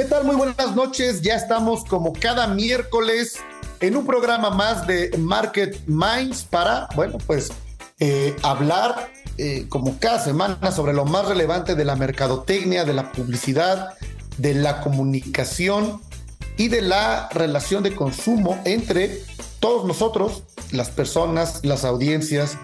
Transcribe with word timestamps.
¿Qué 0.00 0.06
tal? 0.06 0.24
Muy 0.24 0.36
buenas 0.36 0.74
noches. 0.74 1.20
Ya 1.20 1.34
estamos 1.34 1.84
como 1.84 2.14
cada 2.14 2.46
miércoles 2.46 3.36
en 3.80 3.98
un 3.98 4.06
programa 4.06 4.48
más 4.48 4.86
de 4.86 5.10
Market 5.18 5.78
Minds 5.86 6.44
para, 6.44 6.88
bueno, 6.94 7.18
pues 7.26 7.52
eh, 7.98 8.34
hablar 8.42 9.12
eh, 9.36 9.66
como 9.68 9.98
cada 9.98 10.18
semana 10.18 10.72
sobre 10.72 10.94
lo 10.94 11.04
más 11.04 11.28
relevante 11.28 11.74
de 11.74 11.84
la 11.84 11.96
mercadotecnia, 11.96 12.86
de 12.86 12.94
la 12.94 13.12
publicidad, 13.12 13.90
de 14.38 14.54
la 14.54 14.80
comunicación 14.80 16.00
y 16.56 16.68
de 16.68 16.80
la 16.80 17.28
relación 17.32 17.82
de 17.82 17.94
consumo 17.94 18.58
entre 18.64 19.22
todos 19.58 19.84
nosotros, 19.84 20.44
las 20.72 20.88
personas, 20.88 21.60
las 21.62 21.84
audiencias, 21.84 22.56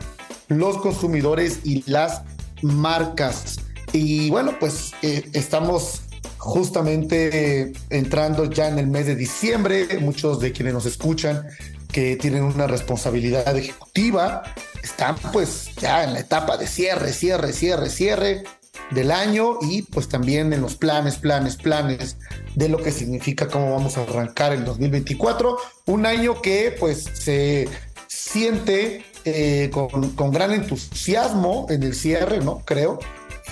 los 0.48 0.78
consumidores 0.78 1.60
y 1.64 1.84
las 1.84 2.22
marcas. 2.62 3.56
Y 3.92 4.30
bueno, 4.30 4.54
pues 4.58 4.92
eh, 5.02 5.28
estamos 5.34 6.00
justamente 6.38 7.72
entrando 7.90 8.44
ya 8.44 8.68
en 8.68 8.78
el 8.78 8.86
mes 8.86 9.06
de 9.06 9.16
diciembre. 9.16 9.86
Muchos 10.00 10.40
de 10.40 10.52
quienes 10.52 10.74
nos 10.74 10.86
escuchan 10.86 11.46
que 11.92 12.16
tienen 12.16 12.42
una 12.42 12.66
responsabilidad 12.66 13.56
ejecutiva 13.56 14.42
están 14.82 15.16
pues 15.32 15.70
ya 15.80 16.04
en 16.04 16.12
la 16.12 16.20
etapa 16.20 16.56
de 16.56 16.66
cierre, 16.66 17.12
cierre, 17.12 17.52
cierre, 17.52 17.90
cierre 17.90 18.44
del 18.90 19.10
año 19.10 19.58
y 19.62 19.82
pues 19.82 20.08
también 20.08 20.52
en 20.52 20.60
los 20.60 20.76
planes, 20.76 21.16
planes, 21.16 21.56
planes 21.56 22.16
de 22.54 22.68
lo 22.68 22.78
que 22.78 22.92
significa 22.92 23.48
cómo 23.48 23.72
vamos 23.72 23.96
a 23.96 24.02
arrancar 24.02 24.52
el 24.52 24.64
2024. 24.64 25.56
Un 25.86 26.06
año 26.06 26.40
que 26.40 26.76
pues 26.78 27.04
se 27.14 27.68
siente 28.06 29.04
eh, 29.24 29.70
con, 29.72 30.30
gran 30.30 30.52
entusiasmo 30.52 31.66
en 31.68 31.82
el 31.82 31.94
cierre, 31.94 32.38
¿no? 32.38 32.62
Creo 32.64 32.98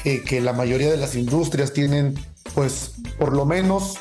eh, 0.04 0.22
que 0.22 0.40
la 0.40 0.52
mayoría 0.52 0.90
de 0.90 0.96
las 0.96 1.16
industrias 1.16 1.72
tienen 1.72 2.14
pues 2.52 2.92
por 3.18 3.32
lo 3.32 3.44
menos 3.44 3.98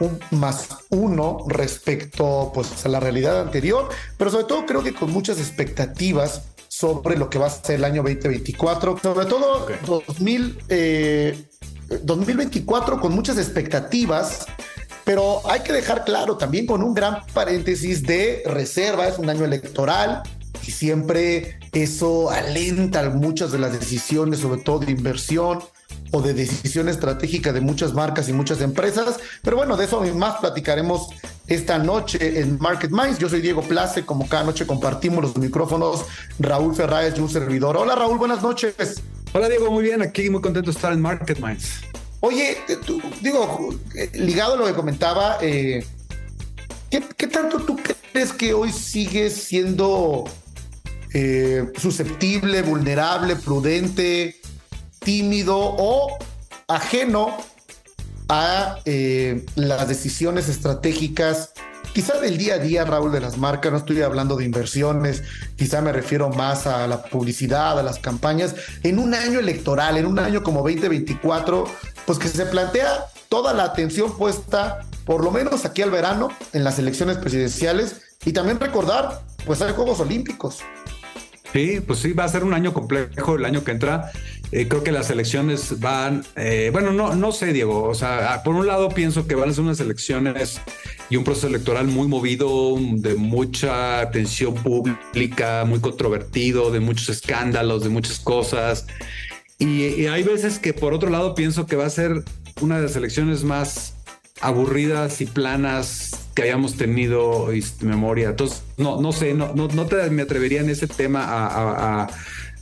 un 0.00 0.18
más 0.30 0.68
uno 0.90 1.44
respecto 1.46 2.50
pues 2.54 2.84
a 2.84 2.88
la 2.88 3.00
realidad 3.00 3.40
anterior, 3.40 3.88
pero 4.16 4.30
sobre 4.30 4.44
todo 4.44 4.66
creo 4.66 4.82
que 4.82 4.94
con 4.94 5.12
muchas 5.12 5.38
expectativas 5.38 6.42
sobre 6.68 7.16
lo 7.16 7.30
que 7.30 7.38
va 7.38 7.46
a 7.46 7.50
ser 7.50 7.76
el 7.76 7.84
año 7.84 8.02
2024, 8.02 8.98
sobre 9.00 9.26
todo 9.26 9.68
2000, 9.86 10.58
2024 12.02 12.96
eh, 12.96 12.98
con 13.00 13.14
muchas 13.14 13.38
expectativas, 13.38 14.46
pero 15.04 15.40
hay 15.48 15.60
que 15.60 15.72
dejar 15.72 16.04
claro 16.04 16.36
también 16.36 16.66
con 16.66 16.82
un 16.82 16.94
gran 16.94 17.24
paréntesis 17.32 18.02
de 18.02 18.42
reserva, 18.46 19.06
es 19.06 19.18
un 19.18 19.30
año 19.30 19.44
electoral 19.44 20.22
y 20.66 20.72
siempre 20.72 21.58
eso 21.72 22.30
alenta 22.30 23.08
muchas 23.10 23.52
de 23.52 23.58
las 23.58 23.72
decisiones, 23.72 24.40
sobre 24.40 24.62
todo 24.62 24.80
de 24.80 24.90
inversión 24.90 25.60
o 26.14 26.22
de 26.22 26.32
decisión 26.32 26.88
estratégica 26.88 27.52
de 27.52 27.60
muchas 27.60 27.92
marcas 27.92 28.28
y 28.28 28.32
muchas 28.32 28.60
empresas. 28.60 29.18
Pero 29.42 29.56
bueno, 29.56 29.76
de 29.76 29.86
eso 29.86 30.00
más 30.14 30.36
platicaremos 30.36 31.08
esta 31.48 31.78
noche 31.78 32.40
en 32.40 32.56
Market 32.60 32.92
Minds. 32.92 33.18
Yo 33.18 33.28
soy 33.28 33.40
Diego 33.40 33.62
Place, 33.62 34.06
como 34.06 34.28
cada 34.28 34.44
noche 34.44 34.64
compartimos 34.64 35.24
los 35.24 35.36
micrófonos 35.36 36.04
Raúl 36.38 36.74
Ferráez 36.74 37.14
y 37.16 37.20
un 37.20 37.28
servidor. 37.28 37.76
Hola 37.76 37.96
Raúl, 37.96 38.16
buenas 38.16 38.42
noches. 38.42 39.02
Hola 39.32 39.48
Diego, 39.48 39.72
muy 39.72 39.82
bien, 39.82 40.02
aquí 40.02 40.30
muy 40.30 40.40
contento 40.40 40.70
de 40.70 40.76
estar 40.76 40.92
en 40.92 41.00
Market 41.00 41.40
Minds. 41.40 41.80
Oye, 42.20 42.58
eh, 42.68 42.78
digo, 43.20 43.74
eh, 43.96 44.08
ligado 44.14 44.54
a 44.54 44.56
lo 44.58 44.66
que 44.66 44.72
comentaba, 44.72 45.38
eh, 45.42 45.84
¿qué, 46.90 47.26
tanto 47.26 47.58
tú 47.58 47.76
crees 48.12 48.32
que 48.32 48.54
hoy 48.54 48.70
sigue 48.70 49.30
siendo 49.30 50.24
susceptible, 51.76 52.62
vulnerable, 52.62 53.36
prudente? 53.36 54.40
Tímido 55.04 55.56
o 55.58 56.18
ajeno 56.68 57.36
a 58.28 58.78
eh, 58.84 59.44
las 59.54 59.86
decisiones 59.86 60.48
estratégicas, 60.48 61.52
quizá 61.92 62.18
del 62.18 62.38
día 62.38 62.54
a 62.54 62.58
día, 62.58 62.84
Raúl, 62.84 63.12
de 63.12 63.20
las 63.20 63.36
marcas, 63.36 63.70
no 63.70 63.78
estoy 63.78 64.02
hablando 64.02 64.36
de 64.36 64.44
inversiones, 64.44 65.22
quizá 65.56 65.80
me 65.82 65.92
refiero 65.92 66.30
más 66.30 66.66
a 66.66 66.86
la 66.86 67.02
publicidad, 67.02 67.78
a 67.78 67.82
las 67.82 67.98
campañas, 67.98 68.54
en 68.82 68.98
un 68.98 69.14
año 69.14 69.38
electoral, 69.38 69.96
en 69.96 70.06
un 70.06 70.18
año 70.18 70.42
como 70.42 70.60
2024, 70.60 71.66
pues 72.06 72.18
que 72.18 72.28
se 72.28 72.46
plantea 72.46 73.06
toda 73.28 73.52
la 73.52 73.64
atención 73.64 74.16
puesta, 74.16 74.80
por 75.04 75.22
lo 75.22 75.30
menos 75.30 75.64
aquí 75.64 75.82
al 75.82 75.90
verano, 75.90 76.30
en 76.52 76.64
las 76.64 76.78
elecciones 76.78 77.18
presidenciales, 77.18 78.00
y 78.24 78.32
también 78.32 78.58
recordar, 78.58 79.20
pues 79.44 79.60
hay 79.60 79.72
Juegos 79.72 80.00
Olímpicos. 80.00 80.60
Sí, 81.54 81.80
pues 81.86 82.00
sí, 82.00 82.12
va 82.14 82.24
a 82.24 82.28
ser 82.28 82.42
un 82.42 82.52
año 82.52 82.74
complejo 82.74 83.36
el 83.36 83.44
año 83.44 83.62
que 83.62 83.70
entra. 83.70 84.10
Eh, 84.50 84.66
creo 84.66 84.82
que 84.82 84.90
las 84.90 85.08
elecciones 85.10 85.78
van, 85.78 86.24
eh, 86.34 86.70
bueno, 86.72 86.92
no, 86.92 87.14
no 87.14 87.30
sé, 87.30 87.52
Diego. 87.52 87.84
O 87.84 87.94
sea, 87.94 88.42
por 88.42 88.56
un 88.56 88.66
lado 88.66 88.88
pienso 88.88 89.28
que 89.28 89.36
van 89.36 89.50
a 89.50 89.52
ser 89.52 89.62
unas 89.62 89.78
elecciones 89.78 90.60
y 91.10 91.14
un 91.14 91.22
proceso 91.22 91.46
electoral 91.46 91.86
muy 91.86 92.08
movido, 92.08 92.76
de 92.78 93.14
mucha 93.14 94.00
atención 94.00 94.54
pública, 94.54 95.64
muy 95.64 95.78
controvertido, 95.78 96.72
de 96.72 96.80
muchos 96.80 97.08
escándalos, 97.08 97.84
de 97.84 97.88
muchas 97.88 98.18
cosas. 98.18 98.88
Y, 99.60 100.06
hay 100.06 100.24
veces 100.24 100.58
que 100.58 100.72
por 100.72 100.92
otro 100.92 101.08
lado 101.08 101.36
pienso 101.36 101.66
que 101.66 101.76
va 101.76 101.86
a 101.86 101.90
ser 101.90 102.24
una 102.60 102.78
de 102.78 102.82
las 102.82 102.96
elecciones 102.96 103.44
más 103.44 103.93
aburridas 104.40 105.20
y 105.20 105.26
planas 105.26 106.28
que 106.34 106.42
hayamos 106.42 106.76
tenido 106.76 107.48
memoria. 107.80 108.30
Entonces, 108.30 108.62
no, 108.76 109.00
no 109.00 109.12
sé, 109.12 109.34
no, 109.34 109.52
no, 109.54 109.68
no 109.68 109.86
te, 109.86 110.10
me 110.10 110.22
atrevería 110.22 110.60
en 110.60 110.70
ese 110.70 110.86
tema 110.86 111.24
a, 111.24 112.08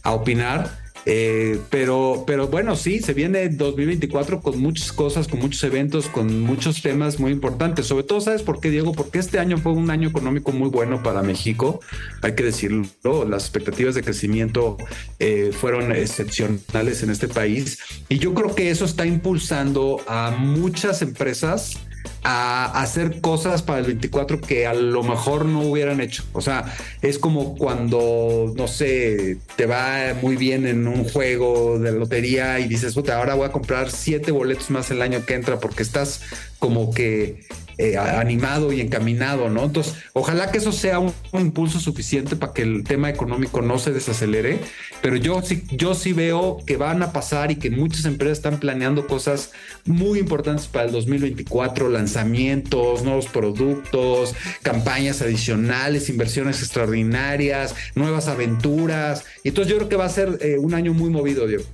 a 0.02 0.12
opinar 0.12 0.81
eh, 1.04 1.58
pero, 1.70 2.24
pero 2.26 2.48
bueno, 2.48 2.76
sí, 2.76 3.00
se 3.00 3.14
viene 3.14 3.48
2024 3.48 4.40
con 4.40 4.60
muchas 4.60 4.92
cosas, 4.92 5.26
con 5.26 5.40
muchos 5.40 5.62
eventos, 5.64 6.06
con 6.06 6.40
muchos 6.40 6.82
temas 6.82 7.18
muy 7.18 7.32
importantes. 7.32 7.86
Sobre 7.86 8.04
todo, 8.04 8.20
¿sabes 8.20 8.42
por 8.42 8.60
qué, 8.60 8.70
Diego? 8.70 8.92
Porque 8.92 9.18
este 9.18 9.38
año 9.38 9.58
fue 9.58 9.72
un 9.72 9.90
año 9.90 10.08
económico 10.08 10.52
muy 10.52 10.68
bueno 10.68 11.02
para 11.02 11.22
México, 11.22 11.80
hay 12.22 12.34
que 12.34 12.44
decirlo. 12.44 12.86
Las 13.28 13.44
expectativas 13.44 13.94
de 13.94 14.02
crecimiento 14.02 14.76
eh, 15.18 15.50
fueron 15.52 15.92
excepcionales 15.92 17.02
en 17.02 17.10
este 17.10 17.28
país 17.28 17.78
y 18.08 18.18
yo 18.18 18.34
creo 18.34 18.54
que 18.54 18.70
eso 18.70 18.84
está 18.84 19.06
impulsando 19.06 20.00
a 20.06 20.30
muchas 20.30 21.02
empresas 21.02 21.78
a 22.24 22.80
hacer 22.80 23.20
cosas 23.20 23.62
para 23.62 23.80
el 23.80 23.86
24 23.86 24.40
que 24.40 24.66
a 24.66 24.74
lo 24.74 25.02
mejor 25.02 25.44
no 25.44 25.60
hubieran 25.60 26.00
hecho. 26.00 26.24
O 26.32 26.40
sea, 26.40 26.72
es 27.02 27.18
como 27.18 27.56
cuando, 27.56 28.52
no 28.56 28.68
sé, 28.68 29.38
te 29.56 29.66
va 29.66 30.14
muy 30.20 30.36
bien 30.36 30.66
en 30.66 30.86
un 30.86 31.04
juego 31.04 31.78
de 31.78 31.92
lotería 31.92 32.60
y 32.60 32.68
dices, 32.68 32.94
puta, 32.94 33.18
ahora 33.18 33.34
voy 33.34 33.46
a 33.46 33.52
comprar 33.52 33.90
siete 33.90 34.30
boletos 34.30 34.70
más 34.70 34.90
el 34.90 35.02
año 35.02 35.24
que 35.26 35.34
entra 35.34 35.58
porque 35.58 35.82
estás 35.82 36.20
como 36.58 36.92
que 36.94 37.40
eh, 37.78 37.96
animado 37.96 38.72
y 38.72 38.80
encaminado, 38.80 39.48
¿no? 39.48 39.64
Entonces, 39.64 39.94
ojalá 40.12 40.52
que 40.52 40.58
eso 40.58 40.72
sea 40.72 40.98
un, 40.98 41.12
impulso 41.32 41.80
suficiente 41.80 42.36
para 42.36 42.52
que 42.52 42.62
el 42.62 42.84
tema 42.84 43.08
económico 43.08 43.62
no 43.62 43.78
se 43.78 43.92
desacelere, 43.92 44.60
pero 45.00 45.16
yo 45.16 45.42
sí, 45.42 45.64
yo 45.70 45.94
sí 45.94 46.12
veo 46.12 46.58
que 46.66 46.76
van 46.76 47.02
a 47.02 47.12
pasar 47.12 47.50
y 47.50 47.56
que 47.56 47.70
muchas 47.70 48.04
empresas 48.04 48.38
están 48.38 48.60
planeando 48.60 49.06
cosas 49.06 49.50
muy 49.86 50.18
importantes 50.18 50.66
para 50.66 50.84
el 50.84 50.92
2024, 50.92 51.88
lanzamientos, 52.12 53.02
nuevos 53.02 53.26
productos, 53.26 54.34
campañas 54.62 55.22
adicionales, 55.22 56.08
inversiones 56.08 56.60
extraordinarias, 56.60 57.74
nuevas 57.94 58.28
aventuras. 58.28 59.24
Entonces 59.44 59.70
yo 59.70 59.78
creo 59.78 59.88
que 59.88 59.96
va 59.96 60.04
a 60.04 60.10
ser 60.10 60.38
eh, 60.40 60.58
un 60.58 60.74
año 60.74 60.92
muy 60.92 61.10
movido, 61.10 61.46
Diego. 61.46 61.64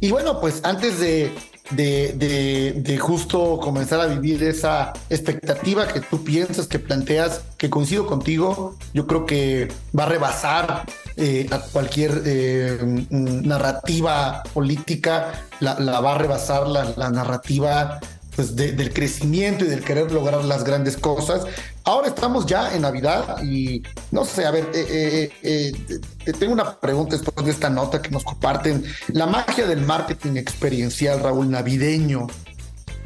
Y 0.00 0.10
bueno, 0.10 0.40
pues 0.40 0.60
antes 0.64 0.98
de 1.00 1.30
de, 1.70 2.74
de, 2.76 2.98
justo 2.98 3.58
comenzar 3.58 4.00
a 4.00 4.06
vivir 4.06 4.42
esa 4.42 4.92
expectativa 5.08 5.88
que 5.88 6.00
tú 6.00 6.22
piensas, 6.22 6.66
que 6.66 6.78
planteas, 6.78 7.40
que 7.56 7.70
coincido 7.70 8.06
contigo, 8.06 8.76
yo 8.92 9.06
creo 9.06 9.24
que 9.24 9.68
va 9.98 10.04
a 10.04 10.08
rebasar 10.08 10.84
eh, 11.16 11.46
a 11.50 11.60
cualquier 11.60 12.22
eh, 12.26 12.78
narrativa 13.10 14.42
política, 14.52 15.46
la, 15.60 15.74
va 16.00 16.14
a 16.14 16.18
rebasar 16.18 16.68
la, 16.68 16.92
la 16.96 17.10
narrativa 17.10 17.98
pues, 18.34 18.56
del 18.56 18.92
crecimiento 18.92 19.64
y 19.64 19.68
del 19.68 19.84
querer 19.84 20.10
lograr 20.12 20.44
las 20.44 20.64
grandes 20.64 20.96
cosas. 20.96 21.44
Ahora 21.84 22.08
estamos 22.08 22.46
ya 22.46 22.74
en 22.74 22.82
Navidad 22.82 23.42
y 23.42 23.82
no 24.10 24.24
sé, 24.24 24.46
a 24.46 24.50
ver, 24.50 24.70
eh, 24.74 25.30
eh, 25.42 25.72
eh, 26.26 26.32
tengo 26.38 26.52
una 26.52 26.80
pregunta 26.80 27.16
después 27.16 27.44
de 27.44 27.52
esta 27.52 27.70
nota 27.70 28.00
que 28.00 28.10
nos 28.10 28.24
comparten. 28.24 28.84
La 29.08 29.26
magia 29.26 29.66
del 29.66 29.82
marketing 29.82 30.36
experiencial, 30.36 31.20
Raúl, 31.20 31.50
navideño, 31.50 32.26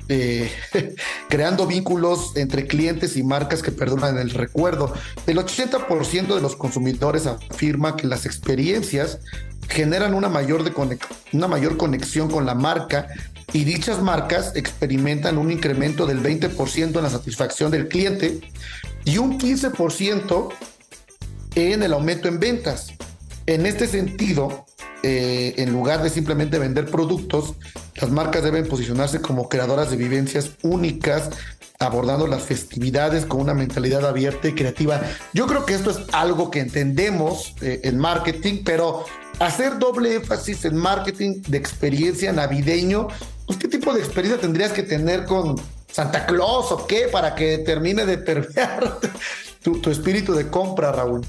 creando 1.29 1.67
vínculos 1.67 2.35
entre 2.37 2.67
clientes 2.67 3.17
y 3.19 3.23
marcas 3.23 3.63
que 3.63 3.73
perduran 3.73 4.17
el 4.17 4.31
recuerdo. 4.31 4.95
El 5.27 5.37
80% 5.37 6.35
de 6.35 6.41
los 6.41 6.57
consumidores 6.57 7.27
afirma 7.27 7.97
que 7.97 8.07
las 8.07 8.25
experiencias 8.25 9.19
generan 9.69 10.15
una 10.15 10.31
mayor, 10.31 10.65
de 10.65 10.73
una 11.33 11.49
mayor 11.49 11.77
conexión 11.77 12.31
con 12.31 12.47
la 12.47 12.55
marca 12.55 13.09
y 13.53 13.65
dichas 13.65 14.03
marcas 14.03 14.53
experimentan 14.57 15.39
un 15.39 15.51
incremento 15.51 16.07
del 16.07 16.23
20% 16.23 16.97
en 16.97 17.03
la 17.03 17.11
satisfacción 17.11 17.71
del 17.71 17.89
cliente 17.89 18.41
y 19.05 19.19
un 19.19 19.39
15% 19.39 20.49
en 21.55 21.83
el 21.83 21.93
aumento 21.93 22.29
en 22.29 22.39
ventas. 22.39 22.93
En 23.47 23.65
este 23.65 23.87
sentido, 23.87 24.67
eh, 25.03 25.55
en 25.57 25.73
lugar 25.73 26.03
de 26.03 26.11
simplemente 26.11 26.59
vender 26.59 26.87
productos, 26.87 27.55
las 27.95 28.11
marcas 28.11 28.45
deben 28.45 28.69
posicionarse 28.69 29.21
como 29.21 29.49
creadoras 29.49 29.91
de 29.91 29.97
vivencias 29.97 30.51
únicas, 30.63 31.31
abordando 31.79 32.27
las 32.27 32.43
festividades 32.43 33.25
con 33.25 33.41
una 33.41 33.55
mentalidad 33.55 34.05
abierta 34.05 34.49
y 34.49 34.55
creativa. 34.55 35.01
Yo 35.33 35.47
creo 35.47 35.65
que 35.65 35.75
esto 35.75 35.91
es 35.91 36.01
algo 36.13 36.51
que 36.51 36.61
entendemos 36.61 37.55
eh, 37.63 37.81
en 37.85 37.99
marketing, 37.99 38.63
pero 38.65 39.05
hacer 39.39 39.79
doble 39.79 40.17
énfasis 40.17 40.65
en 40.65 40.77
marketing 40.77 41.43
de 41.47 41.57
experiencia 41.57 42.33
navideño 42.33 43.09
pues, 43.49 43.59
¿qué 43.59 43.67
tipo 43.67 43.93
de 43.95 44.01
experiencia 44.01 44.41
tendrías 44.41 44.73
que 44.73 44.83
tener 44.83 45.25
con 45.25 45.57
Santa 45.91 46.27
Claus 46.27 46.71
o 46.71 46.87
qué 46.87 47.09
para 47.11 47.35
que 47.35 47.59
termine 47.59 48.05
de 48.05 48.19
permear 48.19 49.01
tu, 49.63 49.91
espíritu 49.91 50.35
de 50.35 50.49
compra, 50.49 50.93
Raúl? 50.93 51.27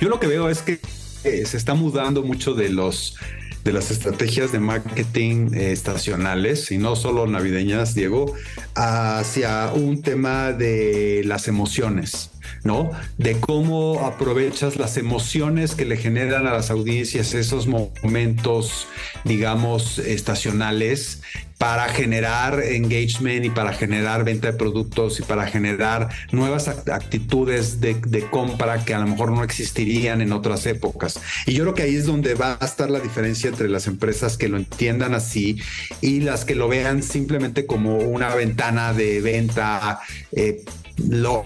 Yo 0.00 0.08
lo 0.08 0.18
que 0.18 0.28
veo 0.28 0.48
es 0.48 0.62
que 0.62 0.80
eh, 1.24 1.44
se 1.44 1.56
está 1.56 1.74
mudando 1.74 2.22
mucho 2.22 2.54
de 2.54 2.70
los 2.70 3.16
de 3.64 3.72
las 3.72 3.92
estrategias 3.92 4.50
de 4.50 4.58
marketing 4.58 5.54
eh, 5.54 5.70
estacionales 5.70 6.72
y 6.72 6.78
no 6.78 6.96
solo 6.96 7.28
navideñas, 7.28 7.94
Diego, 7.94 8.34
hacia 8.74 9.72
un 9.72 10.02
tema 10.02 10.52
de 10.52 11.22
las 11.24 11.46
emociones. 11.46 12.31
¿No? 12.64 12.90
De 13.18 13.38
cómo 13.40 14.06
aprovechas 14.06 14.76
las 14.76 14.96
emociones 14.96 15.74
que 15.74 15.84
le 15.84 15.96
generan 15.96 16.46
a 16.46 16.52
las 16.52 16.70
audiencias 16.70 17.34
esos 17.34 17.66
momentos, 17.66 18.86
digamos, 19.24 19.98
estacionales 19.98 21.20
para 21.62 21.88
generar 21.90 22.60
engagement 22.60 23.44
y 23.44 23.50
para 23.50 23.72
generar 23.72 24.24
venta 24.24 24.50
de 24.50 24.58
productos 24.58 25.20
y 25.20 25.22
para 25.22 25.46
generar 25.46 26.08
nuevas 26.32 26.66
actitudes 26.66 27.80
de, 27.80 28.00
compra 28.32 28.84
que 28.84 28.94
a 28.94 28.98
lo 28.98 29.06
mejor 29.06 29.30
no 29.30 29.44
existirían 29.44 30.20
en 30.22 30.32
otras 30.32 30.66
épocas. 30.66 31.20
Y 31.46 31.52
yo 31.52 31.62
creo 31.62 31.74
que 31.74 31.82
ahí 31.82 31.94
es 31.94 32.06
donde 32.06 32.34
va 32.34 32.58
a 32.60 32.64
estar 32.64 32.90
la 32.90 32.98
diferencia 32.98 33.48
entre 33.48 33.68
las 33.68 33.86
empresas 33.86 34.36
que 34.36 34.48
lo 34.48 34.56
entiendan 34.56 35.14
así 35.14 35.60
y 36.00 36.18
las 36.22 36.44
que 36.44 36.56
lo 36.56 36.66
vean 36.66 37.00
simplemente 37.00 37.64
como 37.64 37.98
una 37.98 38.34
ventana 38.34 38.92
de 38.92 39.20
venta. 39.20 40.00
Eh, 40.32 40.64
lo, 41.08 41.44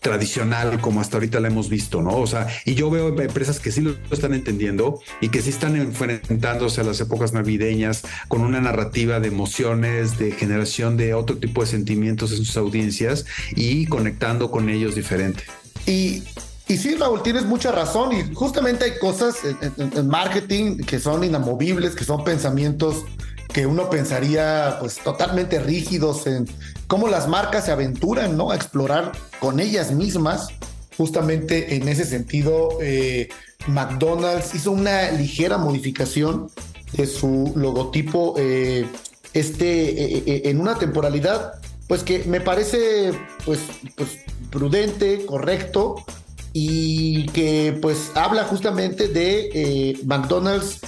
tradicional 0.00 0.80
como 0.80 1.00
hasta 1.00 1.16
ahorita 1.16 1.40
la 1.40 1.48
hemos 1.48 1.68
visto, 1.68 2.02
¿no? 2.02 2.16
O 2.16 2.26
sea, 2.26 2.46
y 2.64 2.74
yo 2.74 2.90
veo 2.90 3.08
empresas 3.20 3.60
que 3.60 3.72
sí 3.72 3.80
lo 3.80 3.94
están 4.10 4.34
entendiendo 4.34 5.00
y 5.20 5.28
que 5.28 5.42
sí 5.42 5.50
están 5.50 5.76
enfrentándose 5.76 6.80
a 6.80 6.84
las 6.84 7.00
épocas 7.00 7.32
navideñas 7.32 8.02
con 8.28 8.42
una 8.42 8.60
narrativa 8.60 9.20
de 9.20 9.28
emociones, 9.28 10.18
de 10.18 10.32
generación 10.32 10.96
de 10.96 11.14
otro 11.14 11.38
tipo 11.38 11.62
de 11.62 11.66
sentimientos 11.66 12.32
en 12.32 12.38
sus 12.38 12.56
audiencias 12.56 13.26
y 13.54 13.86
conectando 13.86 14.50
con 14.50 14.68
ellos 14.68 14.94
diferente. 14.94 15.44
Y 15.86 16.22
y 16.68 16.76
sí, 16.76 16.94
Raúl, 16.96 17.22
tienes 17.22 17.46
mucha 17.46 17.72
razón. 17.72 18.12
Y 18.12 18.34
justamente 18.34 18.84
hay 18.84 18.98
cosas 18.98 19.36
en, 19.44 20.06
marketing 20.06 20.76
que 20.76 21.00
son 21.00 21.24
inamovibles, 21.24 21.94
que 21.94 22.04
son 22.04 22.24
pensamientos 22.24 23.04
que 23.52 23.64
uno 23.64 23.88
pensaría 23.88 24.76
pues 24.78 24.96
totalmente 24.96 25.58
rígidos 25.58 26.26
en 26.26 26.46
cómo 26.88 27.06
las 27.06 27.28
marcas 27.28 27.66
se 27.66 27.70
aventuran, 27.70 28.36
¿no? 28.36 28.50
A 28.50 28.56
explorar 28.56 29.12
con 29.38 29.60
ellas 29.60 29.92
mismas. 29.92 30.48
Justamente 30.96 31.76
en 31.76 31.86
ese 31.86 32.04
sentido, 32.04 32.70
eh, 32.82 33.28
McDonald's 33.68 34.52
hizo 34.54 34.72
una 34.72 35.12
ligera 35.12 35.56
modificación 35.56 36.50
de 36.94 37.06
su 37.06 37.52
logotipo 37.54 38.34
eh, 38.36 38.88
este, 39.32 40.16
eh, 40.16 40.50
en 40.50 40.60
una 40.60 40.76
temporalidad, 40.76 41.52
pues 41.86 42.02
que 42.02 42.24
me 42.24 42.40
parece 42.40 43.12
pues, 43.44 43.60
pues 43.94 44.18
prudente, 44.50 45.24
correcto 45.26 46.04
y 46.52 47.26
que 47.26 47.78
pues 47.80 48.10
habla 48.14 48.44
justamente 48.44 49.06
de 49.06 49.96
McDonald's 50.04 50.80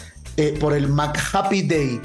por 0.58 0.72
el 0.72 0.88
McHappy 0.88 1.62
Day, 1.62 2.00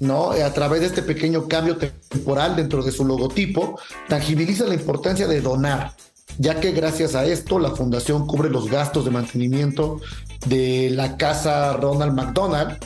¿no? 0.00 0.32
A 0.32 0.52
través 0.52 0.80
de 0.80 0.86
este 0.86 1.02
pequeño 1.02 1.46
cambio 1.46 1.76
temporal 1.76 2.56
dentro 2.56 2.82
de 2.82 2.90
su 2.90 3.04
logotipo, 3.04 3.78
tangibiliza 4.08 4.66
la 4.66 4.74
importancia 4.74 5.28
de 5.28 5.40
donar, 5.40 5.94
ya 6.38 6.58
que 6.58 6.72
gracias 6.72 7.14
a 7.14 7.24
esto 7.26 7.58
la 7.58 7.70
fundación 7.70 8.26
cubre 8.26 8.50
los 8.50 8.68
gastos 8.68 9.04
de 9.04 9.10
mantenimiento 9.12 10.00
de 10.46 10.90
la 10.90 11.16
casa 11.16 11.74
Ronald 11.74 12.14
McDonald 12.14 12.78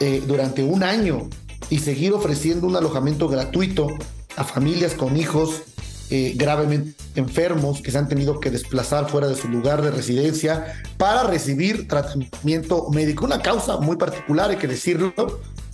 eh, 0.00 0.22
durante 0.26 0.62
un 0.62 0.82
año 0.82 1.28
y 1.70 1.78
seguir 1.78 2.12
ofreciendo 2.12 2.66
un 2.66 2.76
alojamiento 2.76 3.26
gratuito 3.26 3.88
a 4.36 4.44
familias 4.44 4.94
con 4.94 5.16
hijos 5.16 5.62
eh, 6.10 6.34
gravemente 6.36 6.94
enfermos 7.14 7.80
que 7.80 7.90
se 7.90 7.96
han 7.96 8.08
tenido 8.08 8.38
que 8.38 8.50
desplazar 8.50 9.08
fuera 9.08 9.26
de 9.26 9.36
su 9.36 9.48
lugar 9.48 9.80
de 9.80 9.90
residencia 9.90 10.74
para 10.98 11.24
recibir 11.24 11.88
tratamiento 11.88 12.90
médico. 12.90 13.24
Una 13.24 13.40
causa 13.40 13.78
muy 13.78 13.96
particular, 13.96 14.50
hay 14.50 14.56
que 14.56 14.68
decirlo, 14.68 15.14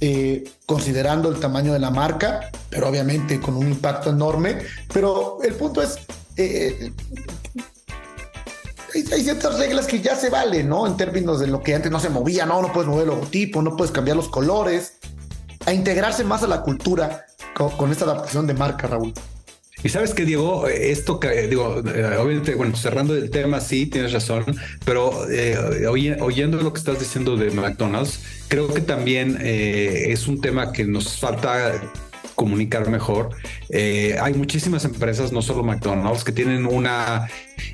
eh, 0.00 0.50
considerando 0.66 1.28
el 1.28 1.40
tamaño 1.40 1.72
de 1.72 1.78
la 1.78 1.90
marca, 1.90 2.50
pero 2.70 2.88
obviamente 2.88 3.40
con 3.40 3.56
un 3.56 3.68
impacto 3.68 4.10
enorme. 4.10 4.58
Pero 4.92 5.38
el 5.42 5.54
punto 5.54 5.82
es, 5.82 5.98
eh, 6.36 6.92
hay, 8.94 9.22
ciertas 9.22 9.58
reglas 9.58 9.86
que 9.86 10.00
ya 10.00 10.16
se 10.16 10.30
valen, 10.30 10.68
¿no? 10.68 10.86
En 10.86 10.96
términos 10.96 11.40
de 11.40 11.48
lo 11.48 11.62
que 11.62 11.74
antes 11.74 11.90
no 11.90 12.00
se 12.00 12.08
movía, 12.08 12.46
no, 12.46 12.62
no 12.62 12.72
puedes 12.72 12.88
mover 12.88 13.04
el 13.04 13.10
logotipo, 13.10 13.62
no 13.62 13.76
puedes 13.76 13.92
cambiar 13.92 14.16
los 14.16 14.28
colores, 14.28 14.94
a 15.66 15.72
integrarse 15.72 16.24
más 16.24 16.42
a 16.42 16.46
la 16.46 16.62
cultura 16.62 17.26
con 17.54 17.92
esta 17.92 18.06
adaptación 18.06 18.46
de 18.46 18.54
marca, 18.54 18.86
Raúl. 18.86 19.12
Y 19.82 19.88
sabes 19.88 20.12
que, 20.12 20.24
Diego, 20.24 20.68
esto 20.68 21.18
que 21.18 21.48
digo, 21.48 21.82
eh, 21.86 22.16
obviamente, 22.18 22.54
bueno, 22.54 22.76
cerrando 22.76 23.16
el 23.16 23.30
tema, 23.30 23.60
sí, 23.60 23.86
tienes 23.86 24.12
razón, 24.12 24.44
pero 24.84 25.30
eh, 25.30 25.86
oyendo 26.20 26.60
lo 26.60 26.72
que 26.72 26.78
estás 26.78 26.98
diciendo 26.98 27.36
de 27.36 27.50
McDonald's, 27.50 28.20
creo 28.48 28.72
que 28.72 28.82
también 28.82 29.38
eh, 29.40 30.06
es 30.08 30.28
un 30.28 30.40
tema 30.40 30.72
que 30.72 30.84
nos 30.84 31.18
falta 31.18 31.80
comunicar 32.40 32.88
mejor. 32.88 33.30
hay 33.70 34.34
muchísimas 34.34 34.86
empresas, 34.86 35.30
no 35.30 35.42
solo 35.42 35.62
McDonald's, 35.62 36.24
que 36.24 36.32
tienen 36.32 36.64
una 36.64 37.28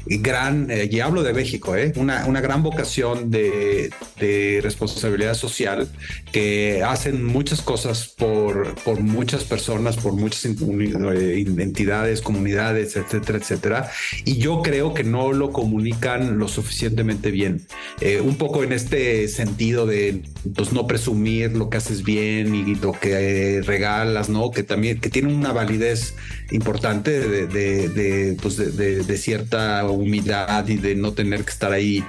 gran, 0.06 0.70
eh, 0.70 0.88
y 0.90 1.00
hablo 1.00 1.22
de 1.22 1.32
México, 1.32 1.76
eh, 1.76 1.92
una, 1.96 2.26
una 2.26 2.40
gran 2.40 2.62
vocación 2.62 3.30
de, 3.30 3.90
de, 4.20 4.60
responsabilidad 4.62 5.34
social 5.34 5.88
que 6.32 6.82
hacen 6.84 7.24
muchas 7.24 7.60
cosas 7.60 8.08
por, 8.08 8.74
por 8.76 9.00
muchas 9.00 9.44
personas, 9.44 9.96
por 9.96 10.12
muchas 10.12 10.44
eh, 10.44 11.44
entidades, 11.58 12.20
comunidades, 12.22 12.96
etcétera, 12.96 13.38
etcétera. 13.38 13.90
Y 14.24 14.38
yo 14.38 14.62
creo 14.62 14.94
que 14.94 15.04
no 15.04 15.32
lo 15.32 15.50
comunican 15.50 16.38
lo 16.38 16.48
suficientemente 16.48 17.30
bien. 17.30 17.66
Eh, 18.00 18.20
un 18.20 18.36
poco 18.36 18.62
en 18.62 18.72
este 18.72 19.28
sentido 19.28 19.86
de 19.86 20.22
pues, 20.54 20.72
no 20.72 20.86
presumir 20.86 21.52
lo 21.56 21.68
que 21.70 21.78
haces 21.78 22.02
bien 22.02 22.54
y 22.54 22.74
lo 22.76 22.92
que 22.92 23.62
regalas, 23.64 24.28
¿no? 24.28 24.50
Que 24.56 24.62
también 24.62 25.00
que 25.00 25.10
tiene 25.10 25.34
una 25.34 25.52
validez 25.52 26.14
importante 26.50 27.10
de, 27.20 27.46
de, 27.46 27.90
de, 27.90 28.36
pues 28.40 28.56
de 28.56 29.16
cierta 29.18 29.84
humildad 29.84 30.66
y 30.66 30.76
de 30.76 30.94
no 30.94 31.12
tener 31.12 31.44
que 31.44 31.50
estar 31.50 31.72
ahí 31.72 32.02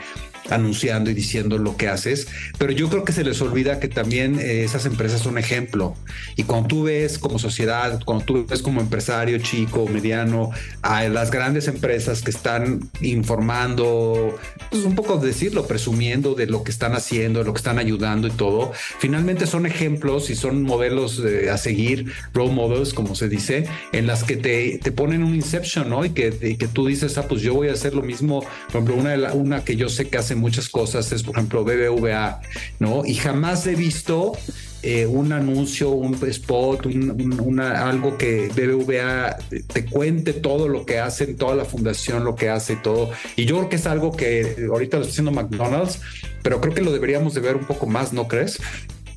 anunciando 0.49 1.09
y 1.09 1.13
diciendo 1.13 1.57
lo 1.57 1.77
que 1.77 1.87
haces, 1.87 2.27
pero 2.57 2.71
yo 2.71 2.89
creo 2.89 3.03
que 3.03 3.13
se 3.13 3.23
les 3.23 3.41
olvida 3.41 3.79
que 3.79 3.87
también 3.87 4.39
eh, 4.39 4.63
esas 4.63 4.85
empresas 4.85 5.21
son 5.21 5.37
ejemplo. 5.37 5.95
Y 6.35 6.43
cuando 6.43 6.67
tú 6.67 6.83
ves 6.83 7.17
como 7.17 7.39
sociedad, 7.39 7.99
cuando 8.05 8.25
tú 8.25 8.45
ves 8.47 8.61
como 8.61 8.81
empresario 8.81 9.37
chico, 9.39 9.87
mediano, 9.87 10.51
a 10.81 11.07
las 11.07 11.31
grandes 11.31 11.67
empresas 11.67 12.21
que 12.21 12.31
están 12.31 12.89
informando, 13.01 14.37
pues 14.71 14.83
un 14.83 14.95
poco 14.95 15.17
decirlo, 15.17 15.67
presumiendo 15.67 16.35
de 16.35 16.47
lo 16.47 16.63
que 16.63 16.71
están 16.71 16.93
haciendo, 16.93 17.39
de 17.39 17.45
lo 17.45 17.53
que 17.53 17.59
están 17.59 17.79
ayudando 17.79 18.27
y 18.27 18.31
todo, 18.31 18.71
finalmente 18.99 19.47
son 19.47 19.65
ejemplos 19.65 20.29
y 20.29 20.35
son 20.35 20.63
modelos 20.63 21.21
a 21.51 21.57
seguir, 21.57 22.11
role 22.33 22.51
models, 22.51 22.93
como 22.93 23.15
se 23.15 23.29
dice, 23.29 23.65
en 23.91 24.07
las 24.07 24.23
que 24.23 24.37
te, 24.37 24.79
te 24.81 24.91
ponen 24.91 25.23
un 25.23 25.35
inception, 25.35 25.89
¿no? 25.89 26.05
Y 26.05 26.11
que, 26.11 26.57
que 26.57 26.67
tú 26.67 26.87
dices, 26.87 27.17
ah, 27.17 27.27
pues 27.27 27.41
yo 27.41 27.53
voy 27.53 27.69
a 27.69 27.73
hacer 27.73 27.93
lo 27.93 28.01
mismo. 28.01 28.41
Por 28.71 28.81
ejemplo, 28.83 28.95
una, 28.95 29.33
una 29.33 29.63
que 29.63 29.75
yo 29.75 29.89
sé 29.89 30.07
que 30.09 30.17
muchas 30.37 30.69
cosas 30.69 31.11
es, 31.11 31.23
por 31.23 31.35
ejemplo, 31.35 31.63
BBVA, 31.63 32.41
¿no? 32.79 33.05
Y 33.05 33.15
jamás 33.15 33.65
he 33.67 33.75
visto 33.75 34.33
eh, 34.83 35.05
un 35.05 35.33
anuncio, 35.33 35.89
un 35.89 36.13
spot, 36.13 36.85
una, 36.85 37.89
algo 37.89 38.17
que 38.17 38.47
BBVA 38.55 39.37
te 39.73 39.85
cuente 39.85 40.33
todo 40.33 40.67
lo 40.67 40.85
que 40.85 40.99
hacen, 40.99 41.35
toda 41.35 41.55
la 41.55 41.65
fundación, 41.65 42.23
lo 42.23 42.35
que 42.35 42.49
hace 42.49 42.73
y 42.73 42.75
todo. 42.77 43.09
Y 43.35 43.45
yo 43.45 43.57
creo 43.57 43.69
que 43.69 43.75
es 43.77 43.87
algo 43.87 44.15
que 44.15 44.67
ahorita 44.71 44.97
lo 44.97 45.03
está 45.03 45.11
haciendo 45.11 45.31
McDonald's, 45.31 45.99
pero 46.43 46.61
creo 46.61 46.73
que 46.73 46.81
lo 46.81 46.91
deberíamos 46.91 47.33
de 47.33 47.41
ver 47.41 47.55
un 47.55 47.65
poco 47.65 47.87
más, 47.87 48.13
¿no 48.13 48.27
crees? 48.27 48.59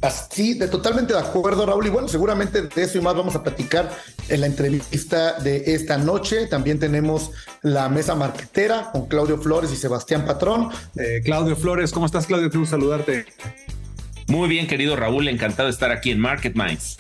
Así, 0.02 0.54
de 0.54 0.66
totalmente 0.68 1.12
de 1.12 1.18
acuerdo, 1.18 1.66
Raúl. 1.66 1.86
Y 1.86 1.90
bueno, 1.90 2.08
seguramente 2.08 2.62
de 2.62 2.82
eso 2.82 2.96
y 2.96 3.02
más 3.02 3.14
vamos 3.14 3.34
a 3.34 3.42
platicar 3.42 3.90
en 4.28 4.40
la 4.40 4.46
entrevista 4.46 5.38
de 5.40 5.74
esta 5.74 5.98
noche. 5.98 6.46
También 6.46 6.78
tenemos 6.78 7.32
la 7.62 7.88
mesa 7.90 8.14
marquetera 8.14 8.90
con 8.92 9.06
Claudio 9.06 9.36
Flores 9.38 9.70
y 9.72 9.76
Sebastián 9.76 10.24
Patrón. 10.24 10.70
Eh, 10.96 11.20
Claudio 11.22 11.54
Flores, 11.54 11.92
¿cómo 11.92 12.06
estás, 12.06 12.26
Claudio? 12.26 12.48
Quiero 12.48 12.64
saludarte. 12.64 13.26
Muy 14.26 14.48
bien, 14.48 14.66
querido 14.66 14.96
Raúl, 14.96 15.28
encantado 15.28 15.66
de 15.66 15.72
estar 15.72 15.90
aquí 15.90 16.10
en 16.10 16.20
Market 16.20 16.54
Minds. 16.54 16.96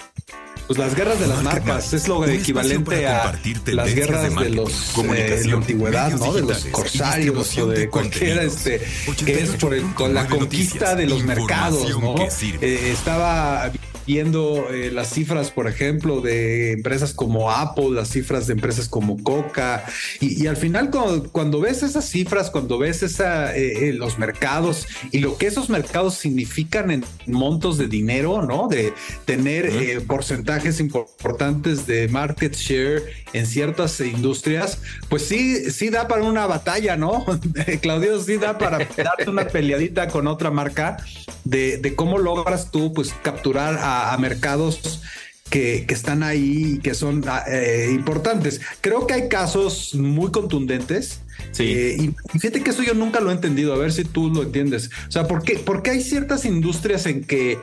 Pues 0.70 0.78
las 0.78 0.94
guerras 0.94 1.18
de 1.18 1.26
las 1.26 1.42
marcas 1.42 1.92
es 1.92 2.06
lo 2.06 2.24
equivalente 2.24 3.04
a 3.04 3.36
las 3.72 3.92
guerras 3.92 4.32
de, 4.36 4.50
los 4.50 4.96
eh, 4.98 5.42
la 5.46 5.54
antigüedad, 5.54 6.12
¿no? 6.12 6.32
De 6.32 6.42
los 6.42 6.64
corsarios 6.66 7.58
o 7.58 7.66
de 7.66 7.90
cualquiera 7.90 8.44
este 8.44 8.80
que 9.26 9.40
es 9.40 9.50
por 9.56 9.74
el, 9.74 9.92
con 9.94 10.14
la 10.14 10.28
conquista 10.28 10.94
de 10.94 11.08
los 11.08 11.24
mercados, 11.24 12.00
¿no? 12.00 12.14
Eh, 12.60 12.90
estaba 12.92 13.72
viendo 14.06 14.70
eh, 14.70 14.90
las 14.90 15.10
cifras, 15.10 15.50
por 15.50 15.68
ejemplo, 15.68 16.20
de 16.20 16.72
empresas 16.72 17.12
como 17.12 17.50
Apple, 17.50 17.90
las 17.90 18.08
cifras 18.08 18.46
de 18.46 18.54
empresas 18.54 18.88
como 18.88 19.22
Coca, 19.22 19.84
y, 20.20 20.46
al 20.46 20.56
final 20.56 20.90
cuando, 20.90 21.60
ves 21.60 21.82
esas 21.82 22.08
cifras, 22.08 22.50
cuando 22.50 22.78
ves 22.78 23.02
esa, 23.02 23.56
eh, 23.56 23.88
eh, 23.88 23.92
los 23.92 24.18
mercados 24.18 24.86
y 25.10 25.18
lo 25.18 25.36
que 25.36 25.46
esos 25.46 25.68
mercados 25.68 26.14
significan 26.14 26.90
en 26.90 27.04
montos 27.26 27.78
de 27.78 27.86
dinero, 27.88 28.42
¿no? 28.42 28.68
De 28.68 28.92
tener 29.24 30.04
porcentajes 30.06 30.80
importantes 30.80 31.86
de 31.86 32.08
market 32.08 32.54
share 32.54 33.02
en 33.32 33.46
ciertas 33.46 34.00
industrias, 34.00 34.80
pues 35.08 35.26
sí, 35.26 35.70
sí 35.70 35.90
da 35.90 36.08
para 36.08 36.24
una 36.24 36.46
batalla, 36.46 36.96
¿no? 36.96 37.24
Claudio, 37.80 38.20
sí 38.20 38.36
da 38.36 38.58
para 38.58 38.78
darte 38.78 39.28
una 39.28 39.46
peleadita 39.46 40.08
con 40.08 40.26
otra 40.26 40.50
marca 40.50 40.96
de, 41.44 41.78
de 41.78 41.94
cómo 41.94 42.18
logras 42.18 42.70
tú, 42.70 42.92
pues, 42.92 43.14
capturar 43.22 43.78
a 43.78 43.89
a, 43.90 44.16
mercados 44.18 45.02
que, 45.48 45.86
están 45.88 46.22
ahí 46.22 46.74
y 46.74 46.78
que 46.78 46.94
son 46.94 47.24
ah, 47.26 47.44
eh, 47.48 47.88
importantes. 47.92 48.60
Creo 48.80 49.06
que 49.06 49.14
hay 49.14 49.28
casos 49.28 49.94
muy 49.94 50.30
contundentes. 50.30 51.20
Sí. 51.52 51.64
Eh, 51.64 51.96
y 51.98 52.38
fíjate 52.38 52.62
que 52.62 52.70
eso 52.70 52.82
yo 52.82 52.94
nunca 52.94 53.20
lo 53.20 53.30
he 53.30 53.34
entendido. 53.34 53.74
A 53.74 53.78
ver 53.78 53.92
si 53.92 54.04
tú 54.04 54.30
lo 54.30 54.42
entiendes. 54.42 54.90
O 55.08 55.10
sea, 55.10 55.26
¿por 55.26 55.42
qué, 55.42 55.58
porque 55.58 55.90
hay 55.90 56.00
ciertas 56.00 56.44
industrias 56.44 57.06
en 57.06 57.24
que 57.24 57.58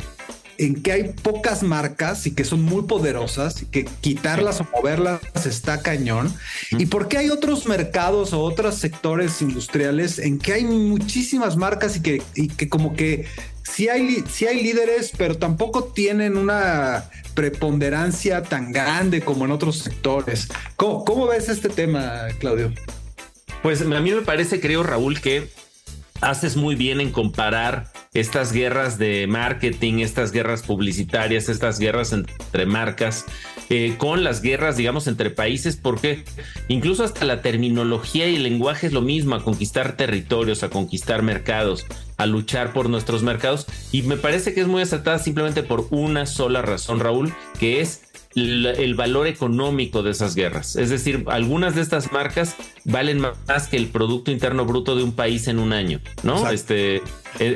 en 0.57 0.81
que 0.81 0.91
hay 0.91 1.03
pocas 1.21 1.63
marcas 1.63 2.25
y 2.25 2.31
que 2.31 2.43
son 2.43 2.61
muy 2.63 2.83
poderosas 2.83 3.61
y 3.61 3.65
que 3.65 3.85
quitarlas 4.01 4.61
o 4.61 4.67
moverlas 4.75 5.21
está 5.45 5.81
cañón. 5.81 6.33
¿Y 6.71 6.87
por 6.87 7.07
qué 7.07 7.19
hay 7.19 7.29
otros 7.29 7.67
mercados 7.67 8.33
o 8.33 8.41
otros 8.41 8.75
sectores 8.75 9.41
industriales 9.41 10.19
en 10.19 10.39
que 10.39 10.53
hay 10.53 10.63
muchísimas 10.63 11.57
marcas 11.57 11.97
y 11.97 12.01
que, 12.01 12.21
y 12.35 12.47
que 12.47 12.69
como 12.69 12.95
que 12.95 13.25
sí 13.77 13.89
hay, 13.89 14.23
hay 14.49 14.63
líderes, 14.63 15.11
pero 15.15 15.37
tampoco 15.37 15.83
tienen 15.83 16.35
una 16.35 17.11
preponderancia 17.35 18.41
tan 18.41 18.71
grande 18.71 19.21
como 19.21 19.45
en 19.45 19.51
otros 19.51 19.77
sectores. 19.77 20.47
¿Cómo, 20.75 21.05
cómo 21.05 21.27
ves 21.27 21.47
este 21.47 21.69
tema, 21.69 22.23
Claudio? 22.39 22.73
Pues 23.61 23.81
a 23.81 23.85
mí 23.85 24.11
me 24.11 24.23
parece, 24.23 24.59
creo, 24.59 24.81
Raúl, 24.81 25.21
que 25.21 25.47
haces 26.21 26.55
muy 26.55 26.75
bien 26.75 27.01
en 27.01 27.11
comparar 27.11 27.91
estas 28.13 28.51
guerras 28.51 28.97
de 28.97 29.27
marketing, 29.27 29.99
estas 29.99 30.31
guerras 30.31 30.63
publicitarias, 30.63 31.49
estas 31.49 31.79
guerras 31.79 32.13
entre 32.13 32.65
marcas, 32.65 33.25
eh, 33.69 33.95
con 33.97 34.23
las 34.23 34.41
guerras, 34.41 34.77
digamos, 34.77 35.07
entre 35.07 35.29
países, 35.29 35.75
porque 35.75 36.23
incluso 36.67 37.03
hasta 37.03 37.25
la 37.25 37.41
terminología 37.41 38.27
y 38.27 38.37
el 38.37 38.43
lenguaje 38.43 38.87
es 38.87 38.93
lo 38.93 39.01
mismo, 39.01 39.35
a 39.35 39.43
conquistar 39.43 39.97
territorios, 39.97 40.63
a 40.63 40.69
conquistar 40.69 41.21
mercados, 41.21 41.85
a 42.17 42.25
luchar 42.25 42.73
por 42.73 42.89
nuestros 42.89 43.23
mercados. 43.23 43.67
Y 43.91 44.03
me 44.03 44.17
parece 44.17 44.53
que 44.53 44.61
es 44.61 44.67
muy 44.67 44.81
acertada 44.81 45.19
simplemente 45.19 45.63
por 45.63 45.87
una 45.91 46.25
sola 46.25 46.61
razón, 46.61 46.99
Raúl, 46.99 47.33
que 47.59 47.81
es 47.81 48.03
el 48.37 48.95
valor 48.95 49.27
económico 49.27 50.03
de 50.03 50.11
esas 50.11 50.35
guerras. 50.35 50.75
Es 50.75 50.89
decir, 50.89 51.23
algunas 51.27 51.75
de 51.75 51.81
estas 51.81 52.11
marcas 52.11 52.55
valen 52.85 53.19
más 53.19 53.67
que 53.67 53.77
el 53.77 53.87
Producto 53.87 54.31
Interno 54.31 54.65
Bruto 54.65 54.95
de 54.95 55.03
un 55.03 55.13
país 55.13 55.47
en 55.47 55.59
un 55.59 55.73
año, 55.73 55.99
¿no? 56.23 56.49
Este, 56.49 56.97
e, 56.97 57.01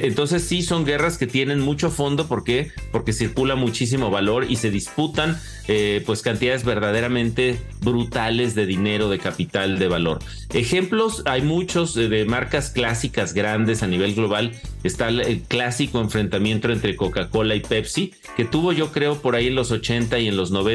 entonces 0.04 0.44
sí 0.44 0.62
son 0.62 0.86
guerras 0.86 1.18
que 1.18 1.28
tienen 1.28 1.60
mucho 1.60 1.90
fondo. 1.90 2.28
Porque 2.28 2.72
porque 2.92 3.14
circula 3.14 3.56
muchísimo 3.56 4.10
valor 4.10 4.46
y 4.50 4.56
se 4.58 4.72
disputan 4.72 5.40
eh, 5.68 6.04
pues 6.06 6.22
cantidades 6.22 6.64
verdaderamente 6.64 7.60
brutales 7.82 8.56
de 8.56 8.66
dinero 8.66 9.10
de 9.10 9.20
capital 9.20 9.80
de 9.80 9.88
valor. 9.88 10.20
Ejemplos 10.54 11.24
hay 11.26 11.42
muchos 11.42 11.96
eh, 11.98 12.10
de 12.10 12.26
marcas 12.26 12.70
clásicas 12.70 13.34
grandes 13.34 13.84
a 13.84 13.88
nivel 13.88 14.16
global. 14.16 14.52
Está 14.84 15.10
el 15.10 15.42
clásico 15.44 16.02
enfrentamiento 16.02 16.72
entre 16.72 16.96
Coca-Cola 16.96 17.56
y 17.56 17.60
Pepsi 17.60 18.14
que 18.36 18.46
tuvo 18.46 18.74
yo 18.74 18.92
creo 18.92 19.22
por 19.22 19.36
ahí 19.36 19.48
en 19.48 19.56
los 19.56 19.72
80 19.72 20.20
y 20.20 20.28
en 20.28 20.38
los 20.38 20.52
90 20.52 20.71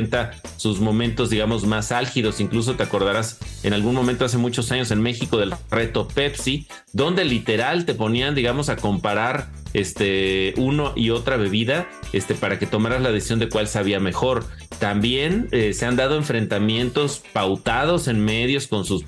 sus 0.56 0.80
momentos 0.80 1.30
digamos 1.30 1.64
más 1.64 1.92
álgidos. 1.92 2.40
Incluso 2.40 2.74
te 2.74 2.82
acordarás 2.82 3.38
en 3.62 3.72
algún 3.72 3.94
momento 3.94 4.24
hace 4.24 4.38
muchos 4.38 4.70
años 4.72 4.90
en 4.90 5.00
México 5.00 5.38
del 5.38 5.54
reto 5.70 6.06
Pepsi 6.08 6.66
donde 6.96 7.26
literal 7.26 7.84
te 7.84 7.92
ponían 7.92 8.34
digamos 8.34 8.70
a 8.70 8.76
comparar 8.76 9.48
este, 9.74 10.54
uno 10.56 10.94
y 10.96 11.10
otra 11.10 11.36
bebida 11.36 11.86
este, 12.14 12.34
para 12.34 12.58
que 12.58 12.66
tomaras 12.66 13.02
la 13.02 13.12
decisión 13.12 13.38
de 13.38 13.50
cuál 13.50 13.68
sabía 13.68 14.00
mejor. 14.00 14.46
También 14.78 15.48
eh, 15.52 15.74
se 15.74 15.84
han 15.84 15.96
dado 15.96 16.16
enfrentamientos 16.16 17.22
pautados 17.34 18.08
en 18.08 18.24
medios 18.24 18.68
con 18.68 18.86
sus, 18.86 19.04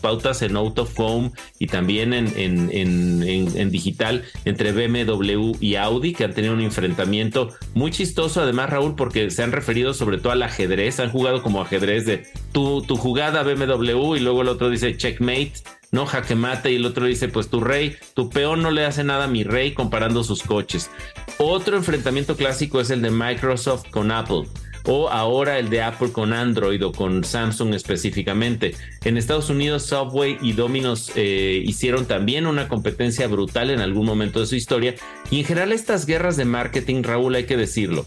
pautas 0.00 0.42
en 0.42 0.56
out 0.56 0.78
of 0.80 0.98
home 0.98 1.30
y 1.60 1.68
también 1.68 2.12
en, 2.12 2.32
en, 2.36 3.70
digital 3.70 4.24
entre 4.44 4.72
BMW 4.72 5.52
y 5.60 5.76
Audi, 5.76 6.14
que 6.14 6.24
han 6.24 6.34
tenido 6.34 6.54
un 6.54 6.62
enfrentamiento 6.62 7.50
muy 7.74 7.92
chistoso, 7.92 8.42
además, 8.42 8.70
Raúl, 8.70 8.96
porque 8.96 9.30
se 9.30 9.44
han 9.44 9.52
referido 9.52 9.94
sobre 9.94 10.18
todo 10.18 10.32
al 10.32 10.42
ajedrez, 10.42 10.98
han 10.98 11.10
jugado 11.10 11.42
como 11.42 11.62
ajedrez 11.62 12.06
de 12.06 12.26
tu, 12.50 12.82
tu 12.82 12.96
jugada 12.96 13.44
BMW 13.44 14.16
y 14.16 14.20
luego 14.20 14.42
el 14.42 14.48
otro 14.48 14.70
dice 14.70 14.96
checkmate 14.96 15.52
no 15.90 16.06
jaque 16.06 16.34
mate 16.34 16.72
y 16.72 16.76
el 16.76 16.86
otro 16.86 17.06
dice 17.06 17.28
pues 17.28 17.48
tu 17.48 17.60
rey, 17.60 17.96
tu 18.14 18.30
peón 18.30 18.62
no 18.62 18.70
le 18.70 18.84
hace 18.84 19.04
nada 19.04 19.24
a 19.24 19.28
mi 19.28 19.44
rey 19.44 19.74
comparando 19.74 20.24
sus 20.24 20.42
coches. 20.42 20.90
Otro 21.38 21.76
enfrentamiento 21.76 22.36
clásico 22.36 22.80
es 22.80 22.90
el 22.90 23.02
de 23.02 23.10
Microsoft 23.10 23.90
con 23.90 24.10
Apple 24.10 24.44
o 24.88 25.10
ahora 25.10 25.58
el 25.58 25.68
de 25.68 25.82
Apple 25.82 26.12
con 26.12 26.32
Android 26.32 26.84
o 26.84 26.92
con 26.92 27.22
Samsung 27.22 27.74
específicamente. 27.74 28.74
En 29.04 29.18
Estados 29.18 29.50
Unidos 29.50 29.84
Subway 29.84 30.38
y 30.40 30.52
Domino's 30.52 31.12
eh, 31.14 31.62
hicieron 31.64 32.06
también 32.06 32.46
una 32.46 32.68
competencia 32.68 33.28
brutal 33.28 33.70
en 33.70 33.80
algún 33.80 34.06
momento 34.06 34.40
de 34.40 34.46
su 34.46 34.56
historia 34.56 34.94
y 35.30 35.40
en 35.40 35.44
general 35.44 35.72
estas 35.72 36.06
guerras 36.06 36.36
de 36.36 36.46
marketing, 36.46 37.02
Raúl, 37.02 37.34
hay 37.34 37.44
que 37.44 37.58
decirlo, 37.58 38.06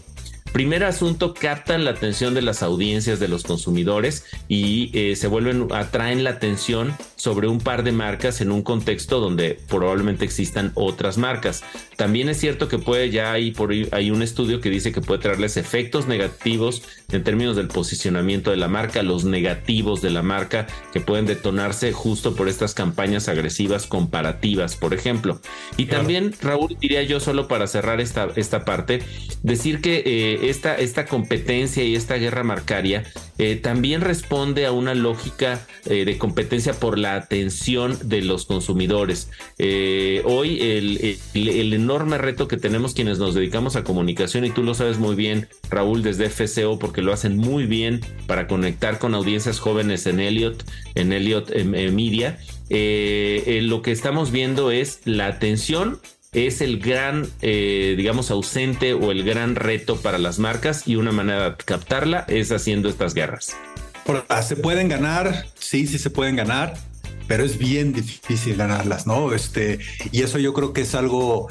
Primer 0.52 0.84
asunto, 0.84 1.32
captan 1.32 1.84
la 1.84 1.92
atención 1.92 2.34
de 2.34 2.42
las 2.42 2.62
audiencias 2.62 3.18
de 3.18 3.26
los 3.26 3.42
consumidores 3.42 4.26
y 4.48 4.90
eh, 4.92 5.16
se 5.16 5.26
vuelven, 5.26 5.68
atraen 5.72 6.24
la 6.24 6.30
atención 6.30 6.94
sobre 7.16 7.48
un 7.48 7.58
par 7.58 7.84
de 7.84 7.92
marcas 7.92 8.42
en 8.42 8.52
un 8.52 8.62
contexto 8.62 9.18
donde 9.18 9.58
probablemente 9.68 10.26
existan 10.26 10.72
otras 10.74 11.16
marcas. 11.16 11.64
También 11.96 12.28
es 12.28 12.38
cierto 12.38 12.68
que 12.68 12.78
puede, 12.78 13.10
ya 13.10 13.32
hay, 13.32 13.52
por, 13.52 13.72
hay 13.92 14.10
un 14.10 14.22
estudio 14.22 14.60
que 14.60 14.68
dice 14.68 14.92
que 14.92 15.00
puede 15.00 15.20
traerles 15.20 15.56
efectos 15.56 16.06
negativos 16.06 16.82
en 17.12 17.24
términos 17.24 17.56
del 17.56 17.68
posicionamiento 17.68 18.50
de 18.50 18.56
la 18.56 18.68
marca, 18.68 19.02
los 19.02 19.24
negativos 19.24 20.02
de 20.02 20.10
la 20.10 20.22
marca 20.22 20.66
que 20.92 21.00
pueden 21.00 21.26
detonarse 21.26 21.92
justo 21.92 22.34
por 22.34 22.48
estas 22.48 22.74
campañas 22.74 23.28
agresivas 23.28 23.86
comparativas, 23.86 24.76
por 24.76 24.92
ejemplo. 24.92 25.40
Y 25.76 25.86
también, 25.86 26.34
Raúl, 26.42 26.76
diría 26.78 27.02
yo 27.04 27.20
solo 27.20 27.48
para 27.48 27.66
cerrar 27.68 28.00
esta, 28.00 28.28
esta 28.36 28.64
parte, 28.64 29.02
decir 29.42 29.80
que 29.80 30.02
eh, 30.04 30.41
eh, 30.42 30.50
esta, 30.50 30.74
esta 30.76 31.06
competencia 31.06 31.84
y 31.84 31.94
esta 31.94 32.16
guerra 32.16 32.42
marcaria 32.42 33.04
eh, 33.38 33.56
también 33.56 34.00
responde 34.00 34.66
a 34.66 34.72
una 34.72 34.94
lógica 34.94 35.66
eh, 35.86 36.04
de 36.04 36.18
competencia 36.18 36.74
por 36.74 36.98
la 36.98 37.14
atención 37.14 37.98
de 38.04 38.22
los 38.22 38.46
consumidores. 38.46 39.30
hoy 40.24 40.60
el, 40.60 41.18
el, 41.34 41.72
enorme 41.72 42.18
reto 42.18 42.48
que 42.48 42.56
tenemos 42.56 42.94
quienes 42.94 43.18
nos 43.18 43.34
dedicamos 43.34 43.76
a 43.76 43.84
comunicación, 43.84 44.44
y 44.44 44.50
tú 44.50 44.62
lo 44.62 44.74
sabes 44.74 44.98
muy 44.98 45.14
bien, 45.14 45.48
Raúl, 45.70 46.02
desde 46.02 46.28
FCO, 46.28 46.78
porque 46.78 47.02
lo 47.02 47.12
hacen 47.12 47.36
muy 47.36 47.66
bien 47.66 48.00
para 48.26 48.46
conectar 48.46 48.98
con 48.98 49.14
audiencias 49.14 49.58
jóvenes 49.58 50.06
en 50.06 50.20
Elliot, 50.20 50.64
en 50.94 51.12
Elliot 51.12 51.54
Media, 51.64 52.38
lo 52.68 53.82
que 53.82 53.92
estamos 53.92 54.30
viendo 54.30 54.70
es 54.70 55.00
la 55.04 55.26
atención 55.26 56.00
es 56.32 56.62
el 56.62 56.78
gran, 56.78 57.28
eh, 57.42 57.94
digamos, 57.96 58.30
ausente 58.30 58.94
o 58.94 59.12
el 59.12 59.22
gran 59.22 59.54
reto 59.54 59.96
para 59.96 60.18
las 60.18 60.38
marcas 60.38 60.88
y 60.88 60.96
una 60.96 61.12
manera 61.12 61.50
de 61.50 61.56
captarla 61.56 62.24
es 62.26 62.50
haciendo 62.52 62.88
estas 62.88 63.12
guerras. 63.12 63.54
Se 64.42 64.56
pueden 64.56 64.88
ganar, 64.88 65.46
sí, 65.58 65.86
sí 65.86 65.98
se 65.98 66.10
pueden 66.10 66.36
ganar, 66.36 66.74
pero 67.28 67.44
es 67.44 67.58
bien 67.58 67.92
difícil 67.92 68.56
ganarlas, 68.56 69.06
¿no? 69.06 69.32
Este, 69.32 69.78
y 70.10 70.22
eso 70.22 70.38
yo 70.38 70.54
creo 70.54 70.72
que 70.72 70.80
es 70.80 70.94
algo 70.94 71.48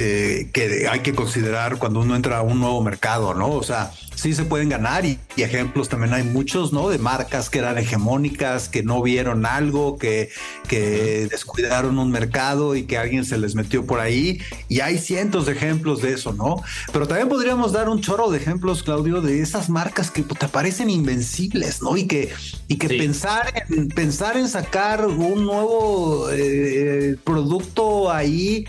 eh, 0.00 0.50
que 0.52 0.86
hay 0.86 1.00
que 1.00 1.12
considerar 1.12 1.78
cuando 1.78 1.98
uno 1.98 2.14
entra 2.14 2.38
a 2.38 2.42
un 2.42 2.60
nuevo 2.60 2.80
mercado, 2.84 3.34
¿no? 3.34 3.50
O 3.50 3.64
sea, 3.64 3.90
sí 4.14 4.32
se 4.32 4.44
pueden 4.44 4.68
ganar 4.68 5.04
y, 5.04 5.18
ejemplos 5.36 5.88
también 5.88 6.14
hay 6.14 6.22
muchos, 6.22 6.72
¿no? 6.72 6.88
De 6.88 6.98
marcas 6.98 7.50
que 7.50 7.58
eran 7.58 7.78
hegemónicas, 7.78 8.68
que 8.68 8.84
no 8.84 9.02
vieron 9.02 9.44
algo, 9.44 9.98
que, 9.98 10.28
que 10.68 11.26
descuidaron 11.28 11.98
un 11.98 12.12
mercado 12.12 12.76
y 12.76 12.84
que 12.84 12.96
alguien 12.96 13.24
se 13.24 13.38
les 13.38 13.56
metió 13.56 13.86
por 13.86 13.98
ahí. 13.98 14.40
Y 14.68 14.82
hay 14.82 14.98
cientos 14.98 15.46
de 15.46 15.54
ejemplos 15.54 16.00
de 16.00 16.12
eso, 16.12 16.32
¿no? 16.32 16.62
Pero 16.92 17.08
también 17.08 17.28
podríamos 17.28 17.72
dar 17.72 17.88
un 17.88 18.00
chorro 18.00 18.30
de 18.30 18.38
ejemplos, 18.38 18.84
Claudio, 18.84 19.20
de 19.20 19.40
esas 19.40 19.68
marcas 19.68 20.12
que 20.12 20.22
te 20.22 20.46
parecen 20.46 20.90
invencibles, 20.90 21.82
¿no? 21.82 21.96
Y 21.96 22.06
que, 22.06 22.32
y 22.68 22.76
que 22.76 22.88
pensar, 22.88 23.64
en, 23.68 23.88
pensar 23.88 24.36
en 24.36 24.48
sacar 24.48 25.04
un 25.06 25.44
nuevo 25.44 26.28
eh, 26.30 27.16
producto 27.24 28.12
ahí 28.12 28.64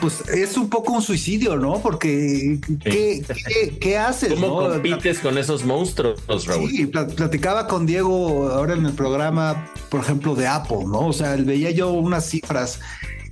pues 0.00 0.28
es 0.28 0.56
un 0.56 0.70
poco 0.70 0.92
un 0.92 1.02
suicidio, 1.02 1.56
¿no? 1.56 1.80
Porque 1.80 2.58
¿qué, 2.82 3.22
qué, 3.80 3.98
haces? 3.98 4.34
¿Cómo 4.34 4.68
compites 4.68 5.18
con 5.18 5.38
esos 5.38 5.64
monstruos, 5.64 6.20
Raúl? 6.46 6.70
Sí, 6.70 6.86
platicaba 6.86 7.66
con 7.66 7.84
Diego 7.84 8.48
ahora 8.50 8.74
en 8.74 8.86
el 8.86 8.92
programa, 8.92 9.70
por 9.88 10.00
ejemplo, 10.00 10.34
de 10.34 10.46
Apple, 10.46 10.84
¿no? 10.86 11.08
O 11.08 11.12
sea, 11.12 11.34
veía 11.36 11.70
yo 11.72 11.90
unas 11.90 12.28
cifras 12.28 12.80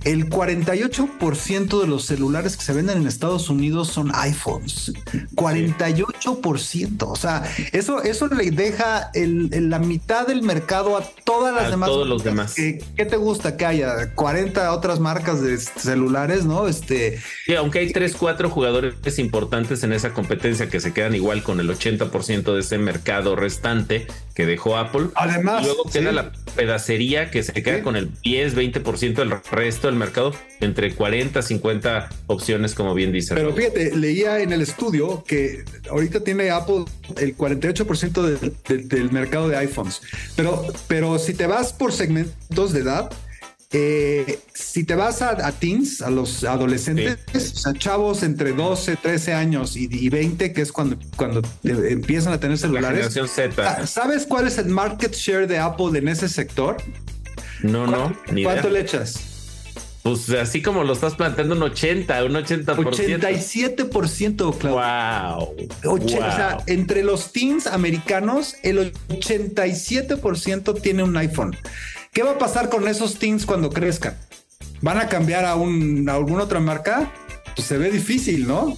el 0.05 0.29
48% 0.29 1.81
de 1.81 1.87
los 1.87 2.05
celulares 2.05 2.55
que 2.55 2.63
se 2.63 2.73
venden 2.73 2.99
en 2.99 3.07
Estados 3.07 3.49
Unidos 3.49 3.89
son 3.89 4.11
iPhones. 4.13 4.93
48%. 5.33 7.03
O 7.07 7.15
sea, 7.15 7.43
eso, 7.73 8.03
eso 8.03 8.27
le 8.27 8.51
deja 8.51 9.09
la 9.13 9.79
mitad 9.79 10.27
del 10.27 10.43
mercado 10.43 10.95
a 10.95 11.01
todas 11.23 11.55
las 11.55 11.71
demás. 11.71 11.89
Todos 11.89 12.07
los 12.07 12.23
demás. 12.23 12.53
¿Qué, 12.53 13.05
te 13.05 13.17
gusta 13.17 13.57
que 13.57 13.65
haya? 13.65 14.13
40 14.13 14.71
otras 14.73 14.99
marcas 14.99 15.41
de 15.41 15.57
celulares, 15.57 16.45
¿no? 16.45 16.67
Este. 16.67 17.19
Sí, 17.45 17.55
aunque 17.55 17.79
hay 17.79 17.91
3, 17.91 18.15
4 18.15 18.49
jugadores 18.49 18.93
importantes 19.17 19.83
en 19.83 19.91
esa 19.91 20.13
competencia 20.13 20.69
que 20.69 20.79
se 20.79 20.93
quedan 20.93 21.15
igual 21.15 21.41
con 21.41 21.59
el 21.59 21.69
80% 21.69 22.53
de 22.53 22.59
ese 22.59 22.77
mercado 22.77 23.35
restante 23.35 24.05
que 24.35 24.45
dejó 24.45 24.77
Apple. 24.77 25.07
Además. 25.15 25.63
Y 25.63 25.65
luego 25.65 25.85
queda 25.85 26.11
la 26.11 26.31
pedacería 26.55 27.31
que 27.31 27.41
se 27.41 27.53
queda 27.53 27.81
con 27.81 27.95
el 27.95 28.11
10, 28.21 28.55
20% 28.55 29.15
del 29.15 29.31
resto 29.51 29.94
del 29.95 29.99
mercado 29.99 30.33
entre 30.61 30.93
40, 30.93 31.41
50 31.41 32.09
opciones, 32.27 32.75
como 32.75 32.93
bien 32.93 33.11
dice. 33.11 33.33
Pero 33.35 33.53
fíjate, 33.53 33.95
leía 33.95 34.39
en 34.39 34.51
el 34.51 34.61
estudio 34.61 35.23
que 35.25 35.63
ahorita 35.89 36.21
tiene 36.21 36.49
Apple 36.49 36.85
el 37.17 37.37
48% 37.37 38.53
del 38.67 39.11
mercado 39.11 39.47
de 39.47 39.57
iPhones. 39.57 40.01
Pero, 40.35 40.65
pero 40.87 41.19
si 41.19 41.33
te 41.33 41.47
vas 41.47 41.73
por 41.73 41.91
segmentos 41.91 42.73
de 42.73 42.79
edad, 42.81 43.11
eh, 43.71 44.39
si 44.53 44.83
te 44.83 44.95
vas 44.95 45.21
a, 45.21 45.51
teens, 45.51 46.01
a 46.01 46.09
los 46.09 46.43
adolescentes, 46.43 47.65
a 47.65 47.73
chavos 47.73 48.23
entre 48.23 48.53
12, 48.53 48.95
13 48.95 49.33
años 49.33 49.75
y, 49.75 50.09
20, 50.09 50.53
que 50.53 50.61
es 50.61 50.71
cuando, 50.71 50.97
cuando 51.17 51.41
empiezan 51.63 52.31
a 52.33 52.39
tener 52.39 52.57
celulares. 52.57 53.13
Z. 53.13 53.87
¿Sabes 53.87 54.25
cuál 54.25 54.47
es 54.47 54.57
el 54.57 54.67
market 54.67 55.13
share 55.13 55.47
de 55.47 55.57
Apple 55.57 55.97
en 55.97 56.07
ese 56.07 56.29
sector? 56.29 56.77
No, 57.63 57.87
no. 57.87 58.15
¿Cuánto 58.43 58.69
le 58.69 58.81
echas? 58.81 59.34
Pues 60.05 60.29
así 60.29 60.61
como 60.61 60.83
lo 60.83 60.93
estás 60.93 61.15
planteando, 61.15 61.55
un 61.55 61.63
80, 61.63 62.25
un 62.25 62.33
80%. 62.33 62.75
87%, 62.75 64.55
Claudio. 64.55 65.65
Wow. 65.83 65.95
O 65.95 66.07
sea, 66.07 66.59
entre 66.67 67.01
los 67.03 67.31
teens 67.31 67.65
americanos, 67.65 68.55
el 68.61 68.93
87% 69.07 70.79
tiene 70.79 71.01
un 71.01 71.17
iPhone. 71.17 71.57
¿Qué 72.13 72.21
va 72.21 72.33
a 72.33 72.37
pasar 72.37 72.69
con 72.69 72.87
esos 72.87 73.17
teens 73.17 73.47
cuando 73.47 73.71
crezcan? 73.71 74.15
¿Van 74.81 74.99
a 74.99 75.07
cambiar 75.07 75.43
a, 75.43 75.55
un, 75.55 76.07
a 76.07 76.13
alguna 76.13 76.43
otra 76.43 76.59
marca? 76.59 77.11
Pues 77.55 77.67
se 77.67 77.79
ve 77.79 77.89
difícil, 77.89 78.47
¿no? 78.47 78.77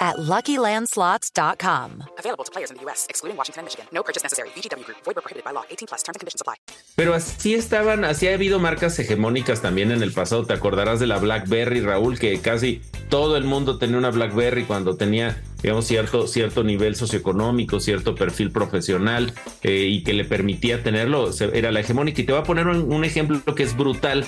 at 0.00 0.16
LuckyLandSlots.com. 0.16 2.04
Available 2.18 2.44
to 2.44 2.50
players 2.50 2.70
in 2.70 2.76
the 2.78 2.82
U.S., 2.84 3.06
excluding 3.10 3.36
Washington 3.36 3.60
and 3.60 3.66
Michigan. 3.66 3.86
No 3.92 4.02
purchase 4.02 4.22
necessary. 4.22 4.48
VGW 4.56 4.84
Group. 4.84 4.98
Void 5.04 5.14
prohibited 5.16 5.44
by 5.44 5.52
law. 5.52 5.64
18 5.70 5.88
plus. 5.88 6.02
Terms 6.02 6.16
and 6.16 6.20
conditions 6.20 6.40
apply. 6.40 6.56
Pero 6.96 7.14
así 7.14 7.54
estaban, 7.54 8.04
así 8.04 8.28
ha 8.28 8.34
habido 8.34 8.58
marcas 8.58 8.98
hegemónicas 8.98 9.60
también 9.60 9.90
en 9.90 10.02
el 10.02 10.12
pasado. 10.12 10.46
Te 10.46 10.54
acordarás 10.54 11.00
de 11.00 11.06
la 11.06 11.18
BlackBerry, 11.18 11.80
Raúl, 11.82 12.18
que 12.18 12.40
casi 12.40 12.80
todo 13.08 13.36
el 13.36 13.44
mundo 13.44 13.78
tenía 13.78 13.98
una 13.98 14.10
BlackBerry 14.10 14.64
cuando 14.64 14.96
tenía 14.96 15.42
digamos, 15.62 15.86
cierto, 15.86 16.26
cierto 16.26 16.64
nivel 16.64 16.96
socioeconómico, 16.96 17.80
cierto 17.80 18.14
perfil 18.14 18.50
profesional 18.50 19.32
eh, 19.62 19.86
y 19.88 20.02
que 20.02 20.14
le 20.14 20.24
permitía 20.24 20.82
tenerlo, 20.82 21.30
era 21.52 21.70
la 21.70 21.80
hegemónica. 21.80 22.22
Y 22.22 22.24
te 22.24 22.32
voy 22.32 22.40
a 22.40 22.44
poner 22.44 22.66
un, 22.66 22.92
un, 22.92 23.04
ejemplo 23.04 23.54
que 23.54 23.62
es 23.62 23.76
brutal 23.76 24.26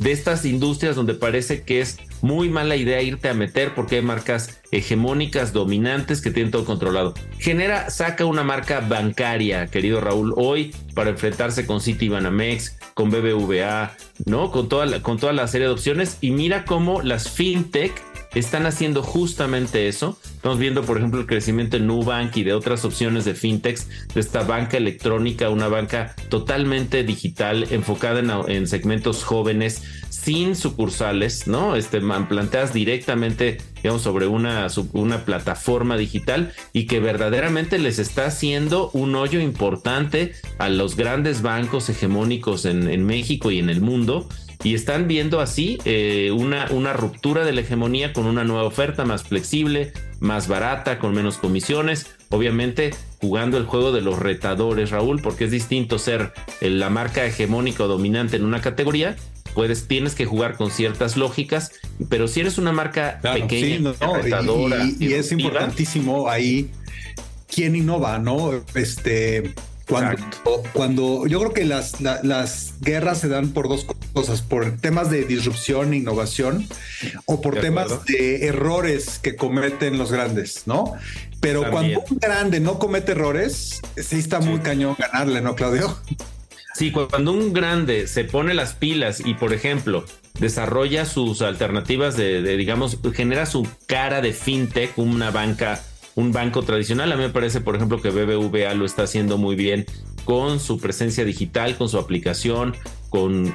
de 0.00 0.12
estas 0.12 0.46
industrias 0.46 0.96
donde 0.96 1.14
parece 1.14 1.62
que 1.62 1.80
es 1.80 1.98
muy 2.22 2.48
mala 2.48 2.74
idea 2.76 3.02
irte 3.02 3.28
a 3.28 3.34
meter 3.34 3.74
porque 3.74 3.96
hay 3.96 4.02
marcas 4.02 4.60
hegemónicas, 4.72 5.52
dominantes 5.52 6.22
que 6.22 6.30
tienen 6.30 6.50
todo 6.50 6.64
controlado. 6.64 7.14
Genera, 7.38 7.90
saca 7.90 8.24
una 8.24 8.42
marca 8.42 8.80
bancaria, 8.80 9.66
querido 9.66 10.00
Raúl, 10.00 10.32
hoy 10.36 10.74
para 10.94 11.10
enfrentarse 11.10 11.66
con 11.66 11.80
Citibanamex, 11.80 12.78
con 12.94 13.10
BBVA, 13.10 13.94
¿no? 14.24 14.50
Con 14.50 14.68
toda 14.68 14.86
la, 14.86 15.02
con 15.02 15.18
toda 15.18 15.34
la 15.34 15.46
serie 15.48 15.66
de 15.66 15.74
opciones 15.74 16.16
y 16.22 16.30
mira 16.30 16.64
cómo 16.64 17.02
las 17.02 17.30
fintech 17.30 17.92
están 18.34 18.66
haciendo 18.66 19.02
justamente 19.02 19.88
eso. 19.88 20.18
Estamos 20.22 20.58
viendo, 20.58 20.82
por 20.82 20.98
ejemplo, 20.98 21.20
el 21.20 21.26
crecimiento 21.26 21.76
de 21.76 21.84
Nubank 21.84 22.36
y 22.36 22.44
de 22.44 22.52
otras 22.52 22.84
opciones 22.84 23.24
de 23.24 23.34
fintechs, 23.34 23.88
de 24.14 24.20
esta 24.20 24.42
banca 24.42 24.76
electrónica, 24.76 25.50
una 25.50 25.68
banca 25.68 26.14
totalmente 26.28 27.02
digital, 27.02 27.66
enfocada 27.70 28.20
en, 28.48 28.66
segmentos 28.66 29.24
jóvenes, 29.24 29.82
sin 30.08 30.54
sucursales, 30.54 31.46
¿no? 31.46 31.76
Este, 31.76 32.00
planteas 32.00 32.72
directamente, 32.72 33.58
digamos, 33.76 34.02
sobre 34.02 34.26
una, 34.26 34.66
una 34.92 35.24
plataforma 35.24 35.96
digital 35.96 36.52
y 36.72 36.86
que 36.86 37.00
verdaderamente 37.00 37.78
les 37.78 37.98
está 37.98 38.26
haciendo 38.26 38.90
un 38.92 39.14
hoyo 39.14 39.40
importante 39.40 40.32
a 40.58 40.68
los 40.68 40.96
grandes 40.96 41.42
bancos 41.42 41.88
hegemónicos 41.88 42.64
en 42.64 43.04
México 43.04 43.50
y 43.50 43.58
en 43.58 43.70
el 43.70 43.80
mundo 43.80 44.28
y 44.62 44.74
están 44.74 45.08
viendo 45.08 45.40
así 45.40 45.78
eh, 45.84 46.30
una, 46.32 46.68
una 46.70 46.92
ruptura 46.92 47.44
de 47.44 47.52
la 47.52 47.62
hegemonía 47.62 48.12
con 48.12 48.26
una 48.26 48.44
nueva 48.44 48.64
oferta 48.64 49.04
más 49.04 49.24
flexible, 49.24 49.92
más 50.20 50.48
barata, 50.48 50.98
con 50.98 51.14
menos 51.14 51.38
comisiones, 51.38 52.06
obviamente 52.28 52.90
jugando 53.20 53.58
el 53.58 53.66
juego 53.66 53.92
de 53.92 54.00
los 54.00 54.18
retadores, 54.18 54.90
Raúl, 54.90 55.20
porque 55.20 55.44
es 55.44 55.50
distinto 55.50 55.98
ser 55.98 56.32
la 56.60 56.90
marca 56.90 57.24
hegemónica 57.24 57.84
o 57.84 57.88
dominante 57.88 58.36
en 58.36 58.44
una 58.44 58.60
categoría, 58.60 59.16
puedes, 59.54 59.86
tienes 59.86 60.14
que 60.14 60.26
jugar 60.26 60.56
con 60.56 60.70
ciertas 60.70 61.16
lógicas, 61.16 61.72
pero 62.08 62.28
si 62.28 62.40
eres 62.40 62.58
una 62.58 62.72
marca 62.72 63.20
pequeña, 63.22 63.92
retadora, 64.22 64.86
y, 64.98 65.12
es 65.12 65.32
importantísimo 65.32 66.28
ahí 66.28 66.70
quién 67.54 67.76
innova, 67.76 68.18
¿no? 68.18 68.52
Este, 68.74 69.54
cuando, 69.86 70.16
cuando, 70.72 71.26
yo 71.26 71.40
creo 71.40 71.52
que 71.52 71.64
las, 71.64 72.00
las 72.00 72.74
guerras 72.80 73.20
se 73.20 73.28
dan 73.28 73.50
por 73.50 73.68
dos 73.68 73.84
cosas, 74.10 74.42
por 74.42 74.76
temas 74.76 75.10
de 75.10 75.24
disrupción 75.24 75.94
innovación 75.94 76.66
o 77.26 77.40
por 77.40 77.60
temas 77.60 78.04
de 78.04 78.46
errores 78.46 79.18
que 79.18 79.36
cometen 79.36 79.98
los 79.98 80.12
grandes, 80.12 80.66
¿no? 80.66 80.94
Pero 81.40 81.70
cuando 81.70 82.00
un 82.10 82.18
grande 82.18 82.60
no 82.60 82.78
comete 82.78 83.12
errores, 83.12 83.80
sí 83.96 84.18
está 84.18 84.40
muy 84.40 84.60
cañón 84.60 84.96
ganarle, 84.98 85.40
¿no, 85.40 85.54
Claudio? 85.54 85.96
Sí, 86.74 86.92
cuando 86.92 87.32
un 87.32 87.52
grande 87.52 88.06
se 88.06 88.24
pone 88.24 88.54
las 88.54 88.74
pilas 88.74 89.20
y, 89.24 89.34
por 89.34 89.52
ejemplo, 89.52 90.04
desarrolla 90.38 91.04
sus 91.04 91.42
alternativas 91.42 92.16
de, 92.16 92.42
de 92.42 92.56
digamos, 92.56 92.98
genera 93.14 93.46
su 93.46 93.66
cara 93.86 94.20
de 94.20 94.32
fintech, 94.32 94.96
una 94.96 95.30
banca 95.30 95.82
un 96.14 96.32
banco 96.32 96.62
tradicional. 96.62 97.12
A 97.12 97.16
mí 97.16 97.22
me 97.22 97.30
parece, 97.30 97.60
por 97.60 97.76
ejemplo, 97.76 98.00
que 98.00 98.10
BBVA 98.10 98.74
lo 98.74 98.84
está 98.84 99.04
haciendo 99.04 99.38
muy 99.38 99.56
bien 99.56 99.86
con 100.24 100.60
su 100.60 100.78
presencia 100.78 101.24
digital, 101.24 101.76
con 101.76 101.88
su 101.88 101.98
aplicación, 101.98 102.76
con, 103.10 103.54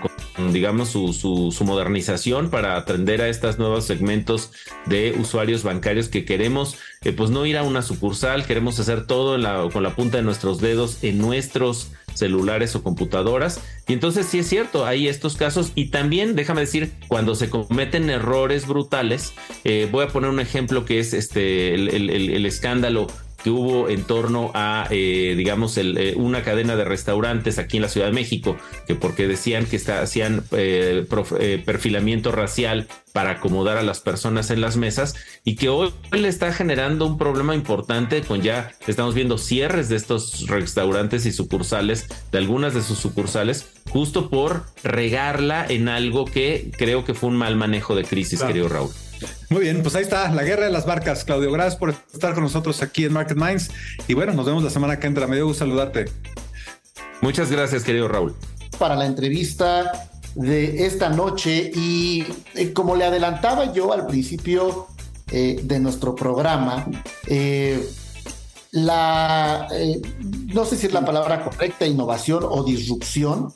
digamos, 0.52 0.90
su, 0.90 1.14
su, 1.14 1.64
modernización 1.64 2.50
para 2.50 2.76
atender 2.76 3.22
a 3.22 3.30
estos 3.30 3.58
nuevos 3.58 3.86
segmentos 3.86 4.52
de 4.86 5.16
usuarios 5.18 5.64
bancarios 5.64 6.10
que 6.10 6.26
queremos, 6.26 6.78
eh, 7.04 7.14
pues 7.14 7.32
no 7.32 7.46
ir 7.46 7.58
a 7.58 7.64
una 7.64 7.82
sucursal, 7.82 8.46
queremos 8.46 8.80
hacer 8.80 9.08
todo 9.08 9.40
con 9.72 9.82
la 9.82 9.96
punta 9.96 10.18
de 10.18 10.24
nuestros 10.24 10.60
dedos 10.60 11.04
en 11.04 11.18
nuestros 11.18 11.92
celulares 12.14 12.76
o 12.76 12.84
computadoras. 12.84 13.62
Y 13.88 13.94
entonces 13.94 14.26
sí 14.26 14.40
es 14.40 14.48
cierto, 14.48 14.86
hay 14.86 15.08
estos 15.08 15.36
casos 15.38 15.72
y 15.74 15.86
también, 15.86 16.36
déjame 16.36 16.62
decir, 16.62 16.92
cuando 17.08 17.34
se 17.36 17.50
cometen 17.50 18.10
errores 18.10 18.68
brutales, 18.68 19.34
eh, 19.64 19.88
voy 19.92 20.06
a 20.06 20.10
poner 20.10 20.30
un 20.30 20.40
ejemplo 20.40 20.86
que 20.86 21.00
es 21.00 21.14
este 21.14 21.74
el, 21.74 22.10
el 22.10 22.46
escándalo 22.46 23.08
que 23.46 23.52
hubo 23.52 23.90
en 23.90 24.06
torno 24.06 24.50
a, 24.56 24.88
eh, 24.90 25.36
digamos, 25.38 25.78
eh, 25.78 26.16
una 26.18 26.42
cadena 26.42 26.76
de 26.76 26.84
restaurantes 26.84 27.60
aquí 27.60 27.78
en 27.78 27.84
la 27.84 27.90
Ciudad 27.90 28.08
de 28.08 28.12
México, 28.12 28.58
que 28.88 28.96
porque 28.96 29.28
decían 29.28 29.68
que 29.68 29.78
hacían 29.78 30.44
eh, 30.52 31.06
perfilamiento 31.64 32.32
racial 32.32 32.88
para 33.14 33.30
acomodar 33.30 33.78
a 33.78 33.84
las 33.84 34.00
personas 34.00 34.50
en 34.50 34.62
las 34.62 34.78
mesas 34.78 35.14
y 35.44 35.58
que 35.58 35.70
hoy 35.70 35.94
le 36.12 36.28
está 36.28 36.54
generando 36.54 37.06
un 37.06 37.20
problema 37.20 37.54
importante 37.54 38.24
con 38.24 38.42
ya 38.42 38.72
estamos 38.88 39.14
viendo 39.14 39.38
cierres 39.38 39.90
de 39.90 39.98
estos 39.98 40.48
restaurantes 40.48 41.28
y 41.28 41.32
sucursales, 41.32 42.08
de 42.32 42.40
algunas 42.40 42.74
de 42.74 42.82
sus 42.82 42.98
sucursales, 42.98 43.74
justo 43.92 44.32
por 44.32 44.64
regarla 44.84 45.64
en 45.70 45.88
algo 45.88 46.26
que 46.26 46.72
creo 46.80 47.06
que 47.06 47.14
fue 47.14 47.30
un 47.30 47.38
mal 47.38 47.56
manejo 47.58 47.94
de 47.94 48.06
crisis, 48.06 48.42
querido 48.42 48.70
Raúl. 48.70 48.90
Muy 49.50 49.62
bien, 49.62 49.82
pues 49.82 49.96
ahí 49.96 50.04
está 50.04 50.32
la 50.32 50.44
guerra 50.44 50.66
de 50.66 50.72
las 50.72 50.86
barcas. 50.86 51.24
Claudio, 51.24 51.52
gracias 51.52 51.76
por 51.76 51.92
estar 51.92 52.34
con 52.34 52.44
nosotros 52.44 52.82
aquí 52.82 53.06
en 53.06 53.14
Market 53.14 53.38
Minds. 53.38 53.70
Y 54.08 54.14
bueno, 54.14 54.34
nos 54.34 54.46
vemos 54.46 54.64
la 54.64 54.70
semana 54.70 55.00
que 55.00 55.08
entra. 55.08 55.28
Me 55.28 55.36
dio 55.36 55.48
gusto 55.48 55.66
saludarte. 55.66 56.06
Muchas 57.22 57.52
gracias, 57.52 57.84
querido 57.84 58.08
Raúl. 58.08 58.36
Para 58.78 58.96
la 58.96 59.06
entrevista 59.06 60.10
de 60.36 60.86
esta 60.86 61.10
noche 61.10 61.72
y 61.74 62.26
eh, 62.56 62.74
como 62.74 62.96
le 62.96 63.06
adelantaba 63.06 63.72
yo 63.72 63.94
al 63.94 64.06
principio 64.06 64.88
eh, 65.32 65.60
de 65.64 65.80
nuestro 65.80 66.14
programa, 66.14 66.86
eh, 67.28 67.90
la, 68.72 69.68
no 70.54 70.66
sé 70.66 70.76
si 70.76 70.88
es 70.88 70.94
la 70.94 71.06
palabra 71.06 71.44
correcta, 71.44 71.88
innovación 71.88 72.44
o 72.44 72.64
disrupción, 72.64 73.54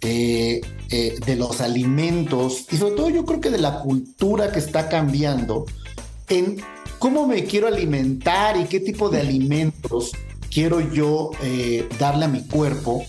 eh, 0.00 0.60
eh, 0.90 1.18
de 1.26 1.36
los 1.36 1.60
alimentos 1.60 2.66
y 2.70 2.76
sobre 2.76 2.94
todo 2.94 3.10
yo 3.10 3.24
creo 3.24 3.40
que 3.40 3.50
de 3.50 3.58
la 3.58 3.80
cultura 3.80 4.52
que 4.52 4.58
está 4.58 4.88
cambiando 4.88 5.66
en 6.28 6.62
cómo 6.98 7.26
me 7.26 7.44
quiero 7.44 7.66
alimentar 7.66 8.56
y 8.56 8.64
qué 8.64 8.80
tipo 8.80 9.08
de 9.08 9.20
alimentos 9.20 10.12
quiero 10.50 10.80
yo 10.92 11.32
eh, 11.42 11.88
darle 11.98 12.26
a 12.26 12.28
mi 12.28 12.42
cuerpo 12.46 13.04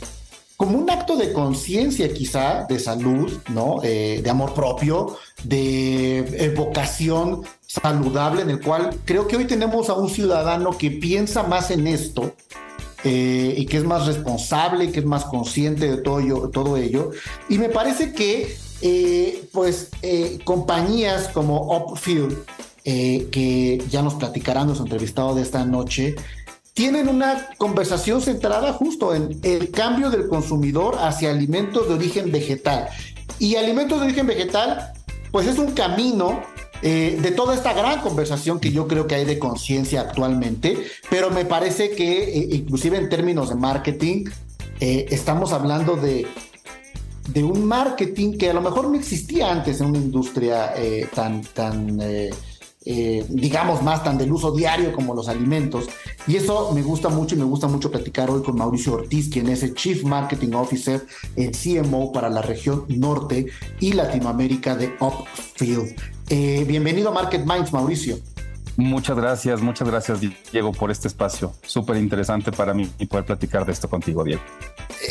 como 0.57 0.77
un 0.77 0.89
acto 0.89 1.15
de 1.15 1.31
conciencia 1.31 2.11
quizá, 2.13 2.65
de 2.67 2.79
salud, 2.79 3.31
¿no? 3.49 3.79
de 3.79 4.29
amor 4.29 4.53
propio, 4.53 5.15
de 5.45 6.53
vocación 6.57 7.43
saludable, 7.65 8.41
en 8.41 8.49
el 8.49 8.59
cual 8.59 8.99
creo 9.05 9.25
que 9.25 9.37
hoy 9.37 9.45
tenemos 9.45 9.87
a 9.87 9.93
un 9.93 10.09
ciudadano 10.09 10.77
que 10.77 10.91
piensa 10.91 11.43
más 11.43 11.71
en 11.71 11.87
esto 11.87 12.35
eh, 13.03 13.53
y 13.57 13.65
que 13.65 13.77
es 13.77 13.83
más 13.83 14.07
responsable 14.07 14.85
y 14.85 14.91
que 14.91 14.99
es 14.99 15.05
más 15.05 15.25
consciente 15.25 15.89
de 15.89 15.97
todo, 15.97 16.49
todo 16.49 16.77
ello. 16.77 17.11
Y 17.47 17.57
me 17.57 17.69
parece 17.69 18.13
que, 18.13 18.57
eh, 18.81 19.43
pues, 19.53 19.89
eh, 20.01 20.39
compañías 20.43 21.29
como 21.29 21.75
Upfield, 21.77 22.37
que 22.83 23.83
ya 23.87 24.01
nos 24.01 24.15
platicarán 24.15 24.67
los 24.67 24.79
entrevistados 24.79 25.35
de 25.35 25.43
esta 25.43 25.63
noche, 25.63 26.15
tienen 26.73 27.07
una 27.07 27.49
conversación 27.59 28.19
centrada 28.19 28.73
justo 28.73 29.13
en 29.13 29.39
el 29.43 29.69
cambio 29.69 30.09
del 30.09 30.27
consumidor 30.27 30.95
hacia 30.99 31.29
alimentos 31.29 31.87
de 31.87 31.93
origen 31.93 32.31
vegetal. 32.31 32.89
Y 33.37 33.57
alimentos 33.57 33.99
de 33.99 34.05
origen 34.05 34.25
vegetal, 34.25 34.91
pues 35.31 35.45
es 35.45 35.59
un 35.59 35.71
camino 35.71 36.41
eh, 36.81 37.17
de 37.21 37.31
toda 37.31 37.55
esta 37.55 37.73
gran 37.73 38.01
conversación 38.01 38.59
que 38.59 38.71
yo 38.71 38.87
creo 38.87 39.07
que 39.07 39.15
hay 39.15 39.25
de 39.25 39.37
conciencia 39.37 40.01
actualmente, 40.01 40.77
pero 41.09 41.29
me 41.29 41.45
parece 41.45 41.91
que 41.91 42.23
eh, 42.23 42.47
inclusive 42.51 42.97
en 42.97 43.09
términos 43.09 43.49
de 43.49 43.55
marketing, 43.55 44.25
eh, 44.79 45.07
estamos 45.09 45.51
hablando 45.51 45.95
de, 45.95 46.25
de 47.29 47.43
un 47.43 47.65
marketing 47.65 48.37
que 48.37 48.49
a 48.49 48.53
lo 48.53 48.61
mejor 48.61 48.89
no 48.89 48.95
existía 48.95 49.51
antes 49.51 49.81
en 49.81 49.87
una 49.87 49.97
industria 49.97 50.73
tan, 51.13 51.41
tan 51.41 51.99
digamos, 53.29 53.83
más 53.83 54.03
tan 54.03 54.17
del 54.17 54.31
uso 54.31 54.51
diario 54.51 54.91
como 54.93 55.13
los 55.13 55.27
alimentos. 55.27 55.87
Y 56.27 56.37
eso 56.37 56.71
me 56.73 56.81
gusta 56.81 57.09
mucho 57.09 57.35
y 57.35 57.37
me 57.37 57.43
gusta 57.43 57.67
mucho 57.67 57.91
platicar 57.91 58.29
hoy 58.29 58.41
con 58.41 58.55
Mauricio 58.55 58.93
Ortiz, 58.93 59.29
quien 59.29 59.47
es 59.49 59.63
el 59.63 59.75
Chief 59.75 60.03
Marketing 60.03 60.53
Officer, 60.53 61.05
el 61.35 61.51
CMO 61.51 62.11
para 62.11 62.29
la 62.29 62.41
región 62.41 62.85
norte 62.87 63.47
y 63.79 63.93
Latinoamérica 63.93 64.75
de 64.75 64.95
Upfield. 64.99 65.95
Eh, 66.29 66.65
bienvenido 66.67 67.09
a 67.09 67.11
Market 67.11 67.45
Minds, 67.45 67.73
Mauricio. 67.73 68.17
Muchas 68.77 69.17
gracias, 69.17 69.61
muchas 69.61 69.89
gracias 69.89 70.19
Diego 70.51 70.71
por 70.71 70.89
este 70.89 71.07
espacio. 71.09 71.53
Súper 71.63 71.97
interesante 71.97 72.51
para 72.51 72.73
mí 72.73 72.89
y 72.97 73.07
poder 73.07 73.25
platicar 73.25 73.65
de 73.65 73.73
esto 73.73 73.89
contigo, 73.89 74.23
Diego. 74.23 74.41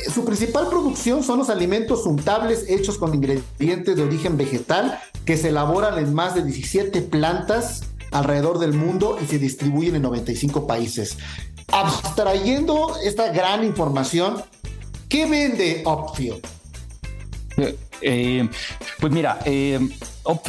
Eh, 0.08 0.10
su 0.10 0.24
principal 0.24 0.68
producción 0.68 1.22
son 1.22 1.38
los 1.38 1.50
alimentos 1.50 2.06
untables 2.06 2.64
hechos 2.68 2.98
con 2.98 3.14
ingredientes 3.14 3.96
de 3.96 4.02
origen 4.02 4.36
vegetal 4.36 4.98
que 5.24 5.36
se 5.36 5.48
elaboran 5.48 5.98
en 5.98 6.14
más 6.14 6.34
de 6.34 6.44
17 6.44 7.02
plantas 7.02 7.82
alrededor 8.10 8.58
del 8.58 8.72
mundo 8.72 9.18
y 9.22 9.26
se 9.26 9.38
distribuyen 9.38 9.96
en 9.96 10.02
95 10.02 10.66
países. 10.66 11.18
Abstrayendo 11.70 12.96
esta 13.04 13.30
gran 13.32 13.64
información, 13.64 14.42
¿qué 15.08 15.26
vende 15.26 15.82
Upfield? 15.84 16.46
Eh, 18.00 18.48
pues 19.00 19.12
mira, 19.12 19.40
eh, 19.44 19.80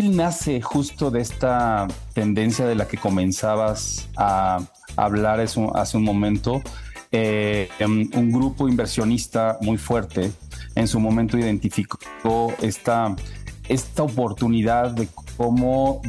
nace 0.04 0.62
justo 0.62 1.10
de 1.10 1.22
esta 1.22 1.88
tendencia 2.14 2.66
de 2.66 2.76
la 2.76 2.88
que 2.88 2.98
comenzabas 2.98 4.08
a 4.16 4.60
hablar 4.96 5.40
hace 5.40 5.98
un 5.98 6.04
momento. 6.04 6.62
Eh, 7.12 7.70
em, 7.80 8.08
un 8.14 8.32
grupo 8.32 8.70
inversionista 8.70 9.58
muy 9.62 9.78
fuerte 9.78 10.32
en 10.76 10.88
su 10.88 11.00
momento 11.00 11.40
identificó 11.40 12.54
esta, 12.62 13.16
esta 13.68 14.04
oportunidad 14.04 14.92
de 14.92 15.08
cómo 15.36 16.04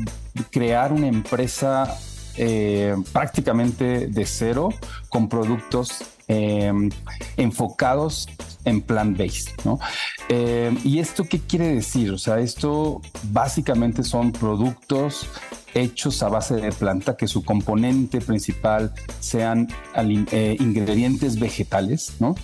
crear 0.50 0.92
una 0.92 1.08
empresa 1.08 1.96
eh, 2.36 2.94
prácticamente 3.12 4.08
de 4.08 4.26
cero 4.26 4.68
con 5.08 5.28
productos 5.28 6.04
em, 6.30 6.90
enfocados 7.36 8.28
en 8.64 8.82
plant-based, 8.82 9.64
¿no? 9.64 9.80
Eh, 10.28 10.76
¿Y 10.84 11.00
esto 11.00 11.24
qué 11.24 11.40
quiere 11.40 11.74
decir? 11.74 12.12
O 12.12 12.18
sea, 12.18 12.38
esto 12.38 13.00
básicamente 13.32 14.04
son 14.04 14.30
productos 14.30 15.26
hechos 15.74 16.22
a 16.22 16.28
base 16.28 16.56
de 16.56 16.72
planta, 16.72 17.16
que 17.16 17.28
su 17.28 17.44
componente 17.44 18.20
principal 18.20 18.92
sean 19.20 19.68
eh, 19.96 20.56
ingredientes 20.58 21.38
vegetales, 21.38 22.14
¿no? 22.18 22.34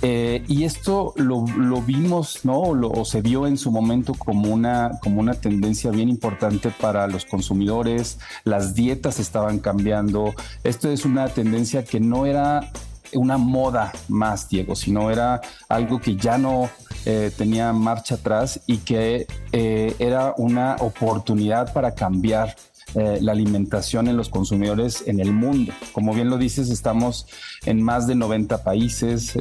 Eh, 0.00 0.42
y 0.48 0.64
esto 0.64 1.12
lo, 1.16 1.42
vimos, 1.82 2.40
¿no? 2.44 2.60
o 2.60 3.04
se 3.04 3.22
vio 3.22 3.46
en 3.46 3.56
su 3.56 3.70
momento 3.70 4.14
como 4.14 4.52
una, 4.52 4.98
como 5.02 5.20
una 5.20 5.34
tendencia 5.34 5.90
bien 5.90 6.08
importante 6.08 6.70
para 6.70 7.06
los 7.06 7.24
consumidores, 7.24 8.18
las 8.44 8.74
dietas 8.74 9.20
estaban 9.20 9.58
cambiando, 9.60 10.34
esto 10.64 10.90
es 10.90 11.04
una 11.04 11.28
tendencia 11.28 11.84
que 11.84 12.00
no 12.00 12.26
era 12.26 12.72
una 13.14 13.36
moda 13.36 13.92
más, 14.08 14.48
Diego, 14.48 14.74
sino 14.74 15.10
era 15.10 15.40
algo 15.68 16.00
que 16.00 16.16
ya 16.16 16.38
no 16.38 16.70
eh, 17.04 17.32
tenía 17.36 17.72
marcha 17.72 18.14
atrás 18.14 18.60
y 18.66 18.78
que 18.78 19.26
eh, 19.50 19.96
era 19.98 20.34
una 20.36 20.76
oportunidad 20.76 21.72
para 21.72 21.96
cambiar 21.96 22.54
eh, 22.94 23.18
la 23.20 23.32
alimentación 23.32 24.06
en 24.06 24.16
los 24.16 24.28
consumidores 24.28 25.02
en 25.06 25.18
el 25.18 25.32
mundo. 25.32 25.72
Como 25.92 26.14
bien 26.14 26.30
lo 26.30 26.38
dices, 26.38 26.70
estamos 26.70 27.26
en 27.64 27.82
más 27.82 28.06
de 28.06 28.14
90 28.14 28.62
países, 28.62 29.36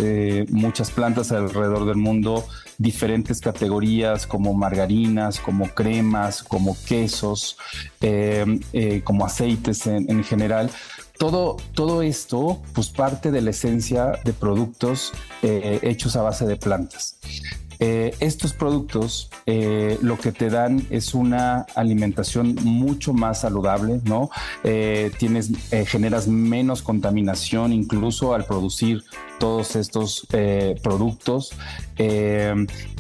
muchas 0.50 0.90
plantas 0.90 1.32
alrededor 1.32 1.86
del 1.86 1.98
mundo, 1.98 2.46
diferentes 2.78 3.42
categorías 3.42 4.26
como 4.26 4.54
margarinas, 4.54 5.40
como 5.40 5.68
cremas, 5.68 6.44
como 6.44 6.76
quesos, 6.88 7.58
como 9.04 9.26
aceites 9.26 9.86
en 9.86 10.24
general 10.24 10.72
todo, 11.22 11.58
todo 11.76 12.02
esto, 12.02 12.64
pues 12.74 12.90
parte 12.90 13.30
de 13.30 13.42
la 13.42 13.52
esencia 13.52 14.20
de 14.26 14.34
productos 14.34 15.12
eh, 15.44 15.78
hechos 15.84 16.16
a 16.16 16.24
base 16.24 16.48
de 16.48 16.56
plantas. 16.56 17.20
Eh, 17.84 18.14
estos 18.20 18.54
productos 18.54 19.32
eh, 19.48 19.98
lo 20.04 20.20
que 20.20 20.32
te 20.32 20.52
dan 20.52 20.86
es 20.92 21.16
una 21.16 21.66
alimentación 21.74 22.54
mucho 22.62 23.12
más 23.12 23.42
saludable, 23.42 24.00
¿no? 24.04 24.30
Eh, 24.64 25.10
tienes, 25.18 25.50
generas 25.88 26.28
menos 26.28 26.84
contaminación 26.84 27.74
incluso 27.74 28.36
al 28.36 28.46
producir 28.46 29.04
todos 29.40 29.76
estos 29.76 30.28
productos 30.84 31.54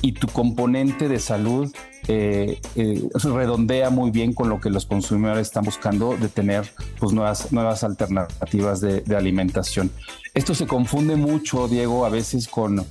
y 0.01 0.11
tu 0.13 0.27
componente 0.27 1.07
de 1.07 1.19
salud 1.19 1.71
redondea 3.13 3.91
muy 3.91 4.09
bien 4.09 4.33
con 4.33 4.49
lo 4.49 4.59
que 4.59 4.71
los 4.71 4.87
consumidores 4.87 5.47
están 5.47 5.65
buscando 5.65 6.17
de 6.17 6.29
tener 6.29 6.73
pues, 6.99 7.13
nuevas, 7.13 7.51
nuevas 7.51 7.83
alternativas 7.83 8.81
de, 8.81 9.01
de 9.01 9.15
alimentación. 9.15 9.91
Esto 10.33 10.55
se 10.55 10.65
confunde 10.65 11.15
mucho, 11.15 11.67
Diego, 11.67 12.05
a 12.05 12.09
veces 12.09 12.47
con, 12.47 12.83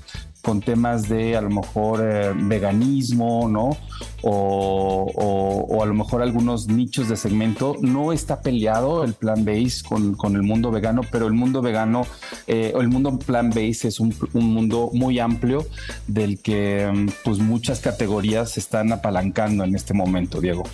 con 0.43 0.61
temas 0.61 1.09
de 1.09 1.37
a 1.37 1.41
lo 1.41 1.51
mejor 1.51 2.01
eh, 2.03 2.33
veganismo, 2.35 3.49
¿no? 3.49 3.77
O, 4.23 5.81
a 5.83 5.87
lo 5.87 5.95
mejor 5.95 6.23
algunos 6.23 6.69
nichos 6.69 7.09
de 7.09 7.17
segmento. 7.17 7.77
No 7.81 8.13
está 8.13 8.41
peleado 8.41 9.05
el 9.05 9.15
plan 9.15 9.45
base 9.45 9.83
con, 9.87 10.15
con 10.15 10.37
el 10.37 10.43
mundo 10.43 10.71
vegano, 10.71 11.03
pero 11.11 11.27
el 11.27 11.33
mundo 11.33 11.63
vegano 11.63 12.07
eh, 12.47 12.73
o 12.75 12.81
el 12.81 12.89
mundo 12.89 13.19
plan 13.19 13.51
base 13.51 13.89
es 13.89 14.01
un, 14.01 14.15
mundo 14.33 14.91
muy 14.93 15.19
amplio 15.19 15.67
del 16.07 16.41
que 16.41 17.09
pues 17.25 17.39
muchas 17.39 17.81
categorías 17.81 18.53
se 18.53 18.61
están 18.61 18.93
apalancando 18.93 19.65
en 19.65 19.75
este 19.75 19.95
momento, 19.95 20.41
Diego. 20.41 20.65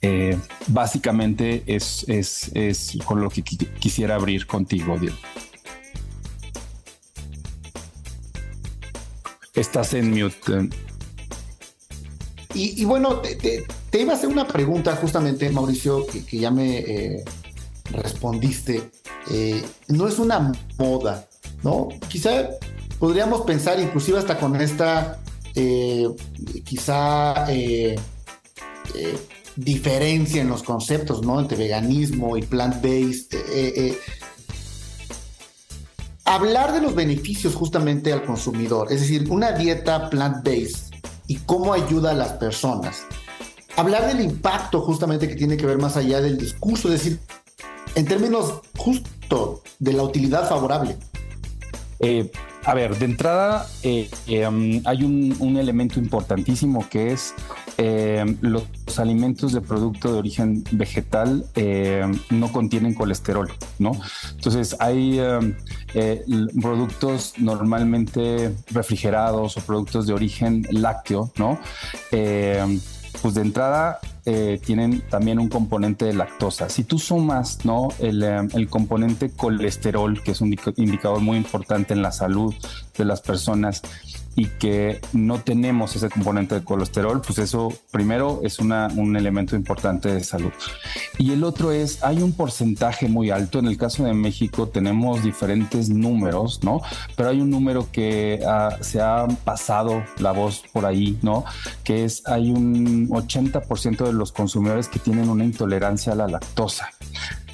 Eh, 0.00 0.38
básicamente 0.68 1.64
es, 1.66 2.04
es, 2.08 2.52
es 2.54 2.96
con 3.04 3.20
lo 3.20 3.30
que 3.30 3.42
quisiera 3.42 4.14
abrir 4.14 4.46
contigo, 4.46 4.96
Diego. 4.98 5.16
Estás 9.58 9.92
en 9.92 10.10
mute. 10.10 10.68
Y, 12.54 12.84
bueno, 12.84 13.20
te, 13.20 13.66
iba 13.98 14.12
a 14.12 14.16
hacer 14.16 14.28
una 14.28 14.46
pregunta 14.46 14.94
justamente, 14.94 15.50
Mauricio, 15.50 16.06
que, 16.06 16.38
ya 16.38 16.52
me 16.52 16.78
eh, 16.78 17.24
respondiste. 17.90 18.90
Eh, 19.32 19.60
no 19.88 20.06
es 20.06 20.20
una 20.20 20.52
moda, 20.78 21.28
¿no? 21.64 21.88
Quizá 22.08 22.50
podríamos 23.00 23.40
pensar, 23.42 23.80
inclusive 23.80 24.18
hasta 24.18 24.38
con 24.38 24.54
esta, 24.60 25.18
eh, 25.56 26.08
quizá 26.64 27.46
diferencia 29.56 30.40
en 30.40 30.48
los 30.48 30.62
conceptos, 30.62 31.22
¿no? 31.22 31.40
Entre 31.40 31.58
veganismo 31.58 32.36
y 32.36 32.42
plant-based 32.42 33.34
hablar 36.28 36.72
de 36.72 36.80
los 36.80 36.94
beneficios 36.94 37.54
justamente 37.54 38.12
al 38.12 38.24
consumidor, 38.24 38.92
es 38.92 39.00
decir, 39.00 39.26
una 39.30 39.52
dieta 39.52 40.10
plant-based 40.10 40.94
y 41.26 41.36
cómo 41.36 41.72
ayuda 41.72 42.10
a 42.10 42.14
las 42.14 42.32
personas. 42.32 43.06
Hablar 43.76 44.06
del 44.06 44.20
impacto 44.20 44.80
justamente 44.80 45.26
que 45.26 45.36
tiene 45.36 45.56
que 45.56 45.66
ver 45.66 45.78
más 45.78 45.96
allá 45.96 46.20
del 46.20 46.36
discurso, 46.36 46.92
es 46.92 47.02
decir, 47.02 47.20
en 47.94 48.04
términos 48.04 48.60
justo 48.76 49.62
de 49.78 49.92
la 49.92 50.02
utilidad 50.02 50.48
favorable. 50.48 50.96
Eh, 52.00 52.30
a 52.64 52.74
ver, 52.74 52.98
de 52.98 53.04
entrada 53.06 53.66
eh, 53.82 54.10
em, 54.26 54.82
hay 54.84 55.02
un, 55.04 55.56
elemento 55.56 55.98
importantísimo 55.98 56.86
que 56.88 57.12
es 57.12 57.34
em, 57.78 58.36
los 58.42 58.64
alimentos 58.98 59.52
de 59.52 59.60
producto 59.60 60.12
de 60.12 60.18
origen 60.18 60.64
vegetal 60.72 61.46
em, 61.54 62.12
no 62.30 62.52
contienen 62.52 62.92
colesterol, 62.92 63.50
¿no? 63.78 63.92
Entonces 64.34 64.76
hay 64.78 65.18
eh, 65.94 66.24
productos 66.60 67.34
normalmente 67.38 68.54
refrigerados 68.70 69.56
o 69.56 69.60
productos 69.62 70.06
de 70.06 70.12
origen 70.12 70.66
lácteo, 70.70 71.32
¿no? 71.36 71.58
pues 73.22 73.34
de 73.34 73.40
entrada 73.40 73.98
eh, 74.30 74.60
tienen 74.64 75.00
también 75.08 75.38
un 75.38 75.48
componente 75.48 76.04
de 76.04 76.12
lactosa. 76.12 76.68
Si 76.68 76.84
tú 76.84 76.98
sumas 76.98 77.64
¿no? 77.64 77.88
el, 77.98 78.22
eh, 78.22 78.66
componente 78.68 79.30
colesterol, 79.30 80.22
que 80.22 80.32
es 80.32 80.40
un 80.40 80.54
indicador 80.76 81.20
muy 81.20 81.38
importante 81.38 81.94
en 81.94 82.02
la 82.02 82.12
salud 82.12 82.54
de 82.96 83.04
las 83.04 83.20
personas, 83.20 83.82
y 84.38 84.46
que 84.46 85.00
no 85.12 85.40
tenemos 85.40 85.96
ese 85.96 86.08
componente 86.08 86.54
de 86.54 86.62
colesterol, 86.62 87.20
pues 87.20 87.38
eso 87.38 87.72
primero 87.90 88.40
es 88.44 88.60
una, 88.60 88.86
un 88.94 89.16
elemento 89.16 89.56
importante 89.56 90.14
de 90.14 90.22
salud. 90.22 90.52
Y 91.18 91.32
el 91.32 91.42
otro 91.42 91.72
es, 91.72 92.04
hay 92.04 92.22
un 92.22 92.32
porcentaje 92.32 93.08
muy 93.08 93.30
alto, 93.30 93.58
en 93.58 93.66
el 93.66 93.76
caso 93.76 94.04
de 94.04 94.14
México 94.14 94.68
tenemos 94.68 95.24
diferentes 95.24 95.88
números, 95.88 96.60
¿no? 96.62 96.80
Pero 97.16 97.30
hay 97.30 97.40
un 97.40 97.50
número 97.50 97.90
que 97.90 98.40
ah, 98.46 98.76
se 98.80 99.00
ha 99.00 99.26
pasado 99.42 100.04
la 100.18 100.30
voz 100.30 100.62
por 100.72 100.86
ahí, 100.86 101.18
¿no? 101.20 101.44
Que 101.82 102.04
es, 102.04 102.24
hay 102.24 102.52
un 102.52 103.08
80% 103.08 104.06
de 104.06 104.12
los 104.12 104.30
consumidores 104.30 104.86
que 104.86 105.00
tienen 105.00 105.30
una 105.30 105.44
intolerancia 105.44 106.12
a 106.12 106.14
la 106.14 106.28
lactosa. 106.28 106.90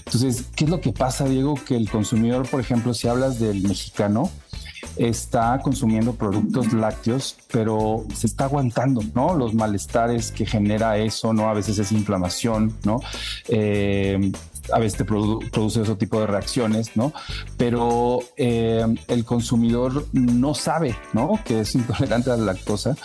Entonces, 0.04 0.44
¿qué 0.54 0.64
es 0.64 0.70
lo 0.70 0.82
que 0.82 0.92
pasa, 0.92 1.24
Diego? 1.24 1.54
Que 1.54 1.76
el 1.76 1.88
consumidor, 1.90 2.46
por 2.48 2.60
ejemplo, 2.60 2.92
si 2.92 3.08
hablas 3.08 3.40
del 3.40 3.62
mexicano, 3.62 4.30
está 4.96 5.58
consumiendo 5.62 6.14
productos 6.14 6.72
lácteos, 6.72 7.36
pero 7.50 8.06
se 8.14 8.26
está 8.26 8.44
aguantando, 8.44 9.02
¿no? 9.14 9.34
Los 9.34 9.54
malestares 9.54 10.30
que 10.30 10.46
genera 10.46 10.98
eso, 10.98 11.32
¿no? 11.32 11.48
A 11.48 11.54
veces 11.54 11.78
es 11.78 11.92
inflamación, 11.92 12.74
¿no? 12.84 13.00
Eh, 13.48 14.32
a 14.72 14.78
veces 14.78 14.98
te 14.98 15.04
produce 15.04 15.82
ese 15.82 15.94
tipo 15.96 16.20
de 16.20 16.26
reacciones, 16.26 16.96
¿no? 16.96 17.12
Pero 17.56 18.20
eh, 18.36 18.84
el 19.08 19.24
consumidor 19.24 20.06
no 20.12 20.54
sabe, 20.54 20.96
¿no? 21.12 21.40
Que 21.44 21.60
es 21.60 21.74
intolerante 21.74 22.30
a 22.30 22.36
la 22.36 22.52
lactosa 22.52 22.96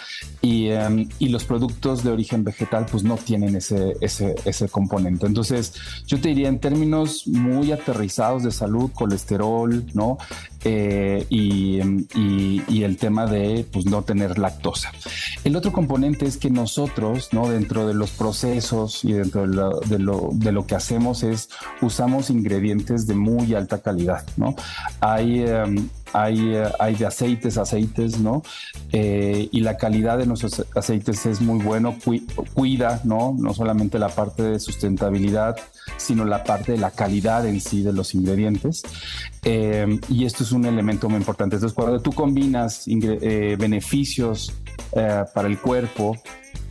y, 0.42 0.68
eh, 0.70 1.08
y, 1.20 1.30
los 1.30 1.44
productos 1.44 2.04
de 2.04 2.12
origen 2.12 2.44
vegetal 2.44 2.86
pues 2.90 3.04
no 3.04 3.18
tienen 3.18 3.56
ese, 3.56 3.96
ese, 4.02 4.36
ese 4.46 4.70
componente. 4.70 5.26
Entonces 5.26 5.74
yo 6.06 6.20
te 6.20 6.30
diría 6.30 6.48
en 6.48 6.60
términos 6.60 7.28
muy 7.28 7.72
aterrizados 7.72 8.44
de 8.44 8.52
salud, 8.52 8.92
colesterol, 8.94 9.86
¿no? 9.94 10.18
Eh, 10.66 11.26
y, 11.30 11.80
y, 12.16 12.64
y, 12.68 12.84
el 12.84 12.98
tema 12.98 13.26
de 13.26 13.66
pues, 13.72 13.86
no 13.86 14.02
tener 14.04 14.38
lactosa. 14.38 14.92
El 15.46 15.56
otro 15.56 15.72
componente 15.72 16.26
es 16.26 16.36
que 16.36 16.50
nosotros, 16.50 17.30
¿no? 17.32 17.50
dentro 17.50 17.88
de 17.88 17.94
los 17.94 18.12
procesos 18.12 19.06
y 19.06 19.14
dentro 19.14 19.42
de 19.42 19.56
lo, 19.56 19.80
de 19.80 20.00
lo, 20.00 20.30
de 20.34 20.52
lo 20.52 20.68
que 20.68 20.76
hacemos 20.76 21.24
es 21.24 21.49
usamos 21.82 22.30
ingredientes 22.30 23.08
de 23.08 23.16
muy 23.16 23.54
alta 23.54 23.82
calidad, 23.82 24.26
¿no? 24.38 24.56
Hay, 25.00 25.42
em, 25.42 25.90
hay, 26.14 26.56
eh, 26.56 26.70
hay, 26.80 26.96
de 26.96 27.06
aceites, 27.06 27.58
aceites, 27.58 28.20
¿no? 28.20 28.44
Eh, 28.92 29.48
y 29.52 29.62
la 29.62 29.78
calidad 29.78 30.18
de 30.18 30.26
nuestros 30.26 30.66
aceites 30.76 31.26
es 31.26 31.42
muy 31.42 31.64
bueno, 31.64 31.96
cuida, 32.54 33.02
¿no? 33.04 33.36
No 33.38 33.54
solamente 33.54 34.00
la 34.00 34.10
parte 34.10 34.44
de 34.44 34.60
sustentabilidad, 34.60 35.56
sino 35.98 36.26
la 36.26 36.44
parte 36.44 36.74
de 36.74 36.78
la 36.78 36.92
calidad 36.92 37.46
en 37.46 37.60
sí 37.60 37.84
de 37.84 37.94
los 37.94 38.16
ingredientes. 38.16 38.84
Em, 39.44 40.00
y 40.10 40.26
esto 40.26 40.44
es 40.44 40.52
un 40.52 40.66
elemento 40.66 41.10
muy 41.10 41.18
importante. 41.18 41.56
Entonces, 41.56 41.76
cuando 41.76 42.00
tú 42.02 42.12
combinas 42.12 42.86
eh, 42.88 43.56
beneficios 43.60 44.54
para 44.92 45.48
el 45.48 45.60
cuerpo, 45.60 46.16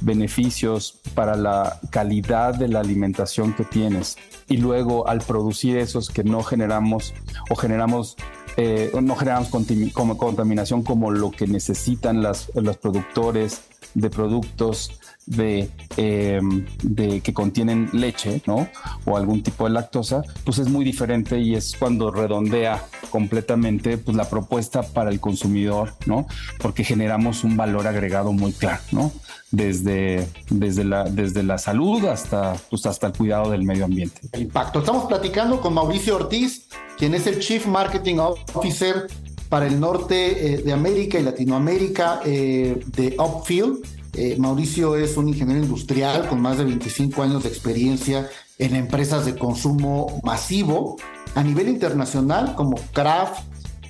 beneficios 0.00 1.00
para 1.18 1.34
la 1.34 1.80
calidad 1.90 2.54
de 2.54 2.68
la 2.68 2.78
alimentación 2.78 3.52
que 3.52 3.64
tienes. 3.64 4.16
Y 4.46 4.58
luego 4.58 5.08
al 5.08 5.18
producir 5.18 5.76
esos 5.76 6.10
que 6.10 6.22
no 6.22 6.44
generamos 6.44 7.12
o 7.50 7.56
generamos 7.56 8.16
eh, 8.56 8.92
no 9.02 9.16
generamos 9.16 9.48
contaminación 9.48 10.84
como 10.84 11.10
lo 11.10 11.32
que 11.32 11.48
necesitan 11.48 12.22
las, 12.22 12.52
los 12.54 12.76
productores 12.76 13.62
de 13.94 14.10
productos 14.10 14.98
de, 15.28 15.70
em, 15.96 16.64
de, 16.82 17.20
que 17.20 17.34
contienen 17.34 17.90
leche, 17.92 18.42
¿no? 18.46 18.68
O 19.04 19.16
algún 19.16 19.42
tipo 19.42 19.64
de 19.64 19.70
lactosa, 19.70 20.22
pues 20.44 20.58
es 20.58 20.68
muy 20.68 20.84
diferente 20.84 21.38
y 21.38 21.54
es 21.54 21.76
cuando 21.78 22.10
redondea 22.10 22.82
completamente 23.10 23.98
pues, 23.98 24.16
la 24.16 24.28
propuesta 24.28 24.82
para 24.82 25.10
el 25.10 25.20
consumidor, 25.20 25.94
¿no? 26.06 26.26
Porque 26.60 26.82
generamos 26.82 27.44
un 27.44 27.56
valor 27.56 27.86
agregado 27.86 28.32
muy 28.32 28.52
claro, 28.52 28.82
¿no? 28.90 29.12
Desde, 29.50 30.28
desde, 30.50 30.84
la, 30.84 31.04
desde 31.04 31.42
la 31.42 31.58
salud 31.58 32.04
hasta, 32.06 32.54
pues, 32.70 32.86
hasta 32.86 33.08
el 33.08 33.12
cuidado 33.12 33.50
del 33.50 33.64
medio 33.64 33.84
ambiente. 33.84 34.20
Impacto. 34.38 34.80
Estamos 34.80 35.06
platicando 35.06 35.60
con 35.60 35.74
Mauricio 35.74 36.16
Ortiz, 36.16 36.68
quien 36.96 37.14
es 37.14 37.26
el 37.26 37.38
Chief 37.38 37.66
Marketing 37.66 38.16
Officer 38.18 39.08
para 39.48 39.66
el 39.66 39.80
norte 39.80 40.54
eh, 40.54 40.58
de 40.58 40.72
América 40.72 41.18
y 41.18 41.22
Latinoamérica 41.22 42.20
eh, 42.24 42.80
de 42.86 43.16
Upfield. 43.18 43.84
Eh, 44.14 44.36
Mauricio 44.38 44.96
es 44.96 45.16
un 45.16 45.28
ingeniero 45.28 45.62
industrial 45.62 46.28
con 46.28 46.40
más 46.40 46.58
de 46.58 46.64
25 46.64 47.22
años 47.22 47.42
de 47.42 47.48
experiencia 47.48 48.28
en 48.58 48.74
empresas 48.74 49.24
de 49.24 49.36
consumo 49.36 50.20
masivo 50.24 50.96
a 51.34 51.42
nivel 51.42 51.68
internacional 51.68 52.54
como 52.56 52.76
Kraft, 52.92 53.44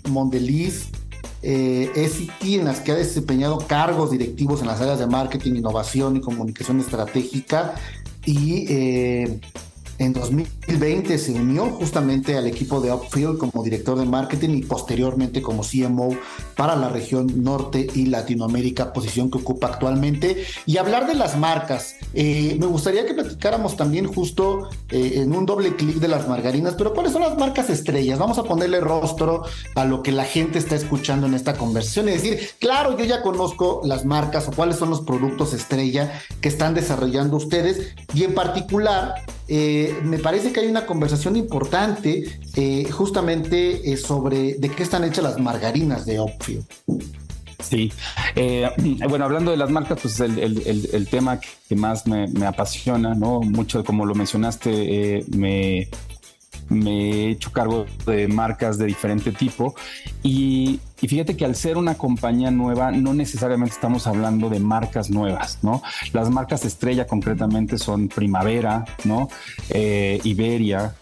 Mondeliz, 0.09 0.88
eh, 1.42 2.11
en 2.42 2.64
las 2.64 2.81
que 2.81 2.92
ha 2.92 2.97
desempeñado 2.97 3.59
cargos 3.59 4.11
directivos 4.11 4.61
en 4.61 4.66
las 4.66 4.81
áreas 4.81 4.99
de 4.99 5.07
marketing, 5.07 5.55
innovación 5.55 6.16
y 6.16 6.21
comunicación 6.21 6.81
estratégica 6.81 7.75
y 8.27 8.66
en 9.98 10.12
2020 10.12 11.18
se 11.18 11.32
unió 11.32 11.66
justamente 11.70 12.37
al 12.37 12.46
equipo 12.46 12.80
de 12.80 12.92
Upfield 12.92 13.38
como 13.38 13.62
director 13.62 13.98
de 13.98 14.04
marketing 14.04 14.50
y 14.50 14.62
posteriormente 14.62 15.42
como 15.42 15.62
CMO 15.62 16.11
para 16.56 16.76
la 16.76 16.88
región 16.88 17.42
norte 17.42 17.87
y 17.94 18.06
Latinoamérica, 18.06 18.92
posición 18.92 19.30
que 19.30 19.38
ocupa 19.38 19.68
actualmente. 19.68 20.44
Y 20.66 20.76
hablar 20.76 21.06
de 21.06 21.14
las 21.14 21.37
marcas, 21.37 21.96
eh, 22.14 22.56
me 22.61 22.66
gustaría 22.66 23.06
que 23.06 23.14
platicáramos 23.14 23.76
también 23.76 24.06
justo 24.06 24.68
eh, 24.90 25.14
en 25.16 25.34
un 25.34 25.46
doble 25.46 25.74
clic 25.76 25.96
de 25.96 26.08
las 26.08 26.28
margarinas, 26.28 26.74
pero 26.76 26.94
¿cuáles 26.94 27.12
son 27.12 27.22
las 27.22 27.37
marcas 27.37 27.68
estrellas? 27.70 28.18
Vamos 28.18 28.38
a 28.38 28.44
ponerle 28.44 28.80
rostro 28.80 29.42
a 29.74 29.84
lo 29.84 30.02
que 30.02 30.12
la 30.12 30.24
gente 30.24 30.58
está 30.58 30.76
escuchando 30.76 31.26
en 31.26 31.34
esta 31.34 31.54
conversación 31.54 32.08
y 32.08 32.12
decir, 32.12 32.38
claro, 32.61 32.96
yo 32.96 33.04
ya 33.04 33.22
conozco 33.22 33.80
las 33.84 34.04
marcas 34.04 34.48
o 34.48 34.52
cuáles 34.52 34.76
son 34.76 34.90
los 34.90 35.00
productos 35.00 35.54
estrella 35.54 36.22
que 36.40 36.48
están 36.48 36.74
desarrollando 36.74 37.37
ustedes 37.37 37.94
y 38.14 38.24
en 38.24 38.34
particular 38.34 39.14
eh, 39.48 39.98
me 40.04 40.18
parece 40.18 40.52
que 40.52 40.61
hay 40.61 40.66
una 40.66 40.84
conversación 40.84 41.37
importante 41.37 42.38
eh, 42.54 42.90
justamente 42.90 43.90
eh, 43.90 43.96
sobre 43.96 44.54
de 44.54 44.68
qué 44.68 44.82
están 44.82 45.04
hechas 45.04 45.24
las 45.24 45.38
margarinas 45.38 46.04
de 46.04 46.18
Opfield. 46.18 46.64
Sí, 47.61 47.92
bueno, 49.08 49.24
hablando 49.24 49.50
de 49.50 49.56
las 49.56 49.70
marcas, 49.70 49.98
pues 50.00 50.20
el, 50.20 50.38
el, 50.38 51.08
tema 51.08 51.40
que 51.40 51.74
más 51.74 52.06
me, 52.06 52.28
me, 52.28 52.46
apasiona, 52.46 53.14
¿no? 53.14 53.40
Mucho, 53.40 53.84
como 53.84 54.06
lo 54.06 54.14
mencionaste, 54.14 55.24
me, 55.37 55.88
me 56.68 56.90
he 56.90 57.30
hecho 57.30 57.50
cargo 57.50 57.87
de 58.06 58.28
marcas 58.28 58.78
de 58.78 58.87
diferente 58.87 59.32
tipo 59.32 59.74
y, 60.22 60.78
fíjate 61.06 61.37
que 61.37 61.44
al 61.44 61.54
ser 61.54 61.76
una 61.76 61.94
compañía 61.94 62.50
nueva 62.50 62.90
no 62.90 63.14
necesariamente 63.14 63.74
estamos 63.74 64.06
hablando 64.06 64.48
de 64.50 64.58
marcas 64.58 65.11
nuevas, 65.11 65.58
¿no? 65.62 65.82
Las 66.12 66.30
marcas 66.30 66.64
estrella 66.64 67.06
concretamente 67.06 67.78
son 67.78 68.08
Primavera, 68.08 68.84
¿no? 69.04 69.28
Eh, 69.70 70.18
Iberia, 70.24 70.94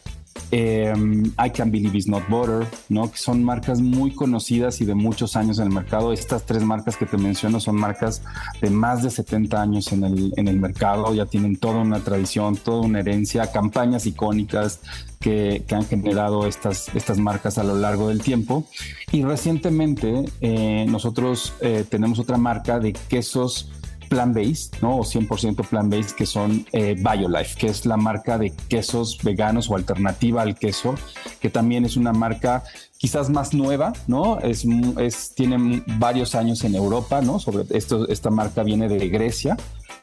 Em, 0.53 1.25
I 1.45 1.51
Can 1.53 1.73
Believe 1.73 1.99
It's 1.99 2.07
Not 2.07 2.29
Butter, 2.29 2.67
¿no? 2.89 3.11
Que 3.11 3.19
son 3.19 3.43
marcas 3.43 3.81
muy 3.81 4.13
conocidas 4.13 4.81
y 4.81 4.85
de 4.85 4.95
muchos 4.95 5.37
años 5.37 5.59
en 5.59 5.67
el 5.67 5.73
mercado. 5.73 6.13
Estas 6.13 6.47
tres 6.47 6.63
marcas 6.63 6.97
que 6.97 7.05
te 7.05 7.17
menciono 7.17 7.59
son 7.59 7.77
marcas 7.77 8.23
de 8.61 8.71
más 8.71 9.03
de 9.03 9.11
70 9.11 9.61
años 9.61 9.93
en 9.93 10.05
el, 10.05 10.33
en 10.37 10.47
el 10.47 10.61
mercado, 10.61 11.13
ya 11.15 11.27
tienen 11.27 11.57
toda 11.57 11.79
una 11.79 12.01
tradición, 12.01 12.57
toda 12.57 12.83
una 12.83 13.01
herencia, 13.01 13.51
campañas 13.51 14.07
icónicas 14.07 14.81
que, 15.21 15.65
que, 15.67 15.75
han 15.75 15.85
generado 15.85 16.47
estas, 16.47 16.95
estas 16.95 17.19
marcas 17.19 17.59
a 17.59 17.65
lo 17.65 17.75
largo 17.75 18.09
del 18.09 18.23
tiempo. 18.23 18.65
Y 19.11 19.25
recientemente 19.25 20.27
eh, 20.41 20.87
nosotros 20.89 21.55
eh, 21.61 21.85
tenemos 21.89 22.19
otra 22.19 22.37
marca 22.37 22.79
de 22.79 22.93
quesos 22.93 23.73
plant-based, 24.09 24.83
¿no? 24.83 24.99
O 24.99 25.05
100% 25.05 25.67
plant-based, 25.67 26.17
que 26.17 26.27
son 26.27 26.67
eh, 26.73 26.97
BioLife, 26.97 27.57
que 27.57 27.67
es 27.67 27.87
la 27.87 27.97
marca 27.97 28.39
de 28.39 28.53
quesos 28.69 29.19
veganos 29.23 29.71
o 29.71 29.77
alternativa 29.77 30.43
al 30.43 30.57
queso, 30.57 30.95
que 31.41 31.51
también 31.51 31.85
es 31.85 31.97
una 31.97 32.13
marca 32.13 32.63
quizás 32.99 33.31
más 33.31 33.55
nueva, 33.55 33.93
¿no? 34.07 34.41
Es, 34.41 34.65
es, 34.99 35.35
tiene 35.35 35.83
varios 35.99 36.35
años 36.35 36.65
en 36.65 36.75
Europa, 36.75 37.21
¿no? 37.21 37.39
Sobre 37.39 37.65
esto, 37.71 38.09
esta 38.09 38.31
marca 38.31 38.63
viene 38.63 38.89
de 38.89 39.09
Grecia 39.09 39.57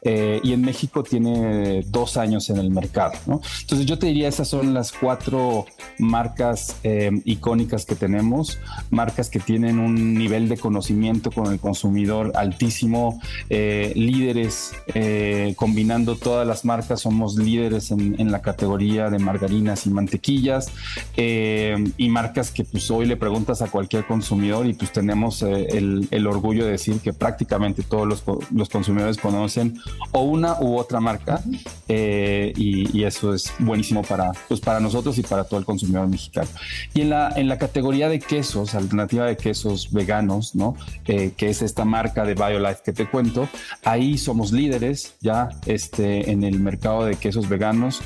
eh, 0.06 0.38
y 0.44 0.52
en 0.52 0.60
México 0.60 1.02
tiene 1.02 1.82
dos 1.86 2.18
años 2.18 2.50
en 2.50 2.58
el 2.58 2.70
mercado. 2.70 3.14
¿no? 3.26 3.40
Entonces 3.62 3.86
yo 3.86 3.98
te 3.98 4.06
diría, 4.08 4.28
esas 4.28 4.48
son 4.48 4.74
las 4.74 4.92
cuatro 4.92 5.64
marcas 5.98 6.76
eh, 6.84 7.10
icónicas 7.24 7.86
que 7.86 7.94
tenemos, 7.94 8.58
marcas 8.90 9.30
que 9.30 9.40
tienen 9.40 9.78
un 9.78 10.12
nivel 10.12 10.50
de 10.50 10.58
conocimiento 10.58 11.30
con 11.30 11.50
el 11.50 11.58
consumidor 11.58 12.32
altísimo, 12.34 13.18
eh, 13.48 13.92
líderes, 13.96 14.72
combinando 15.56 16.16
todas 16.16 16.46
las 16.46 16.64
marcas, 16.64 17.00
somos 17.00 17.36
líderes 17.36 17.90
en, 17.90 18.30
la 18.30 18.42
categoría 18.42 19.10
de 19.10 19.18
margarinas 19.18 19.86
y 19.86 19.90
mantequillas 19.90 20.68
y 21.16 22.08
marcas 22.08 22.50
que 22.50 22.64
pues 22.64 22.90
hoy 22.90 23.06
le 23.06 23.16
preguntas 23.16 23.62
a 23.62 23.68
cualquier 23.68 24.06
consumidor 24.06 24.66
y 24.66 24.74
pues 24.74 24.92
tenemos 24.92 25.42
el, 25.42 26.08
el, 26.10 26.26
orgullo 26.26 26.64
de 26.64 26.72
decir 26.72 27.00
que 27.00 27.12
prácticamente 27.12 27.82
todos 27.82 28.06
los, 28.06 28.24
los 28.50 28.68
consumidores 28.68 29.18
conocen 29.18 29.78
o 30.12 30.22
una 30.22 30.60
u 30.60 30.76
otra 30.78 31.00
marca 31.00 31.42
eh, 31.88 32.52
y, 32.56 33.04
eso 33.04 33.34
es 33.34 33.52
buenísimo 33.58 34.02
para, 34.02 34.32
pues 34.48 34.60
para 34.60 34.80
nosotros 34.80 35.18
y 35.18 35.22
para 35.22 35.44
todo 35.44 35.60
el 35.60 35.66
consumidor 35.66 36.08
mexicano. 36.08 36.48
Y 36.94 37.02
en 37.02 37.10
la, 37.10 37.30
en 37.36 37.48
la 37.48 37.58
categoría 37.58 38.08
de 38.08 38.18
quesos, 38.18 38.74
alternativa 38.74 39.26
de 39.26 39.36
quesos 39.36 39.92
veganos, 39.92 40.54
¿no? 40.54 40.74
Eh, 41.06 41.32
que 41.36 41.50
es 41.50 41.60
esta 41.60 41.84
marca 41.84 42.24
de 42.24 42.34
BioLife 42.34 42.80
que 42.82 42.92
te 42.94 43.06
cuento, 43.06 43.46
ahí 43.84 44.16
somos 44.16 44.52
líderes 44.52 45.16
ya 45.20 45.50
este, 45.66 46.30
en 46.30 46.44
el 46.44 46.60
mercado 46.60 47.04
de 47.04 47.16
quesos 47.16 47.48
veganos 47.48 48.00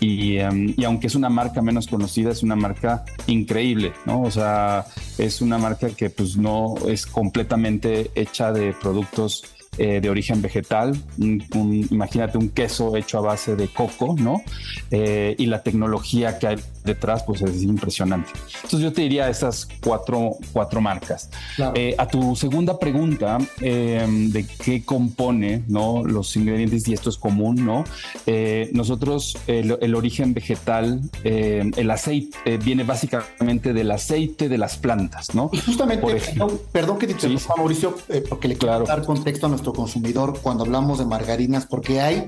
y, 0.00 0.36
em, 0.36 0.74
y 0.76 0.84
aunque 0.84 1.06
es 1.06 1.14
una 1.14 1.30
marca 1.30 1.62
menos 1.62 1.86
conocida, 1.86 2.30
es 2.30 2.42
una 2.42 2.56
marca 2.56 3.04
increíble, 3.26 3.92
¿no? 4.04 4.20
O 4.22 4.30
sea, 4.30 4.84
es 5.16 5.40
una 5.40 5.56
marca 5.56 5.88
que 5.90 6.10
pues 6.10 6.36
no 6.36 6.74
es 6.86 7.06
completamente 7.06 8.10
hecha 8.14 8.52
de 8.52 8.74
productos 8.74 9.44
eh, 9.78 10.00
de 10.00 10.10
origen 10.10 10.40
vegetal, 10.40 10.96
imagínate 11.18 12.38
un 12.38 12.50
queso 12.50 12.96
hecho 12.96 13.18
a 13.18 13.20
base 13.20 13.56
de 13.56 13.68
coco, 13.68 14.14
¿no? 14.18 14.42
Eh, 14.90 15.34
y 15.38 15.46
la 15.46 15.62
tecnología 15.62 16.38
que 16.38 16.46
hay 16.46 16.56
detrás, 16.86 17.22
pues 17.24 17.42
es 17.42 17.62
impresionante. 17.62 18.30
Entonces 18.54 18.80
yo 18.80 18.92
te 18.92 19.02
diría 19.02 19.28
esas 19.28 19.68
cuatro, 19.82 20.36
cuatro 20.52 20.80
marcas. 20.80 21.30
Eh, 21.74 21.94
a 21.98 22.06
tu 22.06 22.34
segunda 22.36 22.78
pregunta 22.78 23.38
em, 23.60 24.30
de 24.30 24.46
qué 24.46 24.84
compone, 24.84 25.64
¿no? 25.68 26.04
Los 26.04 26.36
ingredientes, 26.36 26.88
y 26.88 26.94
esto 26.94 27.10
es 27.10 27.18
común, 27.18 27.64
¿no? 27.64 27.84
nosotros, 28.72 29.36
el, 29.46 29.94
origen 29.94 30.34
vegetal, 30.34 31.00
el 31.24 31.90
aceite, 31.90 32.58
viene 32.58 32.84
básicamente 32.84 33.72
del 33.72 33.90
aceite 33.90 34.48
de 34.48 34.58
las 34.58 34.76
plantas, 34.76 35.34
¿no? 35.34 35.50
Y 35.52 35.58
justamente, 35.58 36.20
perdón, 36.72 36.98
que 36.98 37.06
te 37.06 37.18
sí, 37.18 37.36
Mauricio, 37.56 37.96
porque 38.28 38.48
le 38.48 38.56
quiero 38.56 38.84
dar 38.84 39.04
contexto 39.04 39.46
a 39.46 39.48
nuestro 39.48 39.72
consumidor 39.72 40.38
cuando 40.42 40.64
hablamos 40.64 40.98
de 40.98 41.06
margarinas, 41.06 41.66
porque 41.66 42.00
hay, 42.00 42.26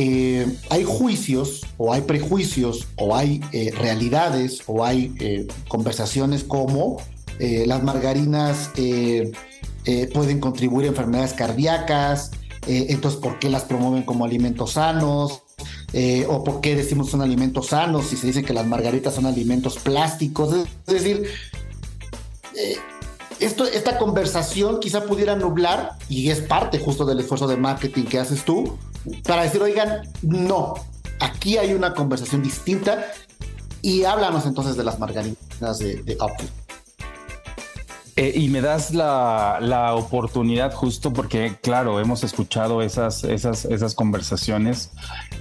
eh, 0.00 0.46
hay 0.70 0.84
juicios 0.84 1.66
o 1.76 1.92
hay 1.92 2.02
prejuicios 2.02 2.86
o 2.94 3.16
hay 3.16 3.40
eh, 3.50 3.72
realidades 3.76 4.62
o 4.68 4.84
hay 4.84 5.12
eh, 5.18 5.48
conversaciones 5.66 6.44
como 6.44 6.98
las 7.40 7.84
margarinas 7.84 8.72
pueden 8.74 10.40
contribuir 10.40 10.86
a 10.86 10.88
enfermedades 10.88 11.34
cardíacas, 11.34 12.32
entonces 12.66 13.20
¿por 13.20 13.38
qué 13.38 13.48
las 13.48 13.62
promueven 13.62 14.02
como 14.02 14.24
alimentos 14.24 14.72
sanos? 14.72 15.42
o 16.28 16.42
por 16.42 16.60
qué 16.60 16.74
decimos 16.74 17.10
son 17.10 17.22
alimentos 17.22 17.68
sanos 17.68 18.08
si 18.08 18.16
se 18.16 18.26
dice 18.26 18.42
que 18.42 18.52
las 18.52 18.66
margaritas 18.66 19.14
son 19.14 19.26
alimentos 19.26 19.78
plásticos. 19.78 20.52
Es 20.88 20.94
decir, 20.94 21.28
esto, 23.40 23.64
esta 23.64 23.98
conversación 23.98 24.80
quizá 24.80 25.04
pudiera 25.04 25.36
nublar, 25.36 25.92
y 26.08 26.30
es 26.30 26.40
parte 26.40 26.78
justo 26.78 27.04
del 27.04 27.20
esfuerzo 27.20 27.46
de 27.46 27.56
marketing 27.56 28.04
que 28.04 28.18
haces 28.18 28.44
tú, 28.44 28.78
para 29.26 29.42
decir, 29.42 29.62
oigan, 29.62 30.02
no, 30.22 30.74
aquí 31.20 31.56
hay 31.56 31.72
una 31.72 31.94
conversación 31.94 32.42
distinta 32.42 33.06
y 33.80 34.04
háblanos 34.04 34.44
entonces 34.46 34.76
de 34.76 34.84
las 34.84 34.98
margarinas 34.98 35.78
de, 35.78 36.02
de 36.02 36.16
eh, 38.18 38.32
y 38.34 38.48
me 38.48 38.60
das 38.60 38.92
la, 38.92 39.94
oportunidad 39.94 40.74
justo 40.74 41.12
porque, 41.12 41.54
claro, 41.62 42.00
hemos 42.00 42.24
escuchado 42.24 42.82
esas, 42.82 43.22
esas, 43.22 43.64
esas 43.64 43.94
conversaciones 43.94 44.90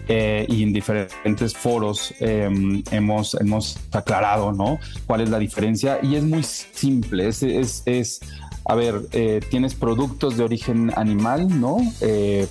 eh, 0.08 0.46
y 0.48 0.62
en 0.62 0.74
diferentes 0.74 1.58
foros 1.58 2.14
em, 2.20 2.84
hemos, 2.92 3.34
hemos 3.34 3.80
aclarado, 3.92 4.52
¿no? 4.52 4.78
¿Cuál 5.08 5.22
es 5.22 5.30
la 5.32 5.40
diferencia? 5.40 5.98
Y 6.04 6.18
es 6.18 6.24
muy 6.24 6.44
simple, 6.44 7.28
es, 7.28 7.42
es, 7.42 7.82
es 7.88 8.20
a 8.66 8.76
ver, 8.76 9.08
eh, 9.12 9.40
tienes 9.50 9.74
productos 9.74 10.38
de 10.38 10.44
origen 10.44 10.92
animal, 10.96 11.60
¿no? 11.60 11.78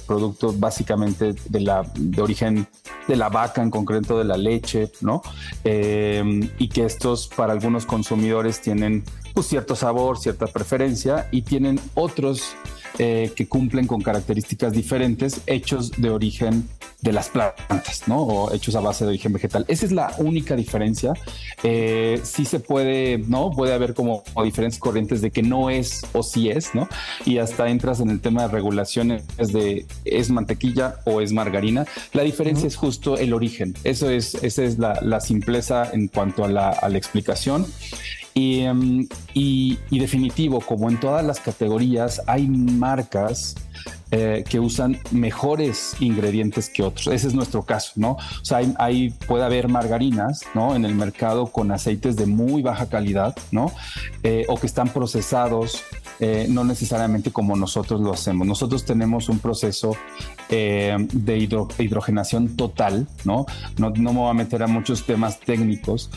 productos 0.08 0.58
básicamente 0.58 1.34
de, 1.48 1.60
la, 1.60 1.88
de 1.94 2.20
origen 2.20 2.66
de 3.06 3.14
la 3.14 3.28
vaca, 3.28 3.62
en 3.62 3.70
concreto 3.70 4.18
de 4.18 4.24
la 4.24 4.36
leche, 4.36 4.90
¿no? 5.02 5.22
Em, 5.62 6.50
y 6.58 6.68
que 6.68 6.84
estos 6.84 7.28
para 7.28 7.52
algunos 7.52 7.86
consumidores 7.86 8.60
tienen 8.60 9.04
pues, 9.36 9.48
cierto 9.48 9.76
sabor, 9.76 10.18
cierta 10.18 10.46
preferencia 10.46 11.28
y 11.30 11.42
tienen 11.42 11.78
otros 11.92 12.56
eh, 12.98 13.30
que 13.36 13.46
cumplen 13.46 13.86
con 13.86 14.00
características 14.00 14.72
diferentes, 14.72 15.42
hechos 15.46 15.90
de 15.98 16.08
origen 16.08 16.66
de 17.02 17.12
las 17.12 17.28
plantas, 17.28 18.08
¿no? 18.08 18.22
O 18.22 18.54
hechos 18.54 18.74
a 18.76 18.80
base 18.80 19.04
de 19.04 19.10
origen 19.10 19.34
vegetal. 19.34 19.66
Esa 19.68 19.84
es 19.84 19.92
la 19.92 20.14
única 20.16 20.56
diferencia. 20.56 21.12
Eh, 21.62 22.18
sí 22.22 22.46
se 22.46 22.60
puede, 22.60 23.18
¿no? 23.18 23.50
Puede 23.50 23.74
haber 23.74 23.92
como 23.92 24.24
diferentes 24.42 24.78
corrientes 24.78 25.20
de 25.20 25.30
que 25.30 25.42
no 25.42 25.68
es 25.68 26.06
o 26.14 26.22
sí 26.22 26.48
es, 26.48 26.74
¿no? 26.74 26.88
Y 27.26 27.36
hasta 27.36 27.68
entras 27.68 28.00
en 28.00 28.08
el 28.08 28.20
tema 28.20 28.42
de 28.42 28.48
regulaciones 28.48 29.26
de 29.36 29.84
es 30.06 30.30
mantequilla 30.30 30.96
o 31.04 31.20
es 31.20 31.32
margarina. 31.32 31.84
La 32.14 32.22
diferencia 32.22 32.66
es 32.66 32.76
justo 32.76 33.18
el 33.18 33.34
origen. 33.34 33.74
Eso 33.84 34.08
es, 34.08 34.34
esa 34.36 34.64
es 34.64 34.78
la, 34.78 35.20
simpleza 35.20 35.90
en 35.92 36.08
cuanto 36.08 36.42
a 36.42 36.48
la, 36.48 36.70
a 36.70 36.88
la 36.88 36.96
explicación. 36.96 37.66
Em, 38.38 39.08
y, 39.32 39.78
y, 39.88 39.98
definitivo, 39.98 40.60
como 40.60 40.90
en 40.90 41.00
todas 41.00 41.24
las 41.24 41.40
categorías, 41.40 42.20
hay 42.26 42.46
marcas 42.46 43.54
eh, 44.10 44.44
que 44.46 44.60
usan 44.60 44.98
mejores 45.10 45.96
ingredientes 46.00 46.68
que 46.68 46.82
otros. 46.82 47.06
Ese 47.06 47.28
es 47.28 47.34
nuestro 47.34 47.62
caso, 47.62 47.92
¿no? 47.96 48.10
O 48.12 48.44
sea, 48.44 48.60
hay, 48.78 49.08
puede 49.26 49.42
haber 49.42 49.68
margarinas, 49.68 50.42
¿no? 50.54 50.76
En 50.76 50.84
el 50.84 50.94
mercado 50.94 51.46
con 51.46 51.72
aceites 51.72 52.16
de 52.16 52.26
muy 52.26 52.60
baja 52.60 52.90
calidad, 52.90 53.34
¿no? 53.52 53.72
Eh, 54.22 54.44
o 54.48 54.58
que 54.58 54.66
están 54.66 54.90
procesados 54.90 55.82
eh, 56.20 56.46
no 56.48 56.64
necesariamente 56.64 57.30
como 57.30 57.56
nosotros 57.56 58.00
lo 58.00 58.12
hacemos. 58.12 58.46
Nosotros 58.46 58.84
tenemos 58.84 59.28
un 59.28 59.38
proceso 59.38 59.96
de 60.48 61.48
hidrogenación 61.78 62.56
total, 62.56 63.08
¿no? 63.24 63.46
¿no? 63.78 63.90
me 63.90 64.12
voy 64.12 64.30
a 64.30 64.34
meter 64.34 64.62
a 64.62 64.68
muchos 64.68 65.04
temas 65.04 65.40
técnicos, 65.40 66.08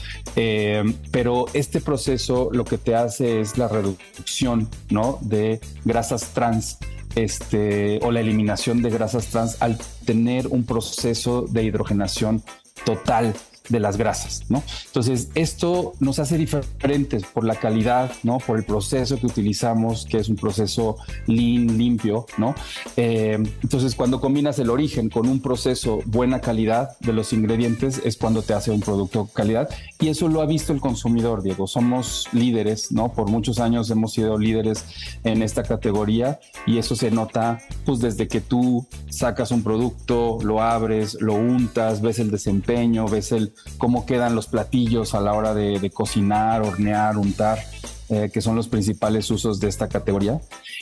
pero 1.12 1.46
este 1.54 1.82
proceso 1.82 2.50
lo 2.52 2.64
que 2.64 2.78
te 2.78 2.96
hace 2.96 3.42
es 3.42 3.58
la 3.58 3.68
reducción, 3.68 4.70
¿no? 4.90 5.18
De 5.22 5.60
grasas 5.84 6.28
trans 6.34 6.78
este, 7.16 8.00
o 8.04 8.12
la 8.12 8.20
eliminación 8.22 8.82
de 8.82 8.90
grasas 8.90 9.28
trans 9.28 9.58
al 9.62 9.78
tener 10.06 10.48
un 10.48 10.64
proceso 10.64 11.46
de 11.50 11.64
hidrogenación 11.64 12.44
total 12.86 13.34
de 13.70 13.80
las 13.80 13.98
grasas, 13.98 14.44
¿no? 14.50 14.64
Entonces, 14.88 15.30
esto 15.36 15.94
nos 16.00 16.20
hace 16.20 16.38
diferentes 16.38 17.24
por 17.24 17.46
la 17.46 17.56
calidad, 17.56 18.12
¿no? 18.24 18.40
Por 18.40 18.58
el 18.58 18.66
proceso 18.66 19.18
que 19.20 19.28
utilizamos, 19.28 20.06
que 20.06 20.18
es 20.18 20.30
un 20.30 20.36
proceso 20.36 20.98
lean, 21.28 21.78
limpio, 21.78 22.26
¿no? 22.38 22.56
Eh, 22.98 23.38
entonces, 23.64 23.96
cuando 23.96 24.20
combinas 24.20 24.60
el 24.60 24.70
origen 24.70 25.10
con 25.10 25.28
un 25.28 25.42
proceso 25.42 26.00
buena 26.06 26.42
calidad 26.42 26.98
de 27.00 27.14
los 27.14 27.34
ingredientes, 27.34 28.02
es 28.04 28.18
cuando 28.18 28.42
te 28.42 28.54
hace 28.54 28.72
un 28.72 28.82
producto 28.82 29.30
calidad. 29.34 29.70
Y 30.00 30.08
eso 30.08 30.28
lo 30.28 30.42
ha 30.42 30.46
visto 30.46 30.74
el 30.74 30.82
consumidor, 30.82 31.44
Diego. 31.44 31.68
Somos 31.68 32.28
líderes, 32.34 32.92
¿no? 32.92 33.14
Por 33.14 33.30
muchos 33.30 33.60
años 33.60 33.90
hemos 33.92 34.14
sido 34.14 34.38
líderes 34.38 34.86
en 35.24 35.44
esta 35.44 35.64
categoría 35.64 36.40
y 36.66 36.78
eso 36.78 36.96
se 36.96 37.12
nota, 37.12 37.60
pues, 37.86 38.00
desde 38.00 38.28
que 38.28 38.42
tú 38.42 38.86
sacas 39.10 39.52
un 39.52 39.64
producto, 39.64 40.40
lo 40.42 40.62
abres, 40.62 41.18
lo 41.22 41.36
untas, 41.36 42.02
ves 42.02 42.20
el 42.20 42.32
desempeño, 42.32 43.08
ves 43.08 43.32
el 43.32 43.54
cómo 43.78 44.06
quedan 44.06 44.36
los 44.36 44.48
platillos 44.48 45.14
a 45.16 45.22
la 45.22 45.34
hora 45.34 45.54
de, 45.54 45.90
cocinar, 45.92 46.62
hornear, 46.62 47.18
untar. 47.18 47.60
Eh, 48.12 48.32
que 48.34 48.42
son 48.42 48.56
los 48.56 48.68
principales 48.68 49.30
usos 49.30 49.60
de 49.60 49.68
esta 49.68 49.88
categoría. 49.88 50.42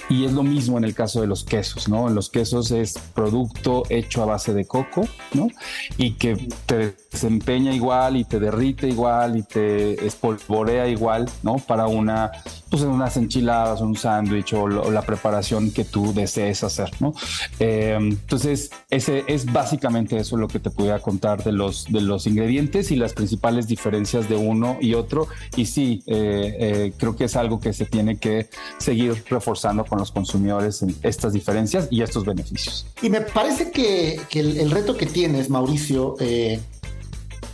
Y 0.10 0.24
es 0.24 0.32
lo 0.32 0.44
mismo 0.44 0.78
en 0.78 0.86
el 0.86 0.96
caso 0.96 1.20
de 1.20 1.28
los 1.28 1.44
quesos, 1.44 1.90
¿no? 1.90 2.08
En 2.08 2.16
los 2.16 2.30
quesos 2.30 2.72
es 2.72 2.98
producto 3.14 3.84
hecho 3.90 4.24
a 4.24 4.26
base 4.26 4.54
de 4.54 4.64
coco, 4.64 5.06
¿no? 5.34 5.50
Y 5.98 6.14
que 6.14 6.38
te 6.66 6.96
desempeña 7.12 7.74
igual 7.74 8.16
y 8.16 8.24
te 8.24 8.40
derrite 8.40 8.88
igual 8.88 9.36
y 9.36 9.44
te 9.44 10.06
espolvorea 10.06 10.88
igual, 10.88 11.30
¿no? 11.44 11.58
Para 11.58 11.88
una, 11.88 12.32
pues 12.70 12.84
unas 12.84 13.18
enchiladas, 13.18 13.82
un 13.82 13.98
sándwich 13.98 14.54
o, 14.54 14.70
la 14.70 15.02
preparación 15.02 15.72
que 15.72 15.84
tú 15.84 16.14
desees 16.14 16.64
hacer, 16.64 16.92
¿no? 17.02 17.14
Eh, 17.60 17.98
entonces, 18.00 18.70
ese 18.90 19.26
es 19.28 19.52
básicamente 19.52 20.16
eso 20.16 20.38
lo 20.38 20.48
que 20.48 20.60
te 20.60 20.70
pudiera 20.70 21.00
contar 21.00 21.44
de 21.44 21.52
los, 21.52 21.88
de 21.90 22.00
los 22.00 22.26
ingredientes 22.26 22.90
y 22.92 22.96
las 22.96 23.12
principales 23.12 23.68
diferencias 23.68 24.30
de 24.30 24.38
uno 24.38 24.78
y 24.80 24.94
otro. 24.94 25.28
Y 25.58 25.66
sí, 25.66 26.04
eh, 26.08 26.94
creo 26.98 27.17
que 27.17 27.17
es 27.26 27.36
algo 27.36 27.60
que 27.60 27.74
se 27.74 27.86
tiene 27.86 28.18
que 28.18 28.50
seguir 28.78 29.24
reforzando 29.30 29.86
con 29.86 30.00
los 30.00 30.12
consumidores 30.12 30.82
en 30.82 30.96
estas 31.04 31.34
diferencias 31.34 31.88
y 31.92 32.02
estos 32.02 32.26
beneficios. 32.26 32.86
Y 33.02 33.10
me 33.10 33.22
parece 33.22 33.72
que, 33.72 34.20
el, 34.32 34.72
reto 34.72 34.96
que 34.98 35.06
tienes, 35.06 35.50
Mauricio, 35.50 36.16
eh, 36.20 36.60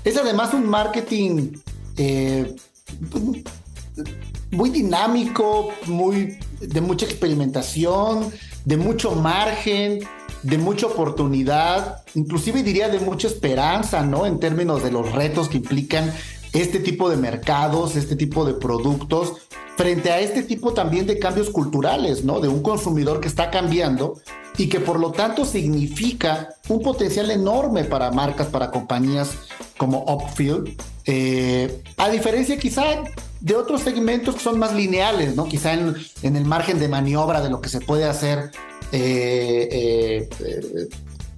es 0.04 0.18
además 0.18 0.54
un 0.54 0.68
marketing 0.68 1.54
eh, 1.98 2.56
muy 4.52 4.70
dinámico, 4.70 5.72
muy 5.88 6.38
de 6.62 6.82
mucha 6.82 7.06
experimentación, 7.06 8.32
de 8.66 8.78
mucho 8.78 9.12
margen, 9.16 10.00
de 10.44 10.58
mucha 10.58 10.88
oportunidad, 10.88 12.04
inclusive 12.16 12.64
diría 12.64 12.90
de 12.90 13.00
mucha 13.00 13.28
esperanza, 13.28 14.06
¿no? 14.06 14.26
En 14.26 14.40
términos 14.40 14.84
de 14.84 14.92
los 14.92 15.12
retos 15.14 15.48
que 15.48 15.58
implican 15.58 16.14
este 16.54 16.80
tipo 16.80 17.10
de 17.10 17.18
mercados, 17.18 17.96
este 17.96 18.16
tipo 18.16 18.46
de 18.46 18.54
productos, 18.54 19.34
frente 19.76 20.12
a 20.12 20.20
este 20.20 20.44
tipo 20.44 20.74
también 20.74 21.08
de 21.08 21.20
cambios 21.20 21.50
culturales, 21.50 22.24
¿no? 22.24 22.40
De 22.40 22.48
un 22.48 22.62
consumidor 22.62 23.20
que 23.20 23.28
está 23.28 23.50
cambiando 23.50 24.20
y 24.58 24.70
que 24.70 24.80
por 24.80 25.00
lo 25.00 25.12
tanto 25.12 25.46
significa 25.46 26.50
un 26.70 26.82
potencial 26.82 27.32
enorme 27.32 27.84
para 27.84 28.12
marcas, 28.12 28.48
para 28.48 28.70
compañías 28.70 29.32
como 29.78 30.04
Upfield, 30.04 30.80
eh, 31.06 31.82
a 31.98 32.10
diferencia 32.10 32.58
quizá 32.58 32.84
de 33.40 33.56
otros 33.56 33.82
segmentos 33.82 34.36
que 34.36 34.42
son 34.42 34.60
más 34.60 34.74
lineales, 34.74 35.36
¿no? 35.36 35.46
Quizá 35.46 35.74
en, 35.74 35.96
el 36.22 36.46
margen 36.46 36.80
de 36.80 36.88
maniobra 36.88 37.42
de 37.42 37.50
lo 37.50 37.60
que 37.60 37.70
se 37.70 37.82
puede 37.82 38.06
hacer 38.06 38.52
eh, 38.92 40.30
eh, 40.40 40.90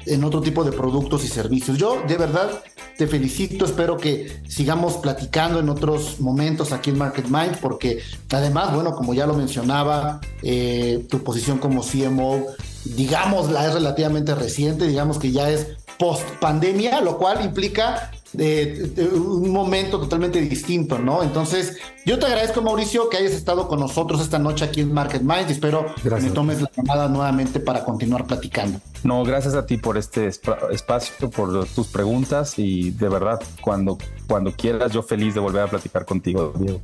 en 0.06 0.24
otro 0.24 0.42
tipo 0.42 0.64
de 0.64 0.72
productos 0.72 1.24
y 1.24 1.28
servicios. 1.28 1.78
Yo 1.78 2.02
de 2.08 2.18
verdad 2.18 2.64
te 2.98 3.08
felicito, 3.08 3.66
espero 3.66 3.98
que 3.98 4.42
sigamos 4.48 4.98
platicando 4.98 5.60
en 5.60 5.70
otros 5.70 6.20
momentos 6.20 6.72
aquí 6.72 6.92
en 6.92 6.98
Market 6.98 7.28
Mind, 7.28 7.58
porque 7.60 8.00
además, 8.32 8.74
bueno, 8.74 8.96
como 8.96 9.14
ya 9.14 9.28
lo 9.28 9.34
mencionaba, 9.34 10.22
eh, 10.42 11.06
tu 11.10 11.24
posición 11.24 11.58
como 11.58 11.82
CMO, 11.82 12.46
digamos, 12.86 13.52
la 13.52 13.68
es 13.68 13.74
relativamente 13.74 14.34
reciente, 14.34 14.88
digamos 14.88 15.20
que 15.20 15.32
ya 15.32 15.50
es 15.50 15.68
post 15.98 16.24
pandemia, 16.40 17.02
lo 17.02 17.18
cual 17.18 17.44
implica 17.44 18.12
de, 18.34 19.10
un 19.14 19.52
momento 19.52 20.00
totalmente 20.00 20.42
distinto, 20.42 21.00
¿no? 21.00 21.24
Entonces, 21.24 21.78
yo 22.06 22.20
te 22.20 22.26
agradezco, 22.26 22.62
Mauricio, 22.62 23.10
que 23.10 23.18
hayas 23.18 23.34
estado 23.34 23.68
con 23.68 23.80
nosotros 23.80 24.22
esta 24.22 24.40
noche 24.40 24.66
aquí 24.66 24.82
en 24.82 24.94
Market 24.94 25.22
Mind. 25.22 25.50
Espero 25.50 25.86
que 26.02 26.10
me 26.10 26.30
tomes 26.32 26.62
la 26.62 26.72
llamada 26.76 27.08
nuevamente 27.08 27.60
para 27.60 27.84
continuar 27.84 28.26
platicando. 28.26 28.80
No, 29.04 29.24
gracias 29.24 29.56
a 29.56 29.66
ti 29.66 29.78
por 29.78 29.98
este 29.98 30.28
espacio, 30.28 31.30
por 31.30 31.66
tus 31.68 31.88
preguntas 31.88 32.58
y 32.58 32.92
de 32.92 33.10
verdad, 33.10 33.40
cuando, 33.62 33.98
cuando 34.28 34.52
quieras, 34.52 34.92
yo 34.92 35.04
feliz 35.04 35.34
de 35.34 35.40
volver 35.40 35.64
a 35.64 35.68
platicar 35.68 36.06
contigo, 36.06 36.54
Diego. 36.58 36.82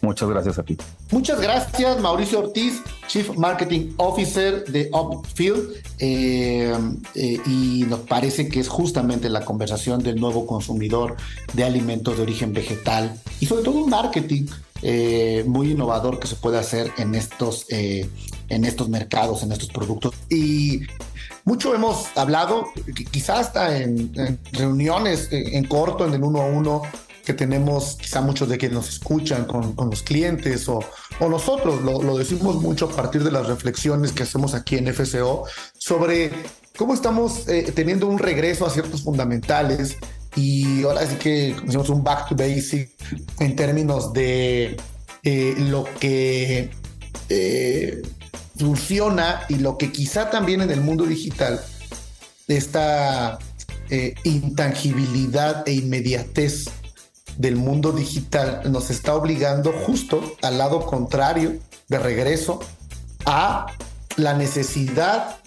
Muchas 0.00 0.28
gracias 0.28 0.58
a 0.58 0.62
ti. 0.62 0.76
Muchas 1.10 1.40
gracias, 1.40 2.00
Mauricio 2.00 2.40
Ortiz, 2.40 2.82
Chief 3.08 3.36
Marketing 3.36 3.94
Officer 3.96 4.64
de 4.64 4.90
Upfield. 4.92 5.72
Eh, 5.98 6.72
eh, 7.14 7.40
y 7.46 7.84
nos 7.88 8.00
parece 8.00 8.48
que 8.48 8.60
es 8.60 8.68
justamente 8.68 9.28
la 9.28 9.44
conversación 9.44 10.02
del 10.02 10.20
nuevo 10.20 10.46
consumidor 10.46 11.16
de 11.52 11.64
alimentos 11.64 12.16
de 12.16 12.22
origen 12.22 12.52
vegetal 12.52 13.20
y 13.40 13.46
sobre 13.46 13.64
todo 13.64 13.82
un 13.82 13.90
marketing 13.90 14.46
eh, 14.82 15.42
muy 15.48 15.72
innovador 15.72 16.20
que 16.20 16.28
se 16.28 16.36
puede 16.36 16.58
hacer 16.58 16.92
en 16.98 17.16
estos, 17.16 17.66
en 17.68 18.64
estos 18.64 18.88
mercados, 18.88 19.42
en 19.42 19.50
estos 19.50 19.70
productos. 19.70 20.14
Y 20.30 20.82
mucho 21.44 21.74
hemos 21.74 22.16
hablado, 22.16 22.66
quizás 23.10 23.40
hasta 23.40 23.78
en, 23.78 24.12
en 24.14 24.38
reuniones 24.52 25.28
en 25.32 25.64
corto, 25.64 26.06
en 26.06 26.14
el 26.14 26.22
uno 26.22 26.42
a 26.42 26.46
uno 26.46 26.82
que 27.28 27.34
tenemos, 27.34 27.98
quizá 28.00 28.22
muchos 28.22 28.48
de 28.48 28.56
quienes 28.56 28.74
nos 28.74 28.88
escuchan 28.88 29.44
con, 29.44 29.74
los 29.76 30.02
clientes 30.02 30.66
o, 30.66 30.82
o 31.20 31.28
nosotros, 31.28 31.82
lo, 31.82 32.16
decimos 32.16 32.56
mucho 32.56 32.86
a 32.86 32.96
partir 32.96 33.22
de 33.22 33.30
las 33.30 33.46
reflexiones 33.46 34.12
que 34.12 34.22
hacemos 34.22 34.54
aquí 34.54 34.78
en 34.78 34.86
FCO 34.94 35.44
sobre 35.76 36.30
cómo 36.74 36.94
estamos 36.94 37.46
eh, 37.46 37.70
teniendo 37.74 38.06
un 38.06 38.18
regreso 38.18 38.64
a 38.64 38.70
ciertos 38.70 39.02
fundamentales 39.02 39.98
y 40.36 40.84
ahora 40.84 41.06
sí 41.06 41.16
que 41.16 41.54
hacemos 41.68 41.90
un 41.90 42.02
back 42.02 42.30
to 42.30 42.34
basic 42.34 42.92
en 43.40 43.54
términos 43.54 44.14
de 44.14 44.78
eh, 45.22 45.54
lo 45.58 45.84
que 46.00 46.70
eh, 47.28 48.02
funciona 48.56 49.42
y 49.50 49.56
lo 49.56 49.76
que 49.76 49.92
quizá 49.92 50.30
también 50.30 50.62
en 50.62 50.70
el 50.70 50.80
mundo 50.80 51.04
digital 51.04 51.60
esta 52.46 53.38
intangibilidad 54.24 55.66
e 55.66 55.72
inmediatez 55.72 56.66
del 57.38 57.56
mundo 57.56 57.92
digital 57.92 58.62
nos 58.70 58.90
está 58.90 59.14
obligando 59.14 59.72
justo 59.72 60.36
al 60.42 60.58
lado 60.58 60.84
contrario, 60.84 61.58
de 61.88 61.98
regreso, 61.98 62.60
a 63.24 63.66
la 64.16 64.34
necesidad 64.34 65.38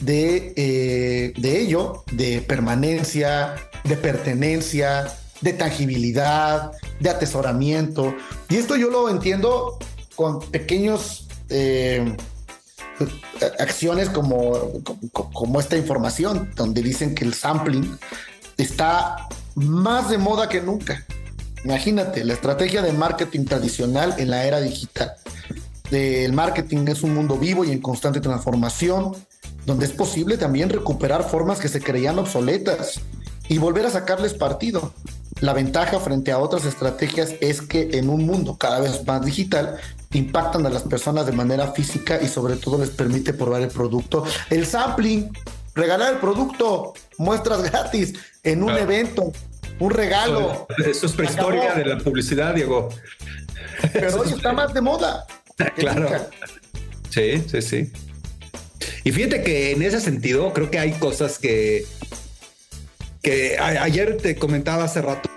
de, 0.00 0.54
eh, 0.56 1.32
de 1.36 1.60
ello, 1.60 2.04
de 2.12 2.40
permanencia, 2.40 3.56
de 3.84 3.96
pertenencia, 3.96 5.12
de 5.40 5.52
tangibilidad, 5.52 6.70
de 7.00 7.10
atesoramiento. 7.10 8.14
Y 8.48 8.56
esto 8.56 8.76
yo 8.76 8.88
lo 8.88 9.08
entiendo 9.10 9.78
con 10.14 10.40
pequeños 10.50 11.26
eh, 11.48 12.16
acciones 13.58 14.08
como, 14.08 14.52
como 15.12 15.58
esta 15.58 15.76
información, 15.76 16.50
donde 16.54 16.82
dicen 16.82 17.14
que 17.14 17.24
el 17.24 17.34
sampling 17.34 17.98
está 18.56 19.28
más 19.56 20.10
de 20.10 20.18
moda 20.18 20.48
que 20.48 20.60
nunca. 20.60 21.04
Imagínate, 21.64 22.24
la 22.24 22.34
estrategia 22.34 22.82
de 22.82 22.92
marketing 22.92 23.44
tradicional 23.44 24.14
en 24.18 24.30
la 24.30 24.44
era 24.44 24.60
digital. 24.60 25.14
El 25.90 26.32
marketing 26.32 26.86
es 26.88 27.02
un 27.02 27.14
mundo 27.14 27.36
vivo 27.36 27.64
y 27.64 27.72
en 27.72 27.80
constante 27.80 28.20
transformación, 28.20 29.16
donde 29.66 29.86
es 29.86 29.92
posible 29.92 30.38
también 30.38 30.70
recuperar 30.70 31.28
formas 31.28 31.58
que 31.58 31.68
se 31.68 31.80
creían 31.80 32.18
obsoletas 32.18 33.00
y 33.48 33.58
volver 33.58 33.86
a 33.86 33.90
sacarles 33.90 34.34
partido. 34.34 34.94
la 35.40 35.54
ventaja 35.54 35.98
frente 36.00 36.32
a 36.32 36.38
otras 36.38 36.66
estrategias 36.66 37.34
es 37.40 37.62
que 37.62 37.88
en 37.92 38.10
un 38.10 38.26
mundo 38.26 38.58
cada 38.58 38.80
vez 38.80 39.06
más 39.06 39.24
digital 39.24 39.76
impactan 40.12 40.66
a 40.66 40.70
las 40.70 40.82
personas 40.82 41.24
de 41.24 41.32
manera 41.32 41.72
física 41.72 42.20
y 42.20 42.28
sobre 42.28 42.56
todo 42.56 42.78
les 42.78 42.90
permite 42.90 43.32
probar 43.32 43.62
el 43.62 43.68
producto. 43.68 44.24
El 44.50 44.66
sampling, 44.66 45.30
regalar 45.74 46.14
el 46.14 46.20
producto, 46.20 46.92
muestras 47.16 47.62
gratis 47.62 48.14
en 48.42 48.62
un 48.62 48.76
evento, 48.76 49.32
un 49.80 49.90
regalo. 49.90 50.68
Eso, 50.78 51.06
es 51.06 51.12
prehistoria 51.12 51.74
de 51.74 51.84
la 51.84 51.98
publicidad, 51.98 52.54
Diego. 52.54 52.90
Pero 53.92 54.20
hoy 54.20 54.28
está 54.28 54.52
más 54.52 54.72
de 54.72 54.80
moda. 54.80 55.26
Claro. 55.76 56.08
Sí, 57.10 57.44
sí, 57.46 57.60
sí. 57.60 57.92
Y 59.04 59.12
fíjate 59.12 59.42
que 59.42 59.72
en 59.72 59.82
ese 59.82 60.00
sentido 60.00 60.54
creo 60.54 60.70
que 60.70 60.78
hay 60.78 60.92
cosas 60.92 61.38
que 61.38 61.84
que 63.22 63.58
ayer 63.58 64.16
te 64.16 64.36
comentaba 64.36 64.84
hace 64.84 65.02
rato, 65.02 65.28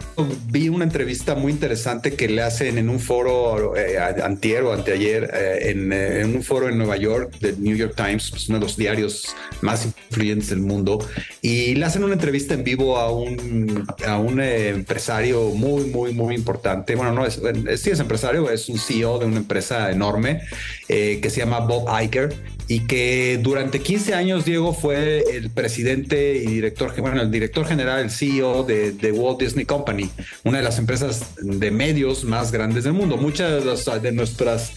vi 0.48 0.70
una 0.70 0.84
entrevista 0.84 1.36
muy 1.36 1.52
interesante 1.52 2.14
que 2.14 2.28
le 2.28 2.42
hacen 2.42 2.78
en 2.78 2.90
un 2.90 3.00
foro 3.00 3.76
eh, 3.76 3.98
antier 3.98 4.64
o 4.64 4.74
anteayer, 4.74 5.24
eh, 5.34 5.72
eh, 5.72 6.22
en, 6.22 6.36
un 6.36 6.44
foro 6.44 6.70
en 6.70 6.78
Nueva 6.78 6.98
York, 6.98 7.40
del 7.40 7.62
New 7.62 7.76
York 7.76 7.94
Times, 7.96 8.30
pues, 8.32 8.50
uno 8.50 8.60
de 8.60 8.66
los 8.66 8.78
diarios 8.78 9.36
más 9.62 9.86
influyentes 9.86 10.50
del 10.50 10.60
mundo, 10.60 11.00
y 11.42 11.76
le 11.76 11.86
hacen 11.86 12.04
una 12.04 12.14
entrevista 12.14 12.54
en 12.54 12.64
vivo 12.64 12.98
a 12.98 13.12
un, 13.12 13.86
a 14.06 14.18
un 14.18 14.40
empresario 14.40 15.50
muy, 15.50 15.86
muy, 15.86 16.14
muy 16.14 16.36
importante. 16.36 16.96
Bueno, 16.96 17.14
no 17.14 17.26
es, 17.26 17.42
sí 17.82 17.90
es 17.90 18.00
empresario, 18.00 18.50
es 18.50 18.70
un 18.70 18.78
CEO 18.78 19.20
de 19.20 19.26
una 19.26 19.38
empresa 19.38 19.92
enorme 19.92 20.42
que 20.88 21.30
se 21.30 21.40
llama 21.40 21.60
Bob 21.60 21.88
Iger 22.02 22.36
y 22.68 22.82
que 22.82 23.40
durante 23.42 23.80
15 23.80 24.14
años, 24.14 24.46
Diego, 24.46 24.74
fue 24.74 25.24
el 25.36 25.50
presidente 25.50 26.36
y 26.38 26.48
director, 26.48 26.94
bueno, 27.02 27.22
el 27.22 27.32
director 27.32 27.66
general, 27.66 28.02
el 28.02 28.12
CEO 28.12 28.64
de, 28.64 28.92
de 28.92 29.12
Walt 29.12 29.40
Disney 29.40 29.66
Company, 29.66 30.10
una 30.44 30.60
de 30.60 30.64
las 30.64 30.80
empresas 30.80 31.36
de 31.38 31.72
medios 31.72 32.24
más 32.24 32.52
grandes 32.52 32.84
del 32.84 32.94
mundo. 32.94 33.18
Muchas 33.18 33.64
de, 33.64 34.00
de 34.00 34.12
nuestras 34.12 34.74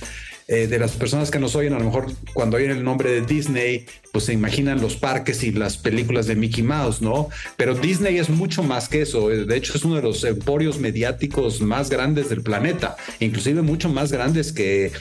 eh, 0.48 0.68
de 0.68 0.78
las 0.78 0.92
personas 0.92 1.32
que 1.32 1.40
nos 1.40 1.56
oyen, 1.56 1.72
a 1.72 1.78
lo 1.80 1.86
mejor 1.86 2.06
cuando 2.32 2.56
oyen 2.56 2.70
el 2.70 2.84
nombre 2.84 3.10
de 3.10 3.22
Disney, 3.22 3.86
pues 4.12 4.26
se 4.26 4.32
imaginan 4.32 4.80
los 4.80 4.94
parques 4.94 5.42
y 5.42 5.50
las 5.50 5.76
películas 5.76 6.28
de 6.28 6.36
Mickey 6.36 6.62
Mouse, 6.62 7.02
¿no? 7.02 7.30
Pero 7.56 7.74
Disney 7.74 8.18
es 8.18 8.30
mucho 8.30 8.62
más 8.62 8.88
que 8.88 9.02
eso. 9.02 9.32
Eh, 9.32 9.44
de 9.44 9.56
hecho, 9.56 9.76
es 9.76 9.84
uno 9.84 9.96
de 9.96 10.02
los 10.02 10.22
emporios 10.22 10.78
mediáticos 10.78 11.60
más 11.60 11.90
grandes 11.90 12.28
del 12.28 12.42
planeta, 12.42 12.96
inclusive 13.18 13.62
mucho 13.62 13.88
más 13.88 14.12
grandes 14.12 14.52
que, 14.52 14.92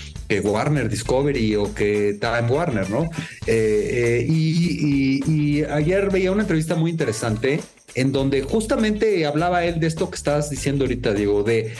Warner 0.43 0.89
Discovery 0.89 1.55
o 1.55 1.75
que 1.75 2.17
Time 2.19 2.49
Warner, 2.49 2.89
¿no? 2.89 3.07
Eh, 3.45 4.25
y 4.27 5.63
ayer 5.63 6.09
veía 6.09 6.31
una 6.31 6.41
entrevista 6.41 6.73
muy 6.73 6.89
interesante 6.89 7.59
en 7.95 8.11
donde 8.11 8.41
justamente 8.41 9.25
hablaba 9.25 9.63
él 9.65 9.79
de 9.79 9.87
esto 9.87 10.09
que 10.09 10.17
estabas 10.17 10.49
diciendo 10.49 10.83
ahorita, 10.83 11.13
Diego, 11.13 11.43
de 11.43 11.73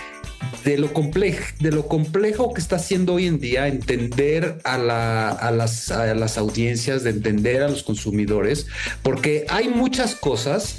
de 0.64 0.78
lo, 0.78 0.94
complejo, 0.94 1.44
de 1.60 1.72
lo 1.72 1.88
complejo 1.88 2.54
que 2.54 2.62
está 2.62 2.78
haciendo 2.78 3.14
hoy 3.14 3.28
en 3.28 3.40
día 3.40 3.68
entender 3.68 4.60
a, 4.64 4.78
las, 4.78 5.92
a 5.92 6.14
las 6.14 6.38
audiencias, 6.38 7.04
de 7.04 7.12
entender 7.12 7.62
a 7.62 7.70
los 7.70 7.84
consumidores, 7.84 8.68
porque 9.04 9.46
hay 9.50 9.70
muchas 9.70 10.16
cosas 10.16 10.78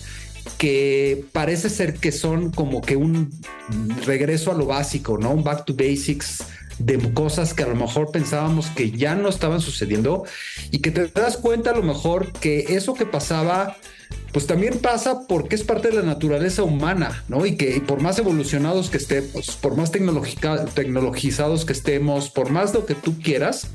que 0.59 1.25
parece 1.33 1.69
ser 1.69 1.95
que 1.95 2.13
son 2.13 2.51
como 2.51 2.81
que 2.81 2.97
un 2.97 3.31
regreso 4.05 4.53
a 4.53 4.55
lo 4.55 4.67
básico, 4.67 5.19
¿no? 5.19 5.33
Un 5.33 5.45
back 5.45 5.65
to 5.65 5.75
basics 5.75 6.45
de 6.79 6.99
cosas 7.13 7.55
que 7.55 7.63
a 7.63 7.69
lo 7.69 7.77
mejor 7.77 8.11
pensábamos 8.11 8.69
que 8.69 8.91
ya 8.91 9.15
no 9.15 9.29
estaban 9.29 9.61
sucediendo 9.61 10.25
y 10.71 10.79
que 10.79 10.91
te 10.91 11.09
das 11.09 11.37
cuenta 11.37 11.71
a 11.71 11.77
lo 11.77 11.83
mejor 11.83 12.33
que 12.33 12.77
eso 12.77 12.95
que 12.95 13.07
pasaba 13.07 13.77
pues 14.33 14.47
también 14.47 14.79
pasa 14.79 15.27
porque 15.27 15.55
es 15.55 15.65
parte 15.65 15.89
de 15.89 15.95
la 15.95 16.03
naturaleza 16.03 16.63
humana, 16.63 17.25
¿no? 17.29 17.47
Y 17.47 17.57
que 17.57 17.81
por 17.81 18.03
más 18.03 18.19
evolucionados 18.19 18.91
que 18.91 18.99
estemos, 18.99 19.57
por 19.57 19.77
más 19.77 19.91
tecnologizados 19.91 21.65
que 21.65 21.73
estemos, 21.73 22.29
por 22.29 22.51
más 22.51 22.75
lo 22.75 22.85
que 22.85 22.95
tú 22.95 23.19
quieras, 23.19 23.69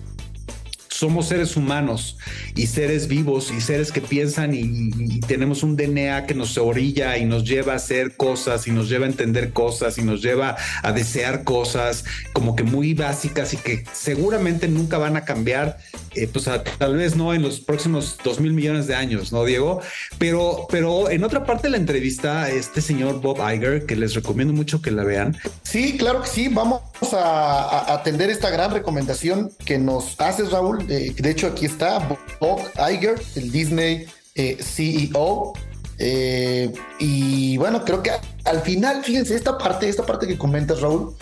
somos 1.01 1.29
seres 1.29 1.57
humanos 1.57 2.15
y 2.53 2.67
seres 2.67 3.07
vivos 3.07 3.49
y 3.49 3.59
seres 3.59 3.91
que 3.91 4.01
piensan 4.01 4.53
y, 4.53 5.19
tenemos 5.21 5.63
un 5.63 5.75
DNA 5.75 6.27
que 6.27 6.35
nos 6.35 6.59
orilla 6.59 7.17
y 7.17 7.25
nos 7.25 7.43
lleva 7.43 7.73
a 7.73 7.77
hacer 7.77 8.15
cosas 8.15 8.67
y 8.67 8.71
nos 8.71 8.87
lleva 8.87 9.07
a 9.07 9.09
entender 9.09 9.51
cosas 9.51 9.97
y 9.97 10.03
nos 10.03 10.21
lleva 10.21 10.57
a 10.83 10.91
desear 10.91 11.43
cosas 11.43 12.05
como 12.33 12.55
que 12.55 12.61
muy 12.61 12.93
básicas 12.93 13.53
y 13.55 13.57
que 13.57 13.83
seguramente 13.93 14.67
nunca 14.67 14.99
van 14.99 15.17
a 15.17 15.25
cambiar, 15.25 15.79
eh, 16.13 16.27
pues 16.31 16.47
tal 16.77 16.95
vez 16.95 17.15
no 17.15 17.33
en 17.33 17.41
los 17.41 17.61
próximos 17.61 18.17
dos 18.23 18.39
mil 18.39 18.53
millones 18.53 18.85
de 18.85 18.93
años, 18.93 19.31
¿no, 19.31 19.43
Diego? 19.43 19.81
Pero, 20.19 20.67
pero 20.69 21.09
en 21.09 21.23
otra 21.23 21.45
parte 21.45 21.63
de 21.63 21.71
la 21.71 21.77
entrevista, 21.77 22.51
este 22.51 22.79
señor 22.79 23.21
Bob 23.21 23.37
Iger, 23.37 23.87
que 23.87 23.95
les 23.95 24.13
recomiendo 24.13 24.53
mucho 24.53 24.83
que 24.83 24.91
la 24.91 25.03
vean. 25.03 25.35
Sí, 25.63 25.97
claro 25.97 26.21
que 26.21 26.27
sí, 26.27 26.47
vamos 26.47 26.90
a 27.13 27.93
atender 27.93 28.29
esta 28.29 28.49
gran 28.49 28.71
recomendación 28.71 29.51
que 29.65 29.77
nos 29.77 30.19
haces, 30.19 30.51
Raúl 30.51 30.85
eh, 30.89 31.13
de 31.17 31.29
hecho, 31.31 31.47
aquí 31.47 31.65
está 31.65 31.99
Bob 32.39 32.61
Iger, 32.91 33.21
el 33.35 33.51
Disney 33.51 34.05
eh, 34.35 34.57
CEO. 34.61 35.53
Eh, 35.97 36.71
y 36.99 37.57
bueno, 37.57 37.83
creo 37.83 38.01
que 38.01 38.11
al 38.45 38.61
final, 38.61 39.03
fíjense, 39.03 39.35
esta 39.35 39.57
parte, 39.57 39.89
esta 39.89 40.05
parte 40.05 40.27
que 40.27 40.37
comentas, 40.37 40.81
Raúl, 40.81 41.15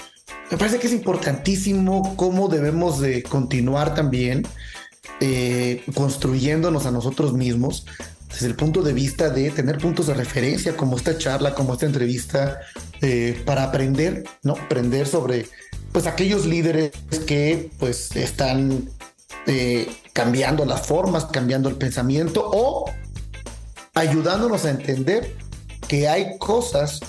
me 0.51 0.57
parece 0.57 0.79
que 0.79 0.87
es 0.87 0.93
importantísimo 0.93 2.15
cómo 2.15 2.47
debemos 2.47 2.99
de 2.99 3.23
continuar 3.23 3.93
también 3.93 4.45
construyendo 5.95 6.69
a 6.69 6.71
nosotros 6.71 7.33
mismos 7.33 7.85
desde 8.29 8.47
el 8.47 8.55
punto 8.55 8.81
de 8.83 8.93
vista 8.93 9.29
de 9.29 9.51
tener 9.51 9.77
puntos 9.77 10.07
de 10.07 10.13
referencia 10.13 10.77
como 10.77 10.95
esta 10.95 11.17
charla, 11.17 11.53
como 11.53 11.73
esta 11.73 11.85
entrevista, 11.87 12.61
para 13.45 13.63
aprender, 13.63 14.23
¿no? 14.43 14.53
Aprender 14.53 15.07
sobre 15.07 15.45
pues 15.91 16.07
aquellos 16.07 16.45
líderes 16.45 16.91
que 17.25 17.71
pues 17.79 18.15
están 18.15 18.89
eh, 19.47 19.89
cambiando 20.13 20.65
las 20.65 20.85
formas, 20.85 21.25
cambiando 21.25 21.69
el 21.69 21.75
pensamiento 21.75 22.49
o 22.51 22.91
ayudándonos 23.93 24.65
a 24.65 24.69
entender 24.69 25.35
que 25.87 26.07
hay 26.07 26.37
cosas 26.37 26.99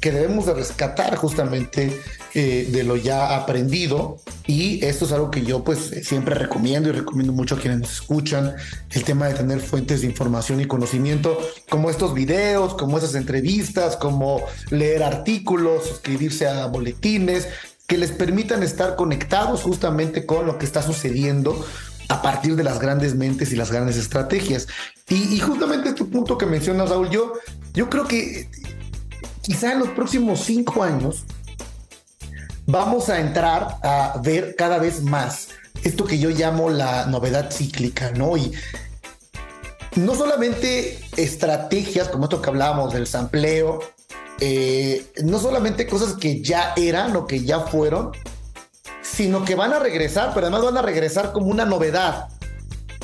que 0.00 0.12
debemos 0.12 0.46
de 0.46 0.54
rescatar 0.54 1.16
justamente 1.16 1.92
eh, 2.34 2.68
de 2.70 2.84
lo 2.84 2.96
ya 2.96 3.34
aprendido. 3.36 4.18
Y 4.46 4.84
esto 4.84 5.04
es 5.04 5.12
algo 5.12 5.30
que 5.30 5.42
yo 5.42 5.64
pues 5.64 5.90
siempre 6.04 6.34
recomiendo 6.34 6.88
y 6.88 6.92
recomiendo 6.92 7.32
mucho 7.32 7.56
a 7.56 7.58
quienes 7.58 7.90
escuchan 7.90 8.54
el 8.90 9.04
tema 9.04 9.26
de 9.26 9.34
tener 9.34 9.60
fuentes 9.60 10.02
de 10.02 10.06
información 10.06 10.60
y 10.60 10.66
conocimiento 10.66 11.38
como 11.68 11.90
estos 11.90 12.14
videos, 12.14 12.74
como 12.74 12.96
esas 12.98 13.14
entrevistas, 13.14 13.96
como 13.96 14.42
leer 14.70 15.02
artículos, 15.02 15.84
suscribirse 15.86 16.46
a 16.46 16.66
boletines 16.66 17.48
que 17.88 17.96
les 17.96 18.12
permitan 18.12 18.62
estar 18.62 18.96
conectados 18.96 19.62
justamente 19.62 20.26
con 20.26 20.46
lo 20.46 20.58
que 20.58 20.66
está 20.66 20.82
sucediendo 20.82 21.66
a 22.10 22.20
partir 22.20 22.54
de 22.54 22.62
las 22.62 22.78
grandes 22.78 23.14
mentes 23.14 23.50
y 23.50 23.56
las 23.56 23.72
grandes 23.72 23.96
estrategias. 23.96 24.68
Y, 25.08 25.40
justamente 25.40 25.88
este 25.88 26.04
punto 26.04 26.36
que 26.36 26.44
mencionas, 26.44 26.90
Raúl, 26.90 27.08
yo, 27.08 27.32
yo 27.72 27.88
creo 27.88 28.06
que 28.06 28.50
quizá 29.40 29.72
en 29.72 29.78
los 29.78 29.88
próximos 29.88 30.40
cinco 30.40 30.82
años 30.82 31.24
vamos 32.66 33.08
a 33.08 33.20
entrar 33.20 33.78
a 33.82 34.20
ver 34.22 34.54
cada 34.54 34.78
vez 34.78 35.02
más 35.02 35.48
esto 35.82 36.04
que 36.04 36.18
yo 36.18 36.28
llamo 36.28 36.68
la 36.68 37.06
novedad 37.06 37.50
cíclica, 37.50 38.10
¿no? 38.10 38.36
Y 38.36 38.52
no 39.96 40.14
solamente 40.14 41.00
estrategias 41.16 42.08
como 42.08 42.24
esto 42.24 42.42
que 42.42 42.50
hablábamos 42.50 42.92
del 42.92 43.06
sampleo, 43.06 43.80
eh, 44.40 45.06
no 45.24 45.38
solamente 45.38 45.86
cosas 45.86 46.14
que 46.14 46.42
ya 46.42 46.74
eran 46.76 47.16
o 47.16 47.26
que 47.26 47.44
ya 47.44 47.60
fueron, 47.60 48.12
sino 49.02 49.44
que 49.44 49.54
van 49.54 49.72
a 49.72 49.78
regresar, 49.78 50.32
pero 50.34 50.46
además 50.46 50.64
van 50.64 50.76
a 50.78 50.82
regresar 50.82 51.32
como 51.32 51.46
una 51.46 51.64
novedad. 51.64 52.28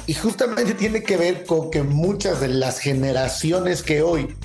Y 0.06 0.14
justamente 0.14 0.74
tiene 0.78 1.02
que 1.02 1.16
ver 1.16 1.44
con 1.44 1.70
que 1.70 1.82
muchas 1.82 2.40
de 2.40 2.48
las 2.48 2.78
generaciones 2.78 3.82
que 3.82 4.02
hoy, 4.02 4.36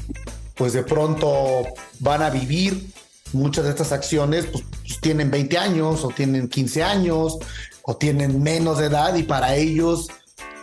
pues 0.56 0.74
de 0.74 0.84
pronto 0.84 1.68
van 2.00 2.22
a 2.22 2.30
vivir 2.30 2.92
muchas 3.34 3.66
de 3.66 3.70
estas 3.70 3.92
acciones, 3.92 4.46
pues, 4.46 4.64
pues 4.82 5.00
tienen 5.00 5.30
20 5.30 5.58
años 5.58 6.04
o 6.04 6.10
tienen 6.10 6.48
15 6.48 6.84
años 6.84 7.38
o 7.84 7.96
tienen 7.98 8.42
menos 8.42 8.80
de 8.80 8.88
edad 8.88 9.16
y 9.16 9.24
para 9.24 9.56
ellos 9.56 10.08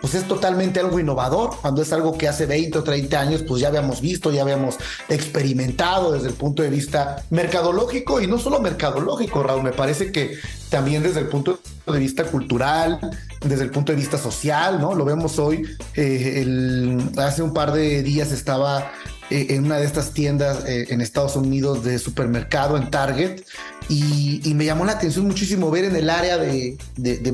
pues 0.00 0.14
es 0.14 0.28
totalmente 0.28 0.80
algo 0.80 0.98
innovador, 0.98 1.56
cuando 1.60 1.82
es 1.82 1.92
algo 1.92 2.16
que 2.16 2.28
hace 2.28 2.46
20 2.46 2.78
o 2.78 2.82
30 2.82 3.20
años 3.20 3.42
pues 3.42 3.60
ya 3.60 3.68
habíamos 3.68 4.00
visto, 4.00 4.30
ya 4.30 4.42
habíamos 4.42 4.76
experimentado 5.08 6.12
desde 6.12 6.28
el 6.28 6.34
punto 6.34 6.62
de 6.62 6.70
vista 6.70 7.24
mercadológico 7.30 8.20
y 8.20 8.26
no 8.26 8.38
solo 8.38 8.60
mercadológico, 8.60 9.42
Raúl, 9.42 9.62
me 9.62 9.72
parece 9.72 10.12
que 10.12 10.38
también 10.68 11.02
desde 11.02 11.20
el 11.20 11.28
punto 11.28 11.60
de 11.86 11.98
vista 11.98 12.24
cultural, 12.24 12.98
desde 13.44 13.64
el 13.64 13.70
punto 13.70 13.92
de 13.92 13.96
vista 13.96 14.18
social, 14.18 14.80
¿no? 14.80 14.94
Lo 14.94 15.04
vemos 15.04 15.38
hoy, 15.38 15.62
eh, 15.94 16.98
hace 17.18 17.42
un 17.42 17.54
par 17.54 17.72
de 17.72 18.02
días 18.02 18.32
estaba 18.32 18.90
eh, 19.30 19.46
en 19.50 19.64
una 19.64 19.78
de 19.78 19.86
estas 19.86 20.12
tiendas 20.12 20.64
eh, 20.66 20.86
en 20.90 21.00
Estados 21.00 21.36
Unidos 21.36 21.82
de 21.82 21.98
supermercado, 21.98 22.76
en 22.76 22.90
Target, 22.90 23.42
y, 23.88 24.52
me 24.54 24.64
llamó 24.64 24.84
la 24.84 24.92
atención 24.92 25.26
muchísimo 25.26 25.70
ver 25.70 25.84
en 25.84 25.96
el 25.96 26.10
área 26.10 26.38
de, 26.38 26.76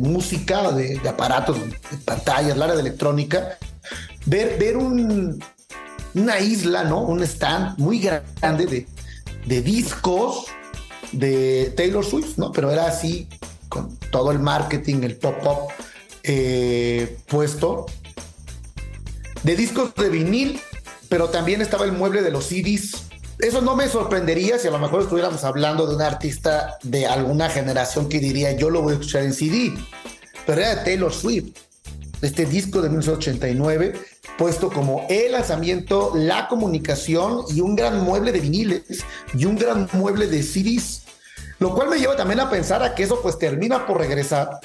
música, 0.01 0.71
de, 0.73 1.01
aparatos, 1.09 1.59
de 1.59 1.97
pantallas, 2.05 2.57
el 2.57 2.63
área 2.63 2.75
de 2.75 2.83
electrónica, 2.83 3.59
ver, 4.27 4.59
ver 4.59 4.77
un, 4.77 5.43
una 6.15 6.41
isla, 6.41 6.85
¿no? 6.85 7.03
Un 7.03 7.23
stand 7.23 7.79
muy 7.79 8.01
grande 8.01 8.67
de, 8.67 8.87
de 9.47 9.63
discos 9.63 10.47
de 11.13 11.73
Taylor 11.77 12.05
Swift, 12.05 12.39
¿no? 12.39 12.53
Pero 12.53 12.71
era 12.71 12.87
así, 12.87 13.29
con 13.69 13.97
todo 14.11 14.31
el 14.31 14.39
marketing, 14.39 15.03
el 15.03 15.17
pop-up 15.17 15.73
eh, 16.23 17.19
puesto. 17.27 17.87
De 19.43 19.57
discos 19.57 19.95
de 19.95 20.09
vinil, 20.09 20.61
pero 21.09 21.29
también 21.31 21.63
estaba 21.63 21.85
el 21.85 21.93
mueble 21.93 22.23
de 22.23 22.31
los 22.31 22.47
CDs. 22.47 23.05
Eso 23.43 23.61
no 23.61 23.75
me 23.75 23.89
sorprendería 23.89 24.57
si 24.57 24.69
a 24.69 24.71
lo 24.71 24.79
mejor 24.79 25.03
estuviéramos 25.03 25.43
hablando 25.43 25.89
de 25.89 25.97
un 25.97 26.03
artista 26.03 26.79
de 26.85 27.09
alguna 27.09 27.51
generación 27.51 28.09
que 28.09 28.21
diría 28.21 28.53
yo 28.53 28.71
lo 28.71 28.83
voy 28.83 28.93
a 28.93 28.95
escuchar 28.95 29.25
en 29.25 29.35
CD. 29.35 29.75
Pero 30.47 30.61
era 30.61 30.85
Taylor 30.85 31.13
Swift. 31.13 31.57
Este 32.21 32.47
disco 32.47 32.81
de 32.81 32.89
1989, 32.89 33.95
puesto 34.39 34.71
como 34.71 35.07
el 35.09 35.33
lanzamiento, 35.33 36.13
la 36.15 36.47
comunicación 36.47 37.41
y 37.49 37.61
un 37.61 37.75
gran 37.75 38.05
mueble 38.05 38.31
de 38.31 38.39
viniles 38.39 38.85
y 39.35 39.45
un 39.45 39.57
gran 39.57 39.89
mueble 39.93 40.29
de 40.29 40.41
CDs. 40.41 41.03
Lo 41.59 41.75
cual 41.75 41.89
me 41.89 41.99
lleva 41.99 42.15
también 42.15 42.39
a 42.39 42.49
pensar 42.49 42.85
a 42.85 42.95
que 42.95 43.03
eso 43.03 43.21
pues 43.23 43.41
termina 43.41 43.89
por 43.89 43.99
regresar 43.99 44.61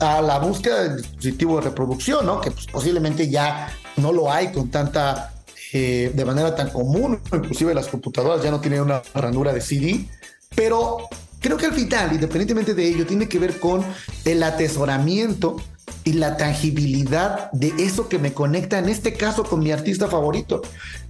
a 0.00 0.22
la 0.22 0.38
búsqueda 0.38 0.84
del 0.84 1.02
dispositivo 1.02 1.56
de 1.56 1.68
reproducción, 1.68 2.24
¿no? 2.24 2.40
Que 2.40 2.50
pues, 2.50 2.64
posiblemente 2.66 3.28
ya 3.28 3.70
no 3.98 4.10
lo 4.10 4.32
hay 4.32 4.52
con 4.52 4.70
tanta, 4.70 5.34
eh, 5.72 6.12
de 6.14 6.24
manera 6.24 6.54
tan 6.54 6.70
común, 6.70 7.20
inclusive 7.32 7.74
las 7.74 7.88
computadoras 7.88 8.42
ya 8.42 8.50
no 8.50 8.60
tienen 8.60 8.82
una 8.82 9.02
ranura 9.14 9.52
de 9.52 9.60
CD, 9.60 10.06
pero 10.54 11.08
creo 11.40 11.56
que 11.56 11.66
al 11.66 11.74
final, 11.74 12.12
independientemente 12.12 12.74
de 12.74 12.86
ello, 12.86 13.06
tiene 13.06 13.28
que 13.28 13.38
ver 13.38 13.58
con 13.58 13.82
el 14.24 14.42
atesoramiento 14.42 15.56
y 16.04 16.14
la 16.14 16.36
tangibilidad 16.36 17.50
de 17.52 17.72
eso 17.78 18.08
que 18.08 18.18
me 18.18 18.32
conecta, 18.32 18.78
en 18.78 18.88
este 18.88 19.14
caso 19.14 19.44
con 19.44 19.60
mi 19.60 19.70
artista 19.70 20.08
favorito. 20.08 20.62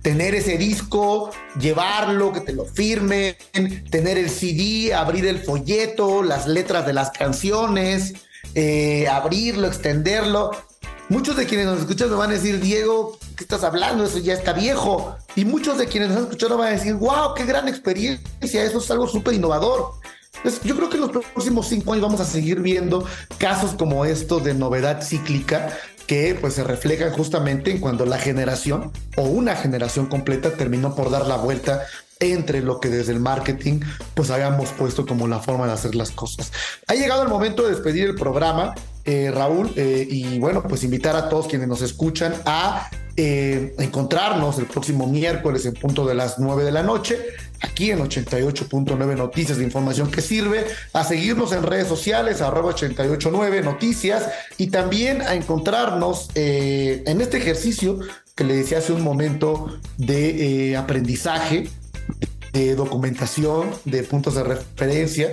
Tener 0.03 0.35
ese 0.35 0.59
disco, 0.59 1.31
llevarlo, 1.59 2.33
que 2.33 2.41
te 2.41 2.53
lo 2.53 2.65
firmen, 2.65 3.35
tener 3.91 4.19
el 4.19 4.31
CD, 4.31 4.95
abrir 4.95 5.27
el 5.27 5.39
folleto, 5.39 6.23
las 6.23 6.47
letras 6.47 6.87
de 6.87 6.93
las 6.93 7.11
canciones, 7.11 8.15
eh, 8.55 9.09
abrirlo, 9.09 9.67
extenderlo. 9.67 10.51
Muchos 11.09 11.37
de 11.37 11.47
quienes 11.47 11.67
nos 11.67 11.81
escuchan 11.81 12.11
me 12.11 12.17
van 12.17 12.31
a 12.31 12.35
decir, 12.35 12.61
Diego, 12.61 13.19
¿qué 13.37 13.45
estás 13.45 13.65
hablando? 13.65 14.05
Eso 14.05 14.19
ya 14.19 14.35
está 14.35 14.53
viejo. 14.53 15.17
Y 15.37 15.45
muchos 15.45 15.77
de 15.79 15.87
quienes 15.87 16.09
nos 16.09 16.19
han 16.19 16.25
escuchado 16.25 16.57
van 16.57 16.69
a 16.69 16.71
decir, 16.73 16.95
wow, 16.95 17.35
qué 17.35 17.45
gran 17.45 17.69
experiencia, 17.69 18.65
eso 18.65 18.79
es 18.79 18.91
algo 18.91 19.07
súper 19.07 19.35
innovador. 19.35 19.93
Yo 20.65 20.77
creo 20.77 20.89
que 20.89 20.97
en 20.97 21.03
los 21.03 21.11
próximos 21.11 21.69
cinco 21.69 21.93
años 21.93 22.03
vamos 22.03 22.21
a 22.21 22.25
seguir 22.25 22.61
viendo 22.61 23.07
casos 23.39 23.75
como 23.75 24.05
estos 24.05 24.43
de 24.43 24.55
novedad 24.55 25.03
cíclica 25.03 25.79
que 26.07 26.37
pues 26.41 26.55
se 26.55 26.65
reflejan 26.65 27.13
justamente 27.13 27.71
en 27.71 27.79
cuando 27.79 28.07
la 28.07 28.19
generación 28.19 28.91
o 29.17 29.23
una 29.23 29.55
generación 29.55 30.07
completa 30.07 30.51
terminó 30.55 30.97
por 30.97 31.11
dar 31.11 31.27
la 31.27 31.37
vuelta 31.37 31.85
entre 32.19 32.61
lo 32.61 32.81
que 32.81 32.89
desde 32.89 33.13
el 33.13 33.21
marketing 33.21 33.81
pues 34.15 34.31
habíamos 34.31 34.71
puesto 34.71 35.07
como 35.07 35.29
la 35.29 35.41
forma 35.41 35.67
de 35.67 35.73
hacer 35.73 35.95
las 35.95 36.11
cosas. 36.11 36.53
Ha 36.89 36.95
llegado 36.95 37.23
el 37.23 37.29
momento 37.29 37.63
de 37.63 37.71
despedir 37.71 38.09
el 38.09 38.15
programa, 38.15 38.75
eh, 39.05 39.33
Raúl, 39.35 39.73
eh, 39.75 40.07
y 40.09 40.39
bueno, 40.39 40.63
pues 40.63 40.85
invitar 40.85 41.17
a 41.17 41.29
todos 41.29 41.49
quienes 41.49 41.67
nos 41.67 41.83
escuchan 41.83 42.35
a 42.47 42.89
eh, 43.17 43.75
encontrarnos 43.79 44.59
el 44.59 44.67
próximo 44.67 45.09
miércoles 45.09 45.67
en 45.67 45.75
punto 45.75 46.07
de 46.07 46.15
las 46.15 46.39
9 46.39 46.63
de 46.63 46.71
la 46.71 46.85
noche, 46.85 47.19
aquí 47.61 47.91
en 47.91 47.99
88.9 47.99 49.17
Noticias 49.17 49.59
de 49.59 49.65
Información 49.65 50.09
que 50.09 50.21
Sirve, 50.21 50.67
a 50.93 51.03
seguirnos 51.03 51.53
en 51.53 51.65
redes 51.65 51.89
sociales, 51.89 52.41
arroba 52.43 52.69
889 52.69 53.63
Noticias, 53.63 54.29
y 54.57 54.69
también 54.69 55.21
a 55.23 55.35
encontrarnos 55.35 56.29
en 56.37 57.21
este 57.21 57.39
ejercicio 57.39 57.99
que 58.37 58.45
le 58.45 58.55
decía 58.55 58.79
hace 58.79 58.93
un 58.93 59.03
momento 59.03 59.81
de 59.97 60.77
aprendizaje, 60.77 61.69
de 62.53 62.77
documentación, 62.77 63.71
de 63.85 64.05
puntos 64.05 64.37
de 64.37 64.45
referencia, 64.45 65.33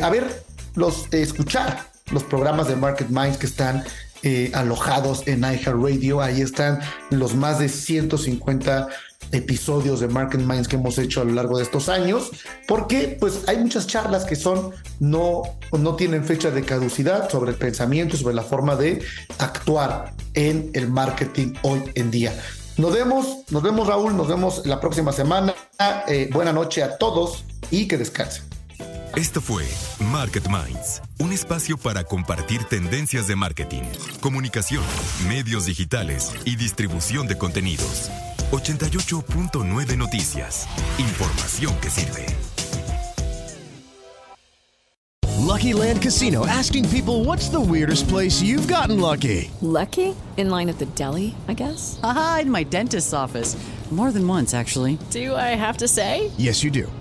a 0.00 0.08
ver, 0.08 0.42
los, 0.74 1.12
escuchar 1.12 1.89
los 2.10 2.24
programas 2.24 2.68
de 2.68 2.76
Market 2.76 3.08
Minds 3.08 3.38
que 3.38 3.46
están 3.46 3.84
eh, 4.22 4.50
alojados 4.54 5.26
en 5.26 5.40
iHeartRadio. 5.40 6.20
Ahí 6.20 6.42
están 6.42 6.80
los 7.10 7.34
más 7.34 7.58
de 7.58 7.68
150 7.68 8.88
episodios 9.32 10.00
de 10.00 10.08
Market 10.08 10.40
Minds 10.40 10.68
que 10.68 10.76
hemos 10.76 10.98
hecho 10.98 11.20
a 11.22 11.24
lo 11.24 11.32
largo 11.32 11.56
de 11.58 11.64
estos 11.64 11.88
años, 11.88 12.30
porque 12.66 13.16
pues 13.18 13.44
hay 13.46 13.58
muchas 13.58 13.86
charlas 13.86 14.24
que 14.24 14.36
son 14.36 14.72
no 14.98 15.42
no 15.72 15.94
tienen 15.94 16.24
fecha 16.24 16.50
de 16.50 16.62
caducidad 16.62 17.30
sobre 17.30 17.52
el 17.52 17.56
pensamiento, 17.56 18.16
sobre 18.16 18.34
la 18.34 18.42
forma 18.42 18.76
de 18.76 19.02
actuar 19.38 20.12
en 20.34 20.70
el 20.74 20.88
marketing 20.88 21.54
hoy 21.62 21.82
en 21.94 22.10
día. 22.10 22.34
Nos 22.76 22.92
vemos, 22.92 23.44
nos 23.50 23.62
vemos 23.62 23.86
Raúl, 23.86 24.16
nos 24.16 24.28
vemos 24.28 24.66
la 24.66 24.80
próxima 24.80 25.12
semana. 25.12 25.54
Eh, 26.08 26.30
buena 26.32 26.52
noche 26.52 26.82
a 26.82 26.96
todos 26.96 27.44
y 27.70 27.86
que 27.86 27.98
descansen. 27.98 28.49
Esto 29.16 29.40
fue 29.40 29.66
Market 29.98 30.48
Minds, 30.48 31.02
un 31.18 31.32
espacio 31.32 31.76
para 31.76 32.04
compartir 32.04 32.64
tendencias 32.64 33.26
de 33.26 33.36
marketing, 33.36 33.82
comunicación, 34.20 34.84
medios 35.26 35.66
digitales 35.66 36.32
y 36.44 36.56
distribución 36.56 37.26
de 37.26 37.36
contenidos. 37.36 38.10
88.9 38.52 39.96
Noticias. 39.96 40.66
Información 40.98 41.74
que 41.80 41.90
sirve. 41.90 42.26
Lucky 45.50 45.72
Land 45.72 46.00
Casino 46.00 46.46
asking 46.46 46.88
people 46.90 47.24
what's 47.24 47.48
the 47.48 47.60
weirdest 47.60 48.08
place 48.08 48.40
you've 48.40 48.68
gotten 48.68 49.00
lucky? 49.00 49.50
Lucky? 49.60 50.14
In 50.36 50.48
line 50.50 50.68
at 50.68 50.78
the 50.78 50.86
deli, 50.94 51.34
I 51.48 51.54
guess? 51.54 51.98
Aha, 52.02 52.40
in 52.42 52.50
my 52.50 52.62
dentist's 52.62 53.12
office. 53.12 53.56
More 53.90 54.12
than 54.12 54.26
once, 54.28 54.54
actually. 54.54 54.98
Do 55.10 55.34
I 55.34 55.56
have 55.56 55.78
to 55.78 55.88
say? 55.88 56.30
Yes, 56.38 56.62
you 56.62 56.70
do. 56.70 56.86